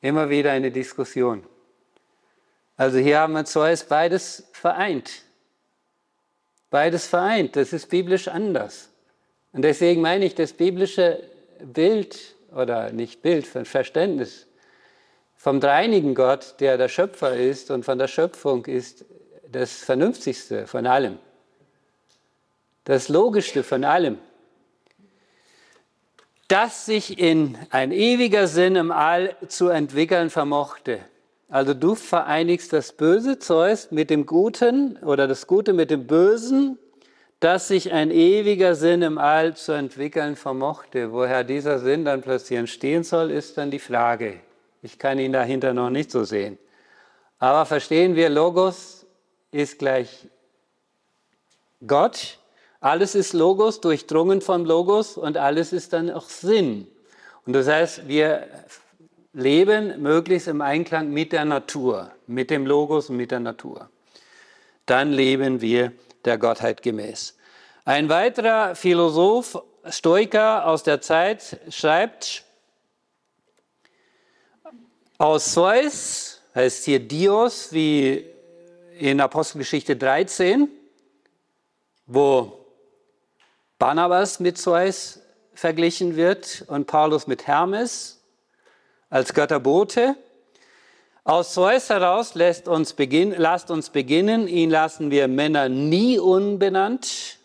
Immer 0.00 0.30
wieder 0.30 0.52
eine 0.52 0.70
Diskussion. 0.70 1.46
Also 2.76 2.98
hier 2.98 3.20
haben 3.20 3.34
wir 3.34 3.44
zuerst 3.44 3.88
beides 3.88 4.48
vereint. 4.52 5.22
Beides 6.70 7.06
vereint. 7.06 7.56
Das 7.56 7.72
ist 7.72 7.88
biblisch 7.90 8.28
anders. 8.28 8.88
Und 9.52 9.62
deswegen 9.62 10.00
meine 10.00 10.24
ich, 10.24 10.34
das 10.34 10.52
biblische 10.52 11.22
Bild 11.60 12.34
oder 12.52 12.90
nicht 12.92 13.22
Bild, 13.22 13.46
Verständnis 13.46 14.46
vom 15.40 15.58
dreinigen 15.58 16.14
Gott, 16.14 16.56
der 16.60 16.76
der 16.76 16.88
Schöpfer 16.88 17.34
ist 17.34 17.70
und 17.70 17.82
von 17.82 17.98
der 17.98 18.08
Schöpfung 18.08 18.66
ist 18.66 19.06
das 19.50 19.72
Vernünftigste 19.76 20.66
von 20.66 20.86
allem, 20.86 21.18
das 22.84 23.08
Logischste 23.08 23.62
von 23.62 23.84
allem, 23.84 24.18
das 26.46 26.84
sich 26.84 27.18
in 27.18 27.56
ein 27.70 27.90
ewiger 27.90 28.48
Sinn 28.48 28.76
im 28.76 28.92
All 28.92 29.34
zu 29.48 29.68
entwickeln 29.68 30.28
vermochte. 30.28 31.00
Also 31.48 31.72
du 31.72 31.94
vereinigst 31.94 32.74
das 32.74 32.92
Böse 32.92 33.38
Zeus 33.38 33.90
mit 33.90 34.10
dem 34.10 34.26
Guten 34.26 34.98
oder 34.98 35.26
das 35.26 35.46
Gute 35.46 35.72
mit 35.72 35.90
dem 35.90 36.06
Bösen, 36.06 36.78
dass 37.40 37.68
sich 37.68 37.92
ein 37.92 38.10
ewiger 38.10 38.74
Sinn 38.74 39.00
im 39.00 39.16
All 39.16 39.56
zu 39.56 39.72
entwickeln 39.72 40.36
vermochte. 40.36 41.12
Woher 41.12 41.44
dieser 41.44 41.78
Sinn 41.78 42.04
dann 42.04 42.20
plötzlich 42.20 42.58
entstehen 42.58 43.04
soll, 43.04 43.30
ist 43.30 43.56
dann 43.56 43.70
die 43.70 43.78
Frage. 43.78 44.40
Ich 44.82 44.98
kann 44.98 45.18
ihn 45.18 45.32
dahinter 45.32 45.74
noch 45.74 45.90
nicht 45.90 46.10
so 46.10 46.24
sehen. 46.24 46.58
Aber 47.38 47.66
verstehen 47.66 48.16
wir, 48.16 48.28
Logos 48.28 49.06
ist 49.50 49.78
gleich 49.78 50.28
Gott. 51.86 52.38
Alles 52.80 53.14
ist 53.14 53.32
Logos, 53.32 53.80
durchdrungen 53.80 54.40
von 54.40 54.64
Logos 54.64 55.16
und 55.16 55.36
alles 55.36 55.72
ist 55.72 55.92
dann 55.92 56.10
auch 56.10 56.28
Sinn. 56.28 56.86
Und 57.44 57.52
das 57.52 57.68
heißt, 57.68 58.08
wir 58.08 58.46
leben 59.32 60.00
möglichst 60.02 60.48
im 60.48 60.60
Einklang 60.60 61.10
mit 61.10 61.32
der 61.32 61.44
Natur, 61.44 62.10
mit 62.26 62.50
dem 62.50 62.66
Logos 62.66 63.10
und 63.10 63.16
mit 63.16 63.30
der 63.30 63.40
Natur. 63.40 63.90
Dann 64.86 65.12
leben 65.12 65.60
wir 65.60 65.92
der 66.24 66.38
Gottheit 66.38 66.82
gemäß. 66.82 67.36
Ein 67.84 68.08
weiterer 68.08 68.74
Philosoph, 68.74 69.62
Stoiker 69.88 70.66
aus 70.66 70.82
der 70.82 71.00
Zeit 71.00 71.58
schreibt, 71.70 72.44
aus 75.20 75.52
Zeus 75.52 76.40
heißt 76.54 76.86
hier 76.86 76.98
Dios, 76.98 77.74
wie 77.74 78.24
in 78.98 79.20
Apostelgeschichte 79.20 79.94
13, 79.94 80.66
wo 82.06 82.64
Barnabas 83.78 84.40
mit 84.40 84.56
Zeus 84.56 85.20
verglichen 85.52 86.16
wird 86.16 86.64
und 86.68 86.86
Paulus 86.86 87.26
mit 87.26 87.46
Hermes 87.46 88.22
als 89.10 89.34
Götterbote. 89.34 90.16
Aus 91.24 91.52
Zeus 91.52 91.90
heraus 91.90 92.34
lässt 92.34 92.66
uns, 92.66 92.94
beginn, 92.94 93.34
lasst 93.36 93.70
uns 93.70 93.90
beginnen, 93.90 94.48
ihn 94.48 94.70
lassen 94.70 95.10
wir 95.10 95.28
Männer 95.28 95.68
nie 95.68 96.18
unbenannt, 96.18 97.38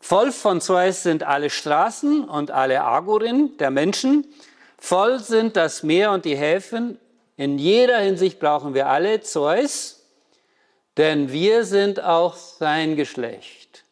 Voll 0.00 0.32
von 0.32 0.60
Zeus 0.62 1.02
sind 1.02 1.22
alle 1.22 1.50
Straßen 1.50 2.24
und 2.24 2.50
alle 2.50 2.82
Agoren 2.82 3.56
der 3.58 3.70
Menschen. 3.70 4.26
Voll 4.78 5.18
sind 5.18 5.56
das 5.56 5.82
Meer 5.82 6.12
und 6.12 6.24
die 6.24 6.36
Häfen. 6.36 6.98
In 7.36 7.58
jeder 7.58 7.98
Hinsicht 7.98 8.38
brauchen 8.38 8.74
wir 8.74 8.88
alle 8.88 9.20
Zeus, 9.20 10.06
denn 10.96 11.30
wir 11.30 11.64
sind 11.64 12.02
auch 12.02 12.34
sein 12.34 12.96
Geschlecht. 12.96 13.84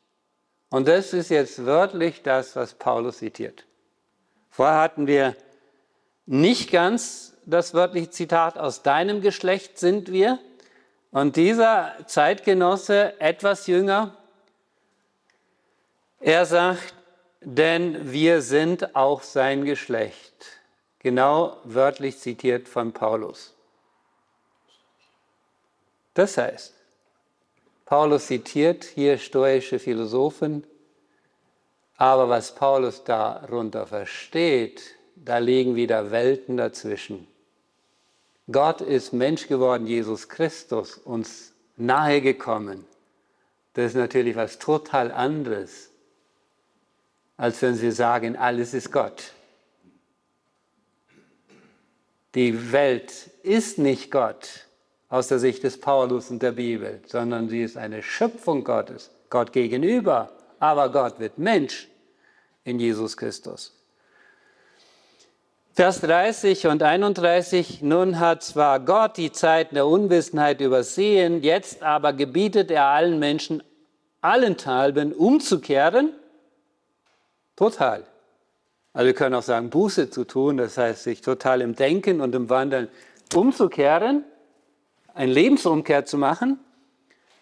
Und 0.71 0.89
das 0.89 1.13
ist 1.13 1.29
jetzt 1.29 1.65
wörtlich 1.65 2.23
das, 2.23 2.57
was 2.57 2.75
Paulus 2.75 3.19
zitiert. 3.19 3.65
Vorher 4.51 4.81
hatten 4.81 5.07
wir 5.07 5.37
nicht 6.25 6.71
ganz 6.71 7.35
das 7.45 7.75
wörtliche 7.75 8.11
Zitat, 8.11 8.59
aus 8.59 8.83
deinem 8.83 9.21
Geschlecht 9.21 9.79
sind 9.79 10.11
wir. 10.11 10.39
Und 11.13 11.37
dieser 11.37 11.95
Zeitgenosse, 12.07 13.21
etwas 13.21 13.69
jünger, 13.69 14.17
er 16.19 16.45
sagt, 16.45 16.95
denn 17.41 18.11
wir 18.11 18.43
sind 18.43 18.97
auch 18.97 19.23
sein 19.23 19.65
Geschlecht. 19.65 20.56
Genau 21.01 21.57
wörtlich 21.65 22.19
zitiert 22.19 22.69
von 22.69 22.93
Paulus. 22.93 23.55
Das 26.15 26.39
heißt, 26.39 26.75
Paulus 27.85 28.27
zitiert 28.27 28.85
hier 28.85 29.19
stoische 29.19 29.79
Philosophen, 29.79 30.67
aber 31.97 32.29
was 32.29 32.55
Paulus 32.55 33.05
darunter 33.05 33.87
versteht, 33.87 34.83
da 35.15 35.39
liegen 35.39 35.77
wieder 35.77 36.11
Welten 36.11 36.57
dazwischen. 36.57 37.29
Gott 38.51 38.81
ist 38.81 39.13
Mensch 39.13 39.49
geworden, 39.49 39.87
Jesus 39.87 40.29
Christus, 40.29 40.99
uns 40.99 41.53
nahe 41.77 42.21
gekommen. 42.21 42.87
Das 43.75 43.87
ist 43.87 43.97
natürlich 43.97 44.37
was 44.37 44.59
total 44.59 45.13
anderes, 45.13 45.91
als 47.37 47.61
wenn 47.61 47.75
Sie 47.75 47.91
sagen, 47.91 48.37
alles 48.37 48.73
ist 48.73 48.91
Gott. 48.91 49.33
Die 52.37 52.71
Welt 52.71 53.31
ist 53.43 53.79
nicht 53.79 54.11
Gott 54.11 54.67
aus 55.09 55.29
der 55.29 55.39
Sicht 55.39 55.63
des 55.63 55.81
Paulus 55.81 56.31
und 56.31 56.43
der 56.43 56.53
Bibel, 56.53 57.01
sondern 57.07 57.49
sie 57.49 57.63
ist 57.63 57.79
eine 57.79 58.03
Schöpfung 58.03 58.63
Gottes, 58.63 59.11
Gott 59.31 59.55
gegenüber, 59.55 60.31
aber 60.59 60.93
Gott 60.93 61.19
wird 61.19 61.39
Mensch 61.39 61.89
in 62.65 62.79
Jesus 62.79 63.17
Christus. 63.17 63.73
Vers 65.73 66.03
30 66.03 66.67
und 66.67 66.83
31, 66.83 67.81
nun 67.81 68.21
hat 68.21 68.43
zwar 68.43 68.81
Gott 68.81 69.17
die 69.17 69.33
Zeiten 69.33 69.75
der 69.75 69.87
Unwissenheit 69.87 70.61
übersehen, 70.61 71.43
jetzt 71.43 71.83
aber 71.83 72.13
gebietet 72.13 72.71
er 72.71 72.85
allen 72.85 73.19
Menschen 73.19 73.63
allenthalben 74.21 75.15
umzukehren. 75.15 76.13
Total. 77.57 78.05
Also 78.97 79.09
wir 79.09 79.13
können 79.13 79.35
auch 79.35 79.43
sagen, 79.43 79.69
Buße 79.69 80.09
zu 80.09 80.25
tun, 80.25 80.57
das 80.57 80.79
heißt, 80.79 81.03
sich 81.03 81.21
total 81.21 81.61
im 81.61 81.75
Denken 81.77 82.23
und 82.23 82.35
im 82.35 82.49
Wandeln 82.49 82.89
umzukehren, 83.35 84.25
eine 85.13 85.31
Lebensumkehr 85.31 86.07
zu 86.07 86.17
machen, 86.17 86.59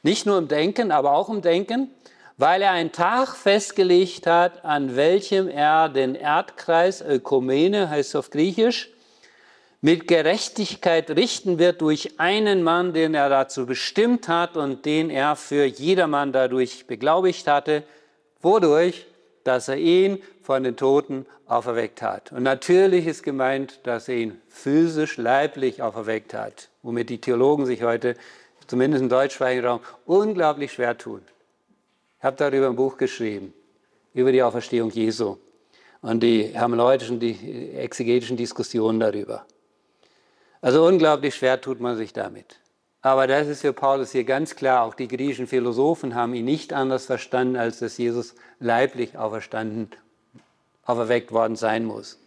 nicht 0.02 0.26
nur 0.26 0.36
im 0.38 0.48
Denken, 0.48 0.90
aber 0.90 1.12
auch 1.12 1.28
im 1.28 1.42
Denken, 1.42 1.92
weil 2.38 2.60
er 2.60 2.72
einen 2.72 2.90
Tag 2.90 3.36
festgelegt 3.36 4.26
hat, 4.26 4.64
an 4.64 4.96
welchem 4.96 5.46
er 5.46 5.88
den 5.88 6.16
Erdkreis, 6.16 7.00
Ökumene 7.00 7.88
heißt 7.88 8.08
es 8.08 8.16
auf 8.16 8.30
Griechisch, 8.30 8.90
mit 9.80 10.08
Gerechtigkeit 10.08 11.08
richten 11.12 11.60
wird 11.60 11.82
durch 11.82 12.18
einen 12.18 12.64
Mann, 12.64 12.94
den 12.94 13.14
er 13.14 13.28
dazu 13.28 13.64
bestimmt 13.64 14.26
hat 14.26 14.56
und 14.56 14.84
den 14.86 15.08
er 15.08 15.36
für 15.36 15.66
jedermann 15.66 16.32
dadurch 16.32 16.88
beglaubigt 16.88 17.46
hatte, 17.46 17.84
wodurch, 18.42 19.06
dass 19.44 19.68
er 19.68 19.76
ihn 19.76 20.20
von 20.42 20.64
den 20.64 20.76
Toten 20.76 21.26
auferweckt 21.46 22.02
hat. 22.02 22.32
Und 22.32 22.42
natürlich 22.42 23.06
ist 23.06 23.22
gemeint, 23.22 23.80
dass 23.84 24.08
er 24.08 24.16
ihn 24.16 24.40
physisch, 24.48 25.16
leiblich 25.16 25.82
auferweckt 25.82 26.34
hat, 26.34 26.70
womit 26.82 27.10
die 27.10 27.20
Theologen 27.20 27.66
sich 27.66 27.82
heute, 27.82 28.14
zumindest 28.66 29.02
im 29.02 29.08
deutschsprachigen 29.08 29.64
Raum, 29.64 29.80
unglaublich 30.06 30.72
schwer 30.72 30.96
tun. 30.96 31.22
Ich 32.18 32.24
habe 32.24 32.36
darüber 32.36 32.68
ein 32.68 32.76
Buch 32.76 32.96
geschrieben, 32.96 33.52
über 34.14 34.32
die 34.32 34.42
Auferstehung 34.42 34.90
Jesu 34.90 35.36
und 36.00 36.22
die 36.22 36.44
hermeneutischen, 36.44 37.20
die 37.20 37.72
exegetischen 37.72 38.36
Diskussionen 38.36 39.00
darüber. 39.00 39.44
Also 40.62 40.86
unglaublich 40.86 41.34
schwer 41.34 41.60
tut 41.60 41.80
man 41.80 41.96
sich 41.96 42.14
damit. 42.14 42.58
Aber 43.02 43.26
das 43.26 43.48
ist 43.48 43.60
für 43.60 43.74
Paulus 43.74 44.12
hier 44.12 44.24
ganz 44.24 44.56
klar. 44.56 44.84
Auch 44.84 44.94
die 44.94 45.08
griechischen 45.08 45.46
Philosophen 45.46 46.14
haben 46.14 46.32
ihn 46.32 46.46
nicht 46.46 46.72
anders 46.72 47.04
verstanden, 47.04 47.56
als 47.56 47.80
dass 47.80 47.98
Jesus 47.98 48.34
leiblich 48.60 49.18
auferstanden 49.18 49.90
auferweckt 50.84 51.32
worden 51.32 51.56
sein 51.56 51.84
muss. 51.84 52.18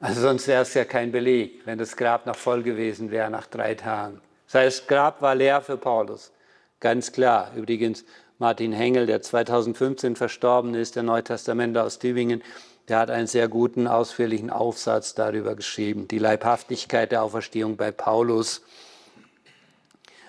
Also 0.00 0.20
sonst 0.20 0.46
wäre 0.46 0.62
es 0.62 0.74
ja 0.74 0.84
kein 0.84 1.10
Beleg, 1.10 1.62
wenn 1.64 1.78
das 1.78 1.96
Grab 1.96 2.26
noch 2.26 2.36
voll 2.36 2.62
gewesen 2.62 3.10
wäre 3.10 3.30
nach 3.30 3.46
drei 3.46 3.74
Tagen. 3.74 4.20
Das 4.46 4.54
heißt, 4.54 4.80
das 4.80 4.86
Grab 4.86 5.22
war 5.22 5.34
leer 5.34 5.62
für 5.62 5.76
Paulus, 5.76 6.32
ganz 6.80 7.12
klar. 7.12 7.52
Übrigens, 7.56 8.04
Martin 8.38 8.72
Hengel, 8.72 9.06
der 9.06 9.22
2015 9.22 10.14
verstorben 10.14 10.74
ist, 10.74 10.96
der 10.96 11.02
Neutestamentler 11.02 11.84
aus 11.84 11.98
Tübingen, 11.98 12.42
der 12.88 12.98
hat 12.98 13.10
einen 13.10 13.26
sehr 13.26 13.48
guten, 13.48 13.88
ausführlichen 13.88 14.50
Aufsatz 14.50 15.14
darüber 15.14 15.56
geschrieben, 15.56 16.06
die 16.06 16.18
Leibhaftigkeit 16.18 17.10
der 17.10 17.22
Auferstehung 17.22 17.76
bei 17.76 17.90
Paulus. 17.90 18.62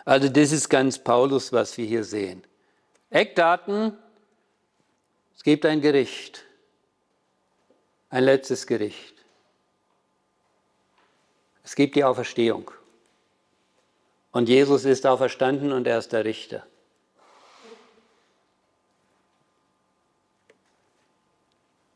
Also 0.05 0.29
das 0.29 0.51
ist 0.51 0.69
ganz 0.69 0.97
Paulus, 0.97 1.51
was 1.51 1.77
wir 1.77 1.85
hier 1.85 2.03
sehen. 2.03 2.43
Eckdaten 3.09 3.93
es 5.37 5.43
gibt 5.43 5.65
ein 5.65 5.79
Gericht, 5.79 6.43
ein 8.09 8.23
letztes 8.23 8.67
Gericht. 8.67 9.13
Es 11.63 11.75
gibt 11.75 11.95
die 11.95 12.03
Auferstehung. 12.03 12.71
Und 14.31 14.49
Jesus 14.49 14.83
ist 14.83 15.05
auferstanden 15.05 15.71
und 15.71 15.87
er 15.87 15.99
ist 15.99 16.11
der 16.11 16.25
Richter. 16.25 16.65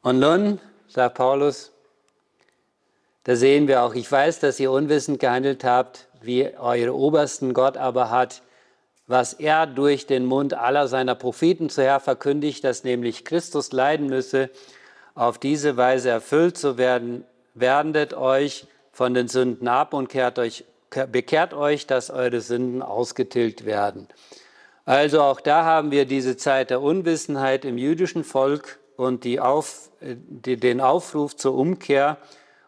Und 0.02 0.20
nun, 0.20 0.60
sagt 0.88 1.16
Paulus, 1.16 1.72
da 3.24 3.36
sehen 3.36 3.68
wir 3.68 3.84
auch, 3.84 3.94
ich 3.94 4.12
weiß, 4.12 4.40
dass 4.40 4.60
ihr 4.60 4.72
unwissend 4.72 5.20
gehandelt 5.20 5.64
habt, 5.64 6.08
wie 6.22 6.56
eure 6.58 6.96
Obersten 6.96 7.54
Gott 7.54 7.78
aber 7.78 8.10
hat 8.10 8.42
was 9.08 9.34
er 9.34 9.68
durch 9.68 10.08
den 10.08 10.26
Mund 10.26 10.54
aller 10.54 10.88
seiner 10.88 11.16
Propheten 11.16 11.70
zuher 11.70 12.00
verkündigt, 12.00 12.64
dass 12.64 12.84
nämlich 12.84 13.26
Christus 13.26 13.72
leiden 13.72 14.08
müsse, 14.08 14.50
auf 15.16 15.38
diese 15.38 15.78
Weise 15.78 16.10
erfüllt 16.10 16.58
zu 16.58 16.78
werden, 16.78 17.26
werdet 17.54 18.14
euch 18.14 18.68
von 18.92 19.14
den 19.14 19.28
Sünden 19.28 19.68
ab 19.68 19.94
und 19.94 20.08
kehrt 20.08 20.40
euch, 20.40 20.66
bekehrt 21.12 21.54
euch, 21.54 21.88
dass 21.88 22.10
eure 22.10 22.42
Sünden 22.42 22.82
ausgetilgt 22.82 23.66
werden. 23.66 24.08
Also 24.86 25.22
auch 25.22 25.42
da 25.42 25.64
haben 25.64 25.92
wir 25.92 26.06
diese 26.06 26.38
Zeit 26.38 26.70
der 26.70 26.82
Unwissenheit 26.82 27.66
im 27.66 27.78
jüdischen 27.78 28.24
Volk 28.24 28.80
und 28.98 29.24
die 29.24 29.40
Auf, 29.40 29.90
die, 30.02 30.58
den 30.58 30.82
Aufruf 30.82 31.36
zur 31.36 31.56
Umkehr. 31.56 32.18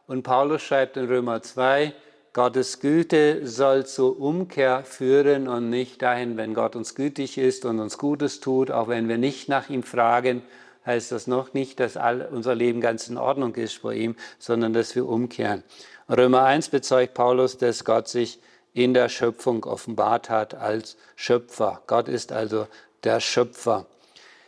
Und 0.08 0.24
Paulus 0.24 0.62
schreibt 0.62 0.98
in 0.98 1.06
Römer 1.06 1.42
2, 1.42 1.94
Gottes 2.34 2.80
Güte 2.80 3.46
soll 3.46 3.86
zur 3.86 4.20
Umkehr 4.20 4.84
führen 4.86 5.48
und 5.48 5.70
nicht 5.70 6.02
dahin, 6.02 6.36
wenn 6.36 6.56
Gott 6.56 6.76
uns 6.76 6.96
gütig 6.96 7.38
ist 7.38 7.64
und 7.64 7.80
uns 7.80 8.00
Gutes 8.00 8.40
tut, 8.40 8.72
auch 8.72 8.88
wenn 8.88 9.08
wir 9.08 9.20
nicht 9.20 9.50
nach 9.50 9.70
ihm 9.70 9.84
fragen, 9.84 10.42
heißt 10.84 11.12
das 11.12 11.28
noch 11.28 11.54
nicht, 11.54 11.80
dass 11.80 11.96
all 11.96 12.28
unser 12.32 12.56
Leben 12.56 12.82
ganz 12.82 13.08
in 13.08 13.20
Ordnung 13.20 13.54
ist 13.54 13.78
vor 13.78 13.94
ihm, 13.94 14.16
sondern 14.40 14.74
dass 14.74 14.96
wir 14.96 15.08
umkehren. 15.08 15.64
Römer 16.10 16.44
1 16.44 16.70
bezeugt 16.70 17.14
Paulus, 17.14 17.60
dass 17.60 17.86
Gott 17.86 18.08
sich 18.08 18.40
in 18.74 18.96
der 18.96 19.10
Schöpfung 19.10 19.64
offenbart 19.66 20.32
hat 20.32 20.56
als 20.56 20.98
Schöpfer. 21.16 21.84
Gott 21.86 22.10
ist 22.10 22.32
also 22.32 22.66
der 23.04 23.20
Schöpfer. 23.20 23.86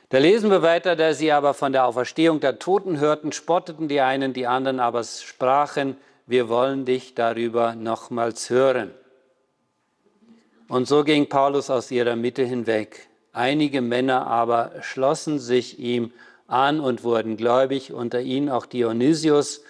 Da 0.10 0.18
lesen 0.18 0.50
wir 0.50 0.64
weiter, 0.64 0.96
dass 0.96 1.20
sie 1.20 1.32
aber 1.32 1.54
von 1.54 1.72
der 1.72 1.86
Auferstehung 1.86 2.40
der 2.40 2.58
Toten 2.58 3.00
hörten, 3.00 3.32
spotteten 3.32 3.88
die 3.88 4.02
einen, 4.02 4.34
die 4.34 4.48
anderen 4.48 4.80
aber 4.80 5.04
sprachen, 5.04 5.98
wir 6.28 6.50
wollen 6.50 6.86
dich 6.86 7.16
darüber 7.16 7.76
nochmals 7.76 8.50
hören. 8.50 8.92
Und 10.68 10.88
so 10.88 11.04
ging 11.04 11.30
Paulus 11.30 11.70
aus 11.70 11.92
ihrer 11.92 12.16
Mitte 12.16 12.44
hinweg. 12.44 13.08
Einige 13.34 13.82
Männer 13.82 14.26
aber 14.28 14.72
schlossen 14.82 15.40
sich 15.40 15.78
ihm 15.80 16.12
an 16.48 16.80
und 16.80 17.04
wurden 17.04 17.38
gläubig, 17.38 17.94
unter 17.94 18.22
ihnen 18.22 18.50
auch 18.50 18.66
Dionysius, 18.66 19.62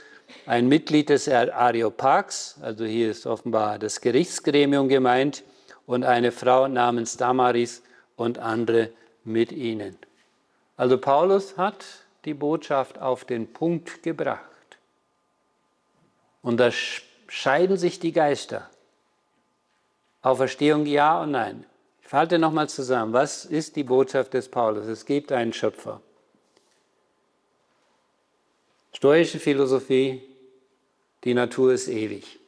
ein 0.45 0.67
Mitglied 0.67 1.09
des 1.09 1.27
Areopags, 1.27 2.57
also 2.61 2.85
hier 2.85 3.11
ist 3.11 3.25
offenbar 3.25 3.79
das 3.79 4.01
Gerichtsgremium 4.01 4.87
gemeint, 4.87 5.43
und 5.85 6.03
eine 6.03 6.31
Frau 6.31 6.67
namens 6.67 7.17
Damaris 7.17 7.83
und 8.15 8.39
andere 8.39 8.89
mit 9.23 9.51
ihnen. 9.51 9.97
Also 10.77 10.97
Paulus 10.97 11.57
hat 11.57 11.85
die 12.25 12.33
Botschaft 12.33 12.99
auf 12.99 13.23
den 13.25 13.53
Punkt 13.53 14.01
gebracht. 14.01 14.54
Und 16.45 16.57
da 16.57 16.69
scheiden 17.27 17.75
sich 17.75 17.99
die 17.99 18.11
Geister. 18.11 18.69
Auferstehung 20.21 20.85
ja 20.85 21.23
und 21.23 21.31
nein. 21.31 21.65
Ich 22.03 22.07
falte 22.07 22.37
nochmal 22.37 22.69
zusammen. 22.69 23.13
Was 23.13 23.45
ist 23.45 23.75
die 23.75 23.83
Botschaft 23.83 24.35
des 24.35 24.49
Paulus? 24.49 24.85
Es 24.85 25.07
gibt 25.07 25.31
einen 25.31 25.53
Schöpfer. 25.53 26.01
Stoische 28.93 29.39
Philosophie, 29.39 30.21
die 31.23 31.33
Natur 31.33 31.73
ist 31.73 31.87
ewig. 31.87 32.39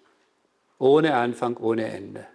Ohne 0.78 1.16
Anfang, 1.16 1.58
ohne 1.58 1.88
Ende. 1.88 2.28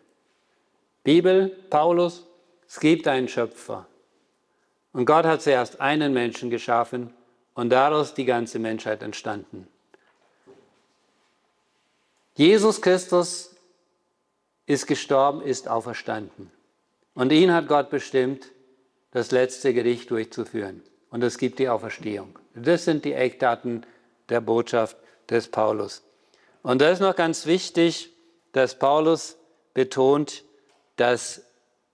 Bibel, 1.04 1.48
Paulus, 1.70 2.26
es 2.66 2.80
gibt 2.80 3.06
einen 3.06 3.28
Schöpfer. 3.28 3.86
Und 4.92 5.06
Gott 5.06 5.26
hat 5.26 5.42
zuerst 5.42 5.80
einen 5.80 6.12
Menschen 6.12 6.50
geschaffen 6.50 7.14
und 7.54 7.70
daraus 7.70 8.14
die 8.14 8.24
ganze 8.24 8.58
Menschheit 8.58 9.00
entstanden. 9.04 9.68
Jesus 12.34 12.80
Christus 12.80 13.54
ist 14.66 14.86
gestorben, 14.86 15.42
ist 15.42 15.68
auferstanden. 15.68 16.50
Und 17.14 17.32
ihn 17.32 17.52
hat 17.52 17.68
Gott 17.68 17.90
bestimmt, 17.90 18.46
das 19.10 19.30
letzte 19.30 19.74
Gericht 19.74 20.10
durchzuführen. 20.10 20.82
Und 21.10 21.22
es 21.22 21.36
gibt 21.36 21.58
die 21.58 21.68
Auferstehung. 21.68 22.38
Das 22.54 22.86
sind 22.86 23.04
die 23.04 23.12
Eckdaten 23.12 23.84
der 24.30 24.40
Botschaft 24.40 24.96
des 25.28 25.48
Paulus. 25.48 26.02
Und 26.62 26.80
da 26.80 26.90
ist 26.90 27.00
noch 27.00 27.14
ganz 27.14 27.44
wichtig, 27.44 28.10
dass 28.52 28.78
Paulus 28.78 29.36
betont, 29.74 30.44
dass 30.96 31.42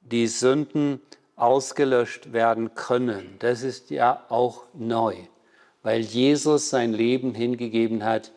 die 0.00 0.28
Sünden 0.28 1.00
ausgelöscht 1.34 2.32
werden 2.32 2.74
können. 2.74 3.36
Das 3.40 3.62
ist 3.62 3.90
ja 3.90 4.24
auch 4.28 4.64
neu. 4.74 5.16
Weil 5.82 6.00
Jesus 6.00 6.70
sein 6.70 6.92
Leben 6.92 7.34
hingegeben 7.34 8.04
hat, 8.04 8.32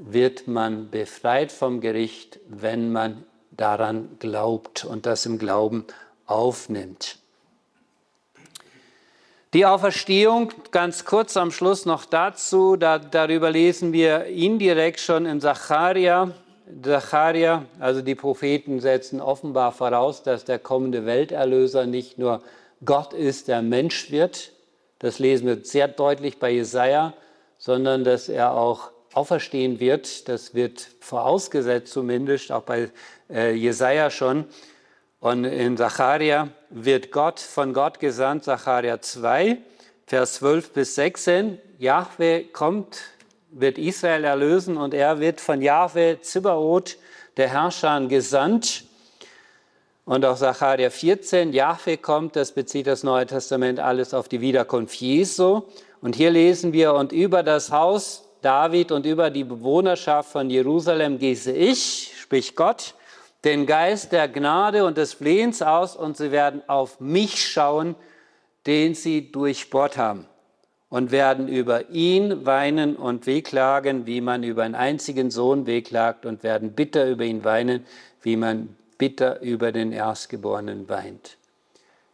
wird 0.00 0.48
man 0.48 0.90
befreit 0.90 1.52
vom 1.52 1.80
Gericht, 1.80 2.40
wenn 2.48 2.90
man 2.90 3.24
daran 3.50 4.16
glaubt 4.18 4.84
und 4.84 5.06
das 5.06 5.26
im 5.26 5.38
Glauben 5.38 5.86
aufnimmt. 6.26 7.18
Die 9.52 9.66
Auferstehung, 9.66 10.52
ganz 10.70 11.04
kurz 11.04 11.36
am 11.36 11.50
Schluss 11.50 11.84
noch 11.84 12.04
dazu, 12.04 12.76
da, 12.76 12.98
darüber 12.98 13.50
lesen 13.50 13.92
wir 13.92 14.26
indirekt 14.26 15.00
schon 15.00 15.26
in 15.26 15.40
Zacharia. 15.40 16.30
Zacharia, 16.82 17.64
also 17.80 18.00
die 18.00 18.14
Propheten 18.14 18.78
setzen 18.78 19.20
offenbar 19.20 19.72
voraus, 19.72 20.22
dass 20.22 20.44
der 20.44 20.60
kommende 20.60 21.04
Welterlöser 21.04 21.86
nicht 21.86 22.16
nur 22.16 22.42
Gott 22.84 23.12
ist, 23.12 23.48
der 23.48 23.60
Mensch 23.60 24.12
wird, 24.12 24.52
das 25.00 25.18
lesen 25.18 25.48
wir 25.48 25.64
sehr 25.64 25.88
deutlich 25.88 26.38
bei 26.38 26.50
Jesaja, 26.50 27.12
sondern 27.58 28.04
dass 28.04 28.28
er 28.28 28.52
auch 28.52 28.90
auferstehen 29.12 29.80
wird. 29.80 30.28
Das 30.28 30.54
wird 30.54 30.88
vorausgesetzt 31.00 31.92
zumindest, 31.92 32.52
auch 32.52 32.62
bei 32.62 32.90
äh, 33.28 33.52
Jesaja 33.54 34.10
schon. 34.10 34.46
Und 35.20 35.44
in 35.44 35.76
Zacharia 35.76 36.48
wird 36.70 37.12
Gott 37.12 37.40
von 37.40 37.74
Gott 37.74 38.00
gesandt, 38.00 38.44
Zacharia 38.44 39.00
2, 39.00 39.58
Vers 40.06 40.34
12 40.34 40.72
bis 40.72 40.94
16. 40.94 41.58
Jahwe 41.78 42.44
kommt, 42.44 43.00
wird 43.50 43.78
Israel 43.78 44.24
erlösen 44.24 44.76
und 44.76 44.94
er 44.94 45.20
wird 45.20 45.40
von 45.40 45.60
Jahwe 45.60 46.18
Zibaoth, 46.20 46.96
der 47.36 47.48
Herrscher, 47.48 48.00
gesandt. 48.06 48.84
Und 50.04 50.24
auch 50.24 50.36
Sacharja 50.36 50.90
14, 50.90 51.52
Jahwe 51.52 51.96
kommt, 51.96 52.34
das 52.34 52.52
bezieht 52.52 52.86
das 52.86 53.04
Neue 53.04 53.26
Testament 53.26 53.78
alles 53.78 54.14
auf 54.14 54.28
die 54.28 54.40
Wiederkunft 54.40 54.96
Jesu. 54.96 55.62
Und 56.00 56.16
hier 56.16 56.30
lesen 56.30 56.72
wir, 56.72 56.94
und 56.94 57.12
über 57.12 57.42
das 57.42 57.70
Haus 57.70 58.24
David 58.42 58.92
und 58.92 59.06
über 59.06 59.30
die 59.30 59.44
Bewohnerschaft 59.44 60.30
von 60.30 60.50
Jerusalem 60.50 61.18
gieße 61.18 61.52
ich, 61.52 62.12
spricht 62.18 62.56
Gott, 62.56 62.94
den 63.44 63.66
Geist 63.66 64.12
der 64.12 64.28
Gnade 64.28 64.84
und 64.84 64.96
des 64.96 65.14
Flehens 65.14 65.62
aus 65.62 65.96
und 65.96 66.16
sie 66.16 66.30
werden 66.30 66.62
auf 66.66 67.00
mich 67.00 67.42
schauen, 67.42 67.94
den 68.66 68.94
sie 68.94 69.32
durchbohrt 69.32 69.96
haben 69.96 70.26
und 70.90 71.10
werden 71.10 71.48
über 71.48 71.88
ihn 71.90 72.44
weinen 72.44 72.96
und 72.96 73.26
wehklagen, 73.26 74.06
wie 74.06 74.20
man 74.20 74.42
über 74.42 74.64
einen 74.64 74.74
einzigen 74.74 75.30
Sohn 75.30 75.66
wehklagt 75.66 76.26
und 76.26 76.42
werden 76.42 76.72
bitter 76.72 77.08
über 77.08 77.24
ihn 77.24 77.44
weinen, 77.44 77.86
wie 78.22 78.36
man 78.36 78.76
bitter 78.98 79.40
über 79.40 79.72
den 79.72 79.92
Erstgeborenen 79.92 80.88
weint. 80.88 81.38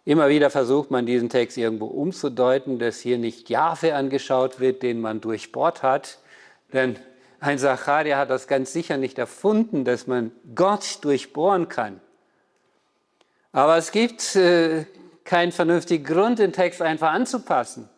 Immer 0.06 0.28
wieder 0.28 0.50
versucht 0.50 0.92
man 0.92 1.04
diesen 1.04 1.30
Text 1.30 1.58
irgendwo 1.58 1.86
umzudeuten, 1.86 2.78
dass 2.78 3.00
hier 3.00 3.18
nicht 3.18 3.50
Jahwe 3.50 3.96
angeschaut 3.96 4.60
wird, 4.60 4.84
den 4.84 5.00
man 5.00 5.20
durchbohrt 5.20 5.82
hat. 5.82 6.20
Denn 6.72 6.96
ein 7.40 7.58
Zacharia 7.58 8.16
hat 8.16 8.30
das 8.30 8.46
ganz 8.46 8.72
sicher 8.72 8.98
nicht 8.98 9.18
erfunden, 9.18 9.84
dass 9.84 10.06
man 10.06 10.30
Gott 10.54 11.00
durchbohren 11.02 11.68
kann. 11.68 12.00
Aber 13.50 13.76
es 13.78 13.90
gibt 13.90 14.36
äh, 14.36 14.84
keinen 15.24 15.50
vernünftigen 15.50 16.04
Grund, 16.04 16.38
den 16.38 16.52
Text 16.52 16.80
einfach 16.82 17.10
anzupassen. 17.10 17.88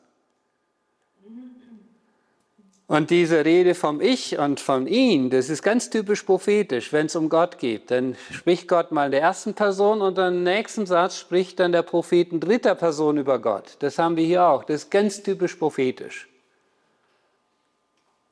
Und 2.88 3.10
diese 3.10 3.44
Rede 3.44 3.74
vom 3.74 4.00
Ich 4.00 4.38
und 4.38 4.60
von 4.60 4.86
ihn, 4.86 5.28
das 5.28 5.50
ist 5.50 5.62
ganz 5.62 5.90
typisch 5.90 6.22
prophetisch, 6.22 6.90
wenn 6.90 7.04
es 7.04 7.16
um 7.16 7.28
Gott 7.28 7.58
geht. 7.58 7.90
Dann 7.90 8.16
spricht 8.30 8.66
Gott 8.66 8.92
mal 8.92 9.04
in 9.04 9.10
der 9.10 9.20
ersten 9.20 9.52
Person 9.52 10.00
und 10.00 10.16
im 10.16 10.42
nächsten 10.42 10.86
Satz 10.86 11.18
spricht 11.18 11.60
dann 11.60 11.72
der 11.72 11.82
Prophet 11.82 12.32
in 12.32 12.40
dritter 12.40 12.74
Person 12.74 13.18
über 13.18 13.40
Gott. 13.40 13.76
Das 13.80 13.98
haben 13.98 14.16
wir 14.16 14.24
hier 14.24 14.46
auch. 14.46 14.64
Das 14.64 14.84
ist 14.84 14.90
ganz 14.90 15.22
typisch 15.22 15.56
prophetisch. 15.56 16.28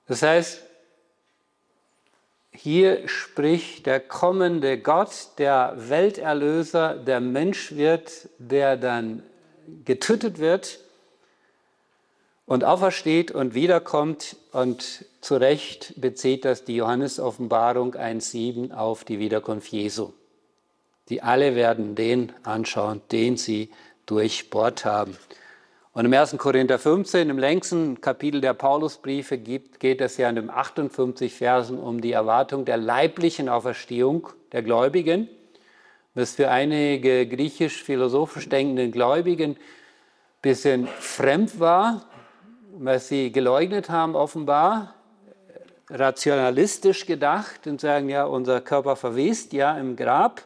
Das 0.08 0.22
heißt, 0.22 0.62
hier 2.50 3.06
spricht 3.08 3.84
der 3.84 4.00
kommende 4.00 4.78
Gott, 4.78 5.10
der 5.36 5.74
Welterlöser, 5.76 6.94
der 6.94 7.20
Mensch 7.20 7.72
wird, 7.72 8.30
der 8.38 8.78
dann 8.78 9.22
getötet 9.84 10.38
wird 10.38 10.80
und 12.46 12.62
aufersteht 12.64 13.32
und 13.32 13.54
wiederkommt 13.54 14.36
und 14.52 15.04
zu 15.20 15.36
Recht 15.36 15.94
bezieht 15.96 16.44
das 16.44 16.64
die 16.64 16.76
Johannes-Offenbarung 16.76 17.94
1.7 17.94 18.72
auf 18.72 19.04
die 19.04 19.18
Wiederkunft 19.18 19.72
Jesu. 19.72 20.12
Die 21.08 21.22
alle 21.22 21.56
werden 21.56 21.96
den 21.96 22.32
anschauen, 22.44 23.02
den 23.10 23.36
sie 23.36 23.70
durchbohrt 24.06 24.84
haben. 24.84 25.16
Und 25.92 26.04
im 26.04 26.12
1. 26.12 26.36
Korinther 26.36 26.78
15, 26.78 27.30
im 27.30 27.38
längsten 27.38 28.00
Kapitel 28.00 28.40
der 28.40 28.54
Paulusbriefe, 28.54 29.38
geht 29.38 30.00
es 30.00 30.16
ja 30.16 30.28
in 30.28 30.36
den 30.36 30.50
58 30.50 31.32
Versen 31.32 31.78
um 31.78 32.00
die 32.00 32.12
Erwartung 32.12 32.64
der 32.64 32.76
leiblichen 32.76 33.48
Auferstehung 33.48 34.28
der 34.52 34.62
Gläubigen, 34.62 35.28
was 36.14 36.34
für 36.34 36.50
einige 36.50 37.26
griechisch-philosophisch 37.26 38.48
denkenden 38.48 38.92
Gläubigen 38.92 39.52
ein 39.52 39.56
bisschen 40.42 40.86
fremd 40.86 41.58
war, 41.58 42.04
was 42.78 43.08
sie 43.08 43.32
geleugnet 43.32 43.88
haben, 43.88 44.14
offenbar 44.14 44.94
rationalistisch 45.88 47.06
gedacht 47.06 47.66
und 47.66 47.80
sagen, 47.80 48.08
ja, 48.08 48.24
unser 48.24 48.60
Körper 48.60 48.96
verwest 48.96 49.52
ja 49.52 49.78
im 49.78 49.96
Grab, 49.96 50.42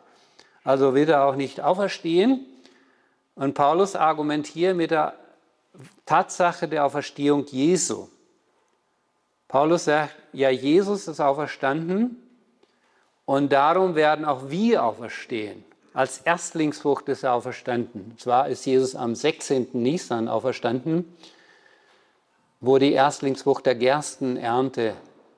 also 0.65 0.95
wird 0.95 1.09
er 1.09 1.25
auch 1.25 1.37
nicht 1.37 1.61
auferstehen. 1.61 2.47
Und 3.35 3.55
Paulus 3.55 3.97
argumentiert 3.97 4.77
mit 4.77 4.91
der 4.91 5.15
Tatsache 6.05 6.69
der 6.69 6.85
Auferstehung 6.85 7.47
Jesu. 7.47 8.09
Paulus 9.49 9.87
sagt, 9.87 10.15
ja, 10.33 10.51
Jesus 10.51 11.09
ist 11.09 11.21
auferstanden 11.21 12.17
und 13.25 13.51
darum 13.53 13.95
werden 13.95 14.25
auch 14.25 14.51
wir 14.51 14.85
auferstehen. 14.85 15.65
Als 15.93 16.19
Erstlingsfrucht 16.19 17.09
ist 17.09 17.25
er 17.25 17.33
auferstanden. 17.33 18.15
Zwar 18.19 18.49
ist 18.49 18.65
Jesus 18.67 18.95
am 18.95 19.15
16. 19.15 19.71
Nisan 19.73 20.29
auferstanden 20.29 21.17
wo 22.61 22.79
die 22.79 22.93
Erstlingsfrucht 22.93 23.65
der 23.65 23.75
Gerstenernte 23.75 24.95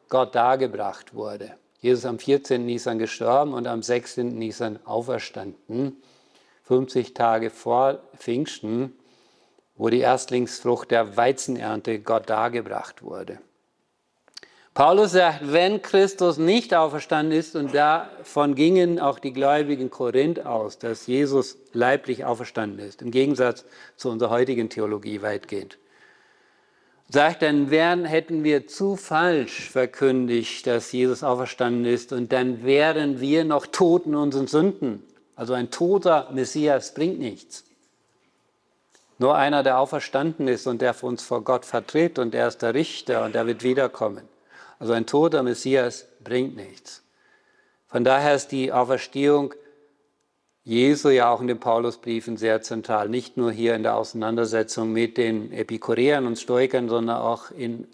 Gott 0.09 0.35
dargebracht 0.35 1.15
wurde. 1.15 1.53
Jesus 1.81 2.05
am 2.05 2.19
14. 2.19 2.65
Nisan 2.67 2.99
gestorben 2.99 3.55
und 3.55 3.67
am 3.67 3.83
16. 3.83 4.37
Nisan 4.39 4.79
auferstanden, 4.85 6.03
50 6.65 7.15
Tage 7.15 7.51
vor 7.51 8.01
Pfingsten, 8.17 8.93
wo 9.77 9.89
die 9.89 10.01
Erstlingsfrucht 10.01 10.91
der 10.91 11.17
Weizenernte 11.17 12.01
Gott 12.01 12.29
dargebracht 12.29 13.03
wurde. 13.03 13.39
Paulus 14.75 15.13
sagt, 15.13 15.53
wenn 15.53 15.83
Christus 15.83 16.39
nicht 16.39 16.75
auferstanden 16.75 17.37
ist, 17.37 17.57
und 17.57 17.75
davon 17.75 18.55
gingen 18.55 18.99
auch 18.99 19.19
die 19.19 19.33
Gläubigen 19.33 19.91
Korinth 19.91 20.47
aus, 20.47 20.79
dass 20.79 21.07
Jesus 21.07 21.59
leiblich 21.73 22.25
auferstanden 22.25 22.79
ist, 22.79 23.03
im 23.03 23.11
Gegensatz 23.11 23.65
zu 23.97 24.09
unserer 24.09 24.31
heutigen 24.31 24.71
Theologie 24.71 25.21
weitgehend 25.21 25.79
sagt, 27.13 27.43
dann 27.43 27.71
wären, 27.71 28.05
hätten 28.05 28.43
wir 28.43 28.67
zu 28.67 28.97
falsch 28.97 29.69
verkündigt, 29.69 30.67
dass 30.67 30.93
Jesus 30.93 31.23
auferstanden 31.23 31.85
ist 31.85 32.13
und 32.13 32.33
dann 32.33 32.65
wären 32.65 33.21
wir 33.21 33.45
noch 33.45 33.67
tot 33.67 34.07
in 34.07 34.15
unseren 34.15 34.47
Sünden. 34.47 35.03
Also 35.37 35.53
ein 35.53 35.71
toter 35.71 36.31
Messias 36.33 36.95
bringt 36.95 37.19
nichts. 37.19 37.65
Nur 39.19 39.37
einer, 39.37 39.63
der 39.63 39.79
auferstanden 39.79 40.49
ist 40.49 40.67
und 40.67 40.81
der 40.81 40.95
für 40.95 41.07
uns 41.07 41.23
vor 41.23 41.45
Gott 41.45 41.67
vertritt 41.67 42.19
und 42.19 42.35
er 42.35 42.49
ist 42.49 42.63
der 42.63 42.75
Richter 42.75 43.25
und 43.25 43.37
er 43.37 43.47
wird 43.47 43.63
wiederkommen. 43.63 44.23
Also 44.79 44.95
ein 44.95 45.07
toter 45.07 45.43
Messias 45.43 46.07
bringt 46.25 46.57
nichts. 46.57 47.03
Von 47.89 48.05
daher 48.05 48.35
ist 48.35 48.49
die 48.49 48.73
Auferstehung 48.73 49.55
Jesu 50.65 51.09
ja 51.09 51.31
auch 51.31 51.41
in 51.41 51.49
den 51.49 51.59
Paulusbriefen 51.59 52.37
sehr 52.37 52.63
zentral, 52.63 53.09
nicht 53.09 53.37
nur 53.37 53.51
hier 53.51 53.75
in 53.75 53.83
der 53.83 53.97
Auseinandersetzung 53.97 54.93
mit 54.93 55.17
den 55.17 55.53
Epikureern 55.53 56.27
und 56.27 56.39
Stoikern, 56.39 56.89
sondern 56.89 57.17
auch 57.17 57.51
in 57.51 57.89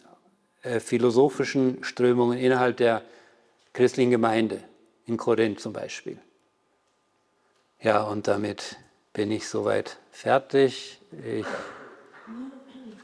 äh, 0.62 0.78
philosophischen 0.78 1.82
Strömungen 1.82 2.38
innerhalb 2.38 2.76
der 2.76 3.02
christlichen 3.72 4.10
Gemeinde, 4.10 4.62
in 5.06 5.16
Korinth 5.16 5.60
zum 5.60 5.72
Beispiel. 5.72 6.18
Ja, 7.80 8.02
und 8.02 8.28
damit 8.28 8.76
bin 9.14 9.30
ich 9.30 9.48
soweit 9.48 9.98
fertig. 10.10 11.00
Ich, 11.24 11.46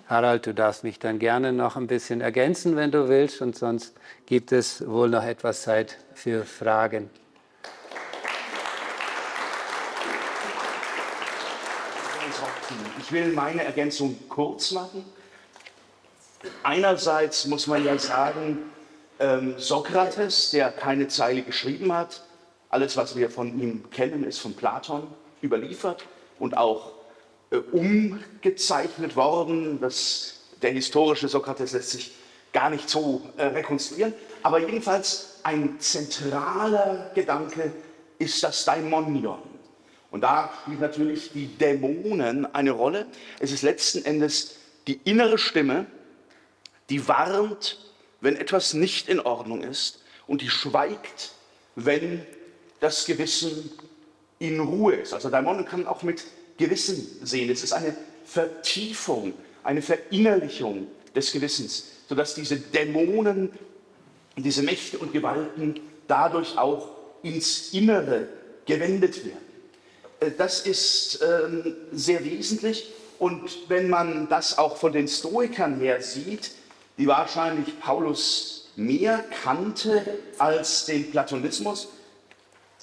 Harald, 0.08 0.46
du 0.46 0.52
darfst 0.52 0.84
mich 0.84 0.98
dann 0.98 1.18
gerne 1.18 1.52
noch 1.52 1.76
ein 1.76 1.86
bisschen 1.86 2.20
ergänzen, 2.20 2.76
wenn 2.76 2.90
du 2.90 3.08
willst, 3.08 3.40
und 3.40 3.56
sonst 3.56 3.94
gibt 4.26 4.52
es 4.52 4.86
wohl 4.86 5.08
noch 5.08 5.24
etwas 5.24 5.62
Zeit 5.62 5.96
für 6.12 6.44
Fragen. 6.44 7.08
Ich 13.00 13.12
will 13.12 13.32
meine 13.32 13.64
Ergänzung 13.64 14.18
kurz 14.28 14.70
machen. 14.72 15.04
Einerseits 16.62 17.46
muss 17.46 17.66
man 17.66 17.84
ja 17.84 17.98
sagen, 17.98 18.58
ähm, 19.18 19.54
Sokrates, 19.58 20.50
der 20.50 20.70
keine 20.70 21.08
Zeile 21.08 21.42
geschrieben 21.42 21.92
hat, 21.92 22.22
alles, 22.68 22.96
was 22.96 23.14
wir 23.16 23.30
von 23.30 23.60
ihm 23.60 23.88
kennen, 23.90 24.24
ist 24.24 24.38
von 24.38 24.54
Platon 24.54 25.06
überliefert 25.42 26.04
und 26.38 26.56
auch 26.56 26.92
äh, 27.50 27.56
umgezeichnet 27.56 29.14
worden. 29.14 29.80
Das, 29.80 30.40
der 30.60 30.72
historische 30.72 31.28
Sokrates 31.28 31.72
lässt 31.72 31.90
sich 31.90 32.14
gar 32.52 32.70
nicht 32.70 32.88
so 32.88 33.22
äh, 33.36 33.44
rekonstruieren. 33.44 34.14
Aber 34.42 34.58
jedenfalls 34.58 35.40
ein 35.42 35.78
zentraler 35.78 37.10
Gedanke 37.14 37.72
ist 38.18 38.42
das 38.42 38.64
Daimonion. 38.64 39.53
Und 40.14 40.20
da 40.20 40.48
spielt 40.62 40.78
natürlich 40.78 41.32
die 41.32 41.48
Dämonen 41.48 42.46
eine 42.54 42.70
Rolle. 42.70 43.06
Es 43.40 43.50
ist 43.50 43.62
letzten 43.62 44.04
Endes 44.04 44.58
die 44.86 45.00
innere 45.02 45.38
Stimme, 45.38 45.86
die 46.88 47.08
warnt, 47.08 47.80
wenn 48.20 48.36
etwas 48.36 48.74
nicht 48.74 49.08
in 49.08 49.18
Ordnung 49.18 49.64
ist 49.64 50.04
und 50.28 50.40
die 50.40 50.50
schweigt, 50.50 51.32
wenn 51.74 52.24
das 52.78 53.06
Gewissen 53.06 53.72
in 54.38 54.60
Ruhe 54.60 54.94
ist. 54.94 55.14
Also 55.14 55.30
Dämonen 55.30 55.64
kann 55.64 55.84
auch 55.84 56.04
mit 56.04 56.22
Gewissen 56.58 57.04
sehen. 57.26 57.50
Es 57.50 57.64
ist 57.64 57.72
eine 57.72 57.96
Vertiefung, 58.24 59.34
eine 59.64 59.82
Verinnerlichung 59.82 60.86
des 61.12 61.32
Gewissens, 61.32 61.86
sodass 62.08 62.36
diese 62.36 62.60
Dämonen, 62.60 63.50
diese 64.36 64.62
Mächte 64.62 64.96
und 64.96 65.12
Gewalten 65.12 65.80
dadurch 66.06 66.56
auch 66.56 66.90
ins 67.24 67.72
Innere 67.72 68.28
gewendet 68.64 69.24
werden. 69.24 69.43
Äh, 70.20 70.30
das 70.36 70.66
ist 70.66 71.20
ähm, 71.22 71.76
sehr 71.92 72.24
wesentlich. 72.24 72.92
Und 73.18 73.68
wenn 73.68 73.88
man 73.88 74.28
das 74.28 74.58
auch 74.58 74.76
von 74.76 74.92
den 74.92 75.08
Stoikern 75.08 75.80
her 75.80 76.02
sieht, 76.02 76.50
die 76.98 77.06
wahrscheinlich 77.06 77.78
Paulus 77.80 78.70
mehr 78.76 79.24
kannte 79.42 80.04
als 80.38 80.86
den 80.86 81.10
Platonismus, 81.10 81.88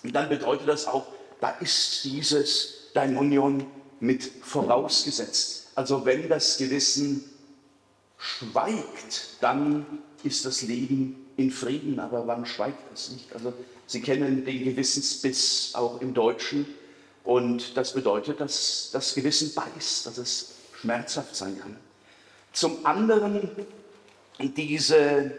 dann 0.03 0.29
bedeutet 0.29 0.67
das 0.67 0.87
auch, 0.87 1.07
da 1.39 1.49
ist 1.59 2.03
dieses 2.03 2.91
Daimonion 2.93 3.65
mit 3.99 4.23
vorausgesetzt. 4.41 5.71
Also 5.75 6.05
wenn 6.05 6.27
das 6.27 6.57
Gewissen 6.57 7.23
schweigt, 8.17 9.37
dann 9.41 9.85
ist 10.23 10.45
das 10.45 10.61
Leben 10.61 11.27
in 11.37 11.51
Frieden. 11.51 11.99
Aber 11.99 12.25
wann 12.27 12.45
schweigt 12.45 12.81
es 12.93 13.11
nicht? 13.11 13.33
Also 13.33 13.53
Sie 13.87 14.01
kennen 14.01 14.45
den 14.45 14.63
Gewissensbiss 14.63 15.71
auch 15.73 15.99
im 16.01 16.13
Deutschen. 16.13 16.65
Und 17.23 17.77
das 17.77 17.93
bedeutet, 17.93 18.39
dass 18.39 18.89
das 18.91 19.13
Gewissen 19.13 19.53
beißt, 19.53 20.07
dass 20.07 20.17
es 20.17 20.53
schmerzhaft 20.79 21.35
sein 21.35 21.59
kann. 21.59 21.77
Zum 22.51 22.85
anderen 22.85 23.49
diese, 24.39 25.31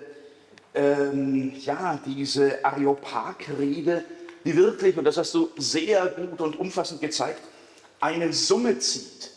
ähm, 0.74 1.52
ja, 1.60 2.00
diese 2.06 2.64
Areopag-Rede, 2.64 4.04
die 4.44 4.56
wirklich, 4.56 4.96
und 4.96 5.04
das 5.04 5.16
hast 5.16 5.34
du 5.34 5.50
sehr 5.56 6.06
gut 6.06 6.40
und 6.40 6.58
umfassend 6.58 7.00
gezeigt, 7.00 7.40
eine 8.00 8.32
Summe 8.32 8.78
zieht 8.78 9.30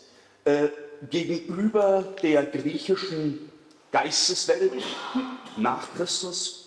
äh, 0.46 0.70
gegenüber 1.10 2.16
der 2.22 2.46
griechischen 2.46 3.52
Geisteswelt 3.92 4.84
nach 5.58 5.88
Christus 5.96 6.65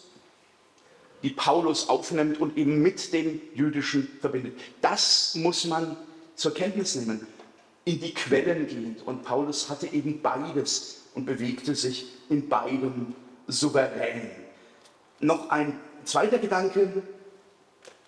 die 1.22 1.30
Paulus 1.30 1.88
aufnimmt 1.88 2.40
und 2.40 2.56
eben 2.56 2.80
mit 2.80 3.12
dem 3.12 3.40
Jüdischen 3.54 4.08
verbindet. 4.20 4.58
Das 4.80 5.34
muss 5.34 5.64
man 5.64 5.96
zur 6.36 6.54
Kenntnis 6.54 6.94
nehmen, 6.94 7.26
in 7.84 8.00
die 8.00 8.14
Quellen 8.14 8.66
gehend. 8.66 9.06
Und 9.06 9.24
Paulus 9.24 9.68
hatte 9.68 9.86
eben 9.88 10.22
beides 10.22 11.02
und 11.14 11.26
bewegte 11.26 11.74
sich 11.74 12.06
in 12.28 12.48
beidem 12.48 13.14
souverän. 13.46 14.30
Noch 15.20 15.50
ein 15.50 15.80
zweiter 16.04 16.38
Gedanke, 16.38 17.02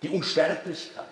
die 0.01 0.09
Unsterblichkeit. 0.09 1.05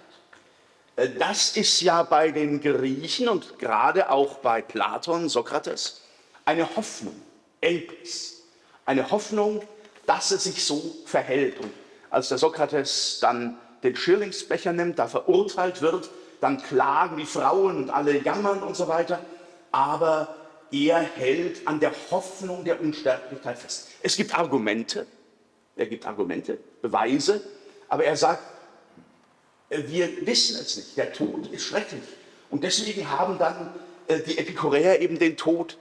Äh, 0.95 1.09
das 1.17 1.57
ist 1.57 1.81
ja 1.81 2.03
bei 2.03 2.31
den 2.31 2.61
Griechen 2.61 3.29
und 3.29 3.59
gerade 3.59 4.09
auch 4.09 4.37
bei 4.37 4.61
Platon, 4.61 5.29
Sokrates, 5.29 6.01
eine 6.45 6.75
Hoffnung, 6.75 7.15
Elpis, 7.61 8.43
eine 8.85 9.09
Hoffnung, 9.11 9.61
dass 10.05 10.31
es 10.31 10.45
sich 10.45 10.63
so 10.63 10.95
verhält. 11.05 11.59
Und 11.59 11.71
als 12.09 12.29
der 12.29 12.37
Sokrates 12.37 13.19
dann 13.21 13.57
den 13.83 13.95
Schirlingsbecher 13.95 14.73
nimmt, 14.73 14.99
da 14.99 15.07
verurteilt 15.07 15.81
wird, 15.81 16.09
dann 16.41 16.61
klagen 16.61 17.17
die 17.17 17.25
Frauen 17.25 17.77
und 17.77 17.89
alle 17.89 18.17
jammern 18.17 18.61
und 18.63 18.75
so 18.75 18.87
weiter. 18.87 19.19
Aber 19.71 20.35
er 20.71 20.99
hält 20.99 21.67
an 21.67 21.79
der 21.79 21.91
Hoffnung 22.11 22.63
der 22.63 22.81
Unsterblichkeit 22.81 23.57
fest. 23.57 23.89
Es 24.01 24.15
gibt 24.15 24.37
Argumente, 24.37 25.05
er 25.75 25.87
gibt 25.87 26.05
Argumente, 26.05 26.57
Beweise, 26.81 27.41
aber 27.87 28.03
er 28.05 28.15
sagt, 28.15 28.43
wir 29.69 30.25
wissen 30.25 30.59
es 30.59 30.77
nicht. 30.77 30.97
Der 30.97 31.13
Tod 31.13 31.47
ist 31.47 31.65
schrecklich. 31.65 32.01
Und 32.49 32.63
deswegen 32.63 33.09
haben 33.09 33.37
dann 33.37 33.73
äh, 34.07 34.19
die 34.19 34.37
Epikureer 34.37 34.99
eben 35.01 35.19
den 35.19 35.37
Tod 35.37 35.77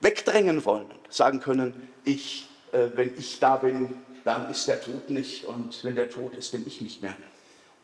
wegdrängen 0.00 0.64
wollen, 0.64 0.86
sagen 1.08 1.40
können, 1.40 1.88
ich, 2.04 2.48
äh, 2.72 2.88
wenn 2.94 3.16
ich 3.18 3.40
da 3.40 3.56
bin, 3.56 3.96
dann 4.24 4.50
ist 4.50 4.66
der 4.66 4.80
Tod 4.80 5.10
nicht 5.10 5.44
und 5.44 5.84
wenn 5.84 5.94
der 5.94 6.10
Tod 6.10 6.34
ist, 6.34 6.50
bin 6.52 6.66
ich 6.66 6.80
nicht 6.80 7.02
mehr. 7.02 7.14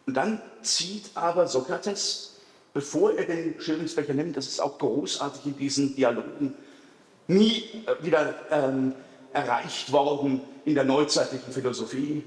Und 0.06 0.14
dann 0.14 0.40
zieht 0.62 1.10
aber 1.14 1.46
Sokrates, 1.46 2.40
bevor 2.72 3.12
er 3.12 3.26
den 3.26 3.60
Schillingsbecher 3.60 4.14
nimmt, 4.14 4.36
das 4.36 4.48
ist 4.48 4.60
auch 4.60 4.78
großartig 4.78 5.46
in 5.46 5.56
diesen 5.56 5.94
Dialogen, 5.94 6.54
nie 7.28 7.64
äh, 7.86 8.04
wieder 8.04 8.34
ähm, 8.50 8.94
erreicht 9.32 9.92
worden 9.92 10.40
in 10.64 10.74
der 10.74 10.84
neuzeitlichen 10.84 11.52
Philosophie. 11.52 12.24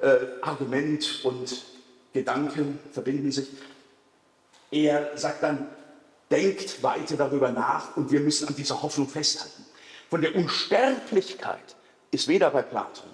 Äh, 0.00 0.16
Argument 0.42 1.24
und 1.24 1.64
Gedanke 2.12 2.66
verbinden 2.92 3.30
sich. 3.30 3.48
Er 4.70 5.16
sagt 5.16 5.42
dann, 5.42 5.68
denkt 6.30 6.82
weiter 6.82 7.16
darüber 7.16 7.50
nach 7.50 7.96
und 7.96 8.10
wir 8.10 8.20
müssen 8.20 8.48
an 8.48 8.54
dieser 8.54 8.82
Hoffnung 8.82 9.08
festhalten. 9.08 9.64
Von 10.10 10.22
der 10.22 10.34
Unsterblichkeit 10.34 11.76
ist 12.10 12.28
weder 12.28 12.50
bei 12.50 12.62
Platon 12.62 13.10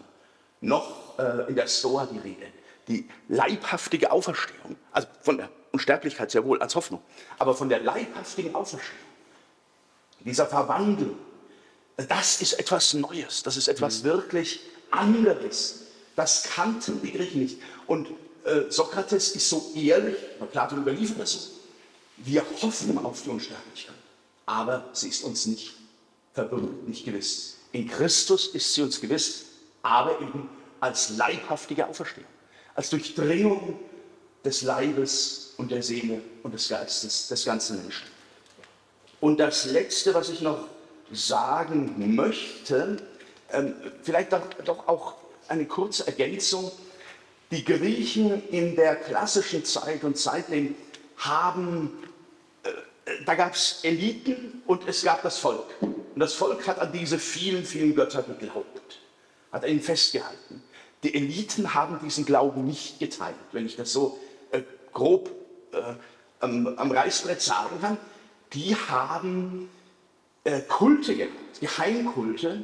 noch 0.61 1.19
äh, 1.19 1.49
in 1.49 1.57
der 1.57 1.67
Stoa 1.67 2.07
die 2.07 2.19
Rede. 2.19 2.47
Die 2.89 3.09
leibhaftige 3.29 4.11
Auferstehung, 4.13 4.77
also 4.93 5.09
von 5.23 5.39
der 5.39 5.49
Unsterblichkeit 5.73 6.31
sehr 6.31 6.45
wohl 6.45 6.61
als 6.61 6.75
Hoffnung, 6.75 7.03
aber 7.39 7.55
von 7.55 7.69
der 7.69 7.81
leibhaftigen 7.81 8.55
Auferstehung, 8.55 8.99
dieser 10.21 10.47
Verwandlung, 10.47 11.19
das 11.97 12.41
ist 12.41 12.55
etwas 12.55 12.95
Neues, 12.95 13.43
das 13.43 13.57
ist 13.57 13.69
etwas 13.69 14.01
mhm. 14.01 14.05
wirklich 14.05 14.61
anderes. 14.91 15.81
Das 16.17 16.45
kannten 16.45 17.01
die 17.03 17.13
Griechen 17.13 17.43
nicht. 17.43 17.61
Und 17.87 18.09
äh, 18.45 18.71
Sokrates 18.71 19.35
ist 19.35 19.49
so 19.49 19.73
ehrlich, 19.75 20.17
Platon 20.53 20.83
überliefert 20.83 21.21
das 21.21 21.33
so, 21.33 21.51
wir 22.19 22.45
hoffen 22.63 22.97
auf 22.99 23.23
die 23.23 23.31
Unsterblichkeit, 23.31 23.95
aber 24.47 24.89
sie 24.93 25.09
ist 25.09 25.25
uns 25.25 25.47
nicht 25.47 25.75
verbunden, 26.33 26.89
nicht 26.89 27.05
gewiss. 27.05 27.54
In 27.75 27.89
Christus 27.89 28.47
ist 28.55 28.73
sie 28.73 28.83
uns 28.83 29.01
gewiss, 29.01 29.47
aber 29.83 30.21
eben 30.21 30.49
als 30.79 31.11
leibhaftige 31.17 31.89
Auferstehung, 31.89 32.29
als 32.77 32.89
Durchdringung 32.91 33.81
des 34.45 34.63
Leibes 34.63 35.55
und 35.57 35.73
der 35.73 35.83
Seele 35.83 36.23
und 36.45 36.55
des 36.55 36.69
Geistes 36.69 37.27
des 37.27 37.45
ganzen 37.45 37.83
Menschen. 37.83 38.07
Und 39.21 39.41
das 39.41 39.65
Letzte, 39.67 40.15
was 40.15 40.29
ich 40.29 40.41
noch 40.41 40.69
sagen 41.11 42.15
möchte, 42.15 42.99
ähm, 43.51 43.75
vielleicht 44.05 44.33
doch, 44.33 44.87
auch 44.87 45.15
eine 45.49 45.67
kurze 45.67 46.07
Ergänzung. 46.07 46.71
Die 47.51 47.65
Griechen 47.65 48.49
in 48.51 48.77
der 48.77 48.95
klassischen 48.95 49.65
Zeit 49.65 50.05
und 50.05 50.17
seitdem 50.17 50.77
haben, 51.17 51.91
äh, 52.63 52.71
da 53.27 53.35
gab 53.35 53.55
es 53.55 53.81
Eliten 53.83 54.63
und 54.65 54.87
es 54.87 55.03
gab 55.03 55.25
das 55.25 55.39
Volk. 55.39 55.67
Und 56.15 56.21
das 56.21 56.35
Volk 56.35 56.67
hat 56.69 56.79
an 56.79 56.93
diese 56.93 57.19
vielen, 57.19 57.65
vielen 57.65 57.95
Götter 57.95 58.23
geglaubt, 58.23 59.01
hat 59.51 59.65
an 59.65 59.71
ihnen 59.71 59.81
festgehalten. 59.81 60.63
Die 61.03 61.15
Eliten 61.15 61.75
haben 61.75 61.99
diesen 62.03 62.25
Glauben 62.25 62.65
nicht 62.65 63.01
geteilt, 63.01 63.35
wenn 63.53 63.67
ich 63.67 63.77
das 63.77 63.93
so 63.93 64.19
äh, 64.53 64.63
grob 64.93 65.31
äh, 65.73 65.95
am, 66.41 66.67
am 66.79 66.91
Reißbrett 66.93 67.43
sagen 67.43 67.81
kann, 67.81 67.99
die 68.53 68.77
haben 68.77 69.69
äh, 70.45 70.61
Kulte 70.61 71.17
gehabt, 71.17 71.61
Geheimkulte, 71.61 72.63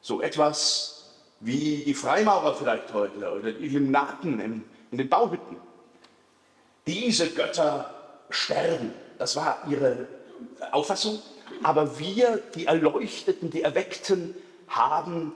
so 0.00 0.22
etwas 0.22 1.14
wie 1.40 1.82
die 1.84 1.94
Freimaurer 1.94 2.54
vielleicht 2.54 2.94
heute 2.94 3.30
oder 3.30 3.52
die 3.52 3.66
Illuminaten 3.66 4.40
in, 4.40 4.64
in 4.90 4.98
den 4.98 5.08
Bauhütten. 5.08 5.58
Diese 6.86 7.28
Götter 7.30 7.92
sterben, 8.30 8.92
das 9.18 9.36
war 9.36 9.58
ihre 9.68 10.06
Auffassung, 10.72 11.20
aber 11.62 11.98
wir, 11.98 12.42
die 12.54 12.66
Erleuchteten, 12.66 13.50
die 13.50 13.62
Erweckten, 13.62 14.34
haben 14.68 15.32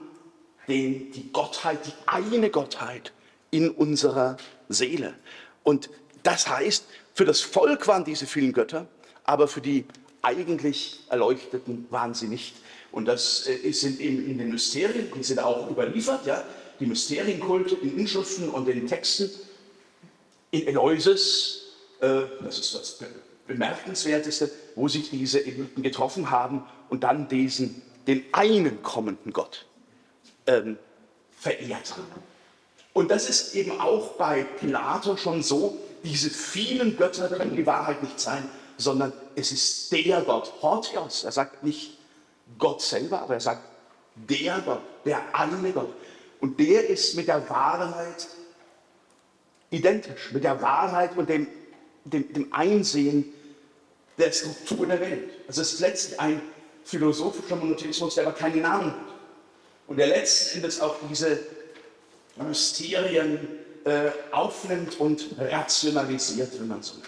den, 0.67 1.11
die 1.11 1.31
Gottheit, 1.31 1.85
die 1.85 1.93
eine 2.05 2.49
Gottheit 2.49 3.11
in 3.49 3.69
unserer 3.69 4.37
Seele. 4.69 5.13
Und 5.63 5.89
das 6.23 6.47
heißt, 6.47 6.85
für 7.13 7.25
das 7.25 7.41
Volk 7.41 7.87
waren 7.87 8.03
diese 8.03 8.25
vielen 8.25 8.53
Götter, 8.53 8.87
aber 9.23 9.47
für 9.47 9.61
die 9.61 9.85
eigentlich 10.21 10.99
Erleuchteten 11.09 11.87
waren 11.89 12.13
sie 12.13 12.27
nicht. 12.27 12.55
Und 12.91 13.05
das 13.05 13.47
äh, 13.47 13.71
sind 13.71 13.99
eben 13.99 14.25
in 14.29 14.37
den 14.37 14.49
Mysterien, 14.49 15.11
die 15.15 15.23
sind 15.23 15.39
auch 15.39 15.69
überliefert, 15.69 16.25
ja, 16.25 16.43
die 16.79 16.85
Mysterienkulte 16.85 17.75
in 17.75 17.97
Inschriften 17.97 18.49
und 18.49 18.67
in 18.67 18.87
Texten. 18.87 19.29
In 20.51 20.67
Eleusis, 20.67 21.61
äh, 22.01 22.23
das 22.43 22.59
ist 22.59 22.75
das 22.75 22.97
Bemerkenswerteste, 23.53 24.51
wo 24.75 24.87
sich 24.87 25.09
diese 25.09 25.45
Eliten 25.45 25.83
getroffen 25.83 26.31
haben 26.31 26.63
und 26.89 27.03
dann 27.03 27.27
diesen, 27.27 27.81
den 28.07 28.23
einen 28.31 28.81
kommenden 28.83 29.33
Gott 29.33 29.65
ähm, 30.47 30.77
verehrt 31.37 31.91
haben. 31.91 32.23
Und 32.93 33.09
das 33.09 33.29
ist 33.29 33.55
eben 33.55 33.79
auch 33.79 34.13
bei 34.13 34.43
Pilato 34.43 35.15
schon 35.17 35.43
so, 35.43 35.77
diese 36.03 36.29
vielen 36.29 36.97
Götter 36.97 37.29
können 37.29 37.55
die 37.55 37.65
Wahrheit 37.65 38.01
nicht 38.03 38.19
sein, 38.19 38.47
sondern 38.77 39.13
es 39.35 39.51
ist 39.51 39.91
der 39.91 40.21
Gott, 40.21 40.51
Hortios. 40.61 41.23
Er 41.23 41.31
sagt 41.31 41.63
nicht 41.63 41.97
Gott 42.57 42.81
selber, 42.81 43.21
aber 43.21 43.35
er 43.35 43.39
sagt 43.39 43.63
der 44.15 44.61
Gott, 44.65 44.81
der 45.05 45.21
eine 45.33 45.71
Gott. 45.71 45.93
Und 46.39 46.59
der 46.59 46.89
ist 46.89 47.15
mit 47.15 47.27
der 47.27 47.47
Wahrheit 47.49 48.27
identisch, 49.69 50.31
mit 50.33 50.43
der 50.43 50.61
Wahrheit 50.61 51.15
und 51.15 51.29
dem, 51.29 51.47
dem, 52.03 52.33
dem 52.33 52.53
Einsehen 52.53 53.31
der 54.21 54.31
Struktur 54.31 54.85
der 54.87 55.01
Welt. 55.01 55.29
Also 55.47 55.61
es 55.61 55.73
ist 55.73 55.79
letztlich 55.79 56.19
ein 56.19 56.41
philosophischer 56.83 57.55
Monotheismus, 57.55 58.15
der 58.15 58.27
aber 58.27 58.35
keinen 58.35 58.61
Namen 58.61 58.91
hat. 58.91 59.13
Und 59.87 59.97
der 59.97 60.07
letzten 60.07 60.57
Endes 60.57 60.79
auch 60.79 60.95
diese 61.09 61.39
Mysterien 62.37 63.39
äh, 63.83 64.11
aufnimmt 64.31 64.99
und 64.99 65.35
rationalisiert, 65.37 66.59
wenn 66.59 66.67
man 66.67 66.81
so 66.81 66.95
will. 66.97 67.03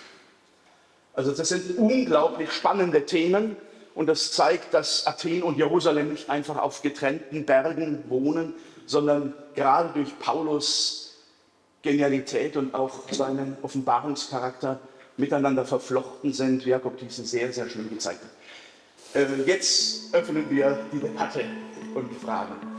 Also 1.14 1.32
das 1.32 1.50
sind 1.50 1.78
unglaublich 1.78 2.52
spannende 2.52 3.06
Themen 3.06 3.56
und 3.94 4.08
das 4.08 4.32
zeigt, 4.32 4.74
dass 4.74 5.06
Athen 5.06 5.44
und 5.44 5.58
Jerusalem 5.58 6.10
nicht 6.10 6.30
einfach 6.30 6.58
auf 6.58 6.82
getrennten 6.82 7.46
Bergen 7.46 8.04
wohnen, 8.10 8.56
sondern 8.88 9.34
gerade 9.54 9.94
durch 9.94 10.18
Paulus 10.18 11.04
Genialität 11.84 12.58
und 12.58 12.74
auch 12.74 13.12
seinen 13.12 13.58
Offenbarungscharakter 13.62 14.80
miteinander 15.18 15.66
verflochten 15.66 16.34
sind, 16.34 16.66
wie 16.66 16.70
Jakob 16.70 16.98
diesen 16.98 17.26
sehr, 17.26 17.52
sehr 17.54 17.70
schön 17.70 17.90
gezeigt 17.90 18.22
hat. 18.24 19.22
Äh, 19.22 19.44
jetzt 19.46 20.14
öffnen 20.14 20.50
wir 20.50 20.80
die 20.92 21.00
Debatte 21.00 21.44
und 21.94 22.10
die 22.10 22.26
Fragen. 22.26 22.73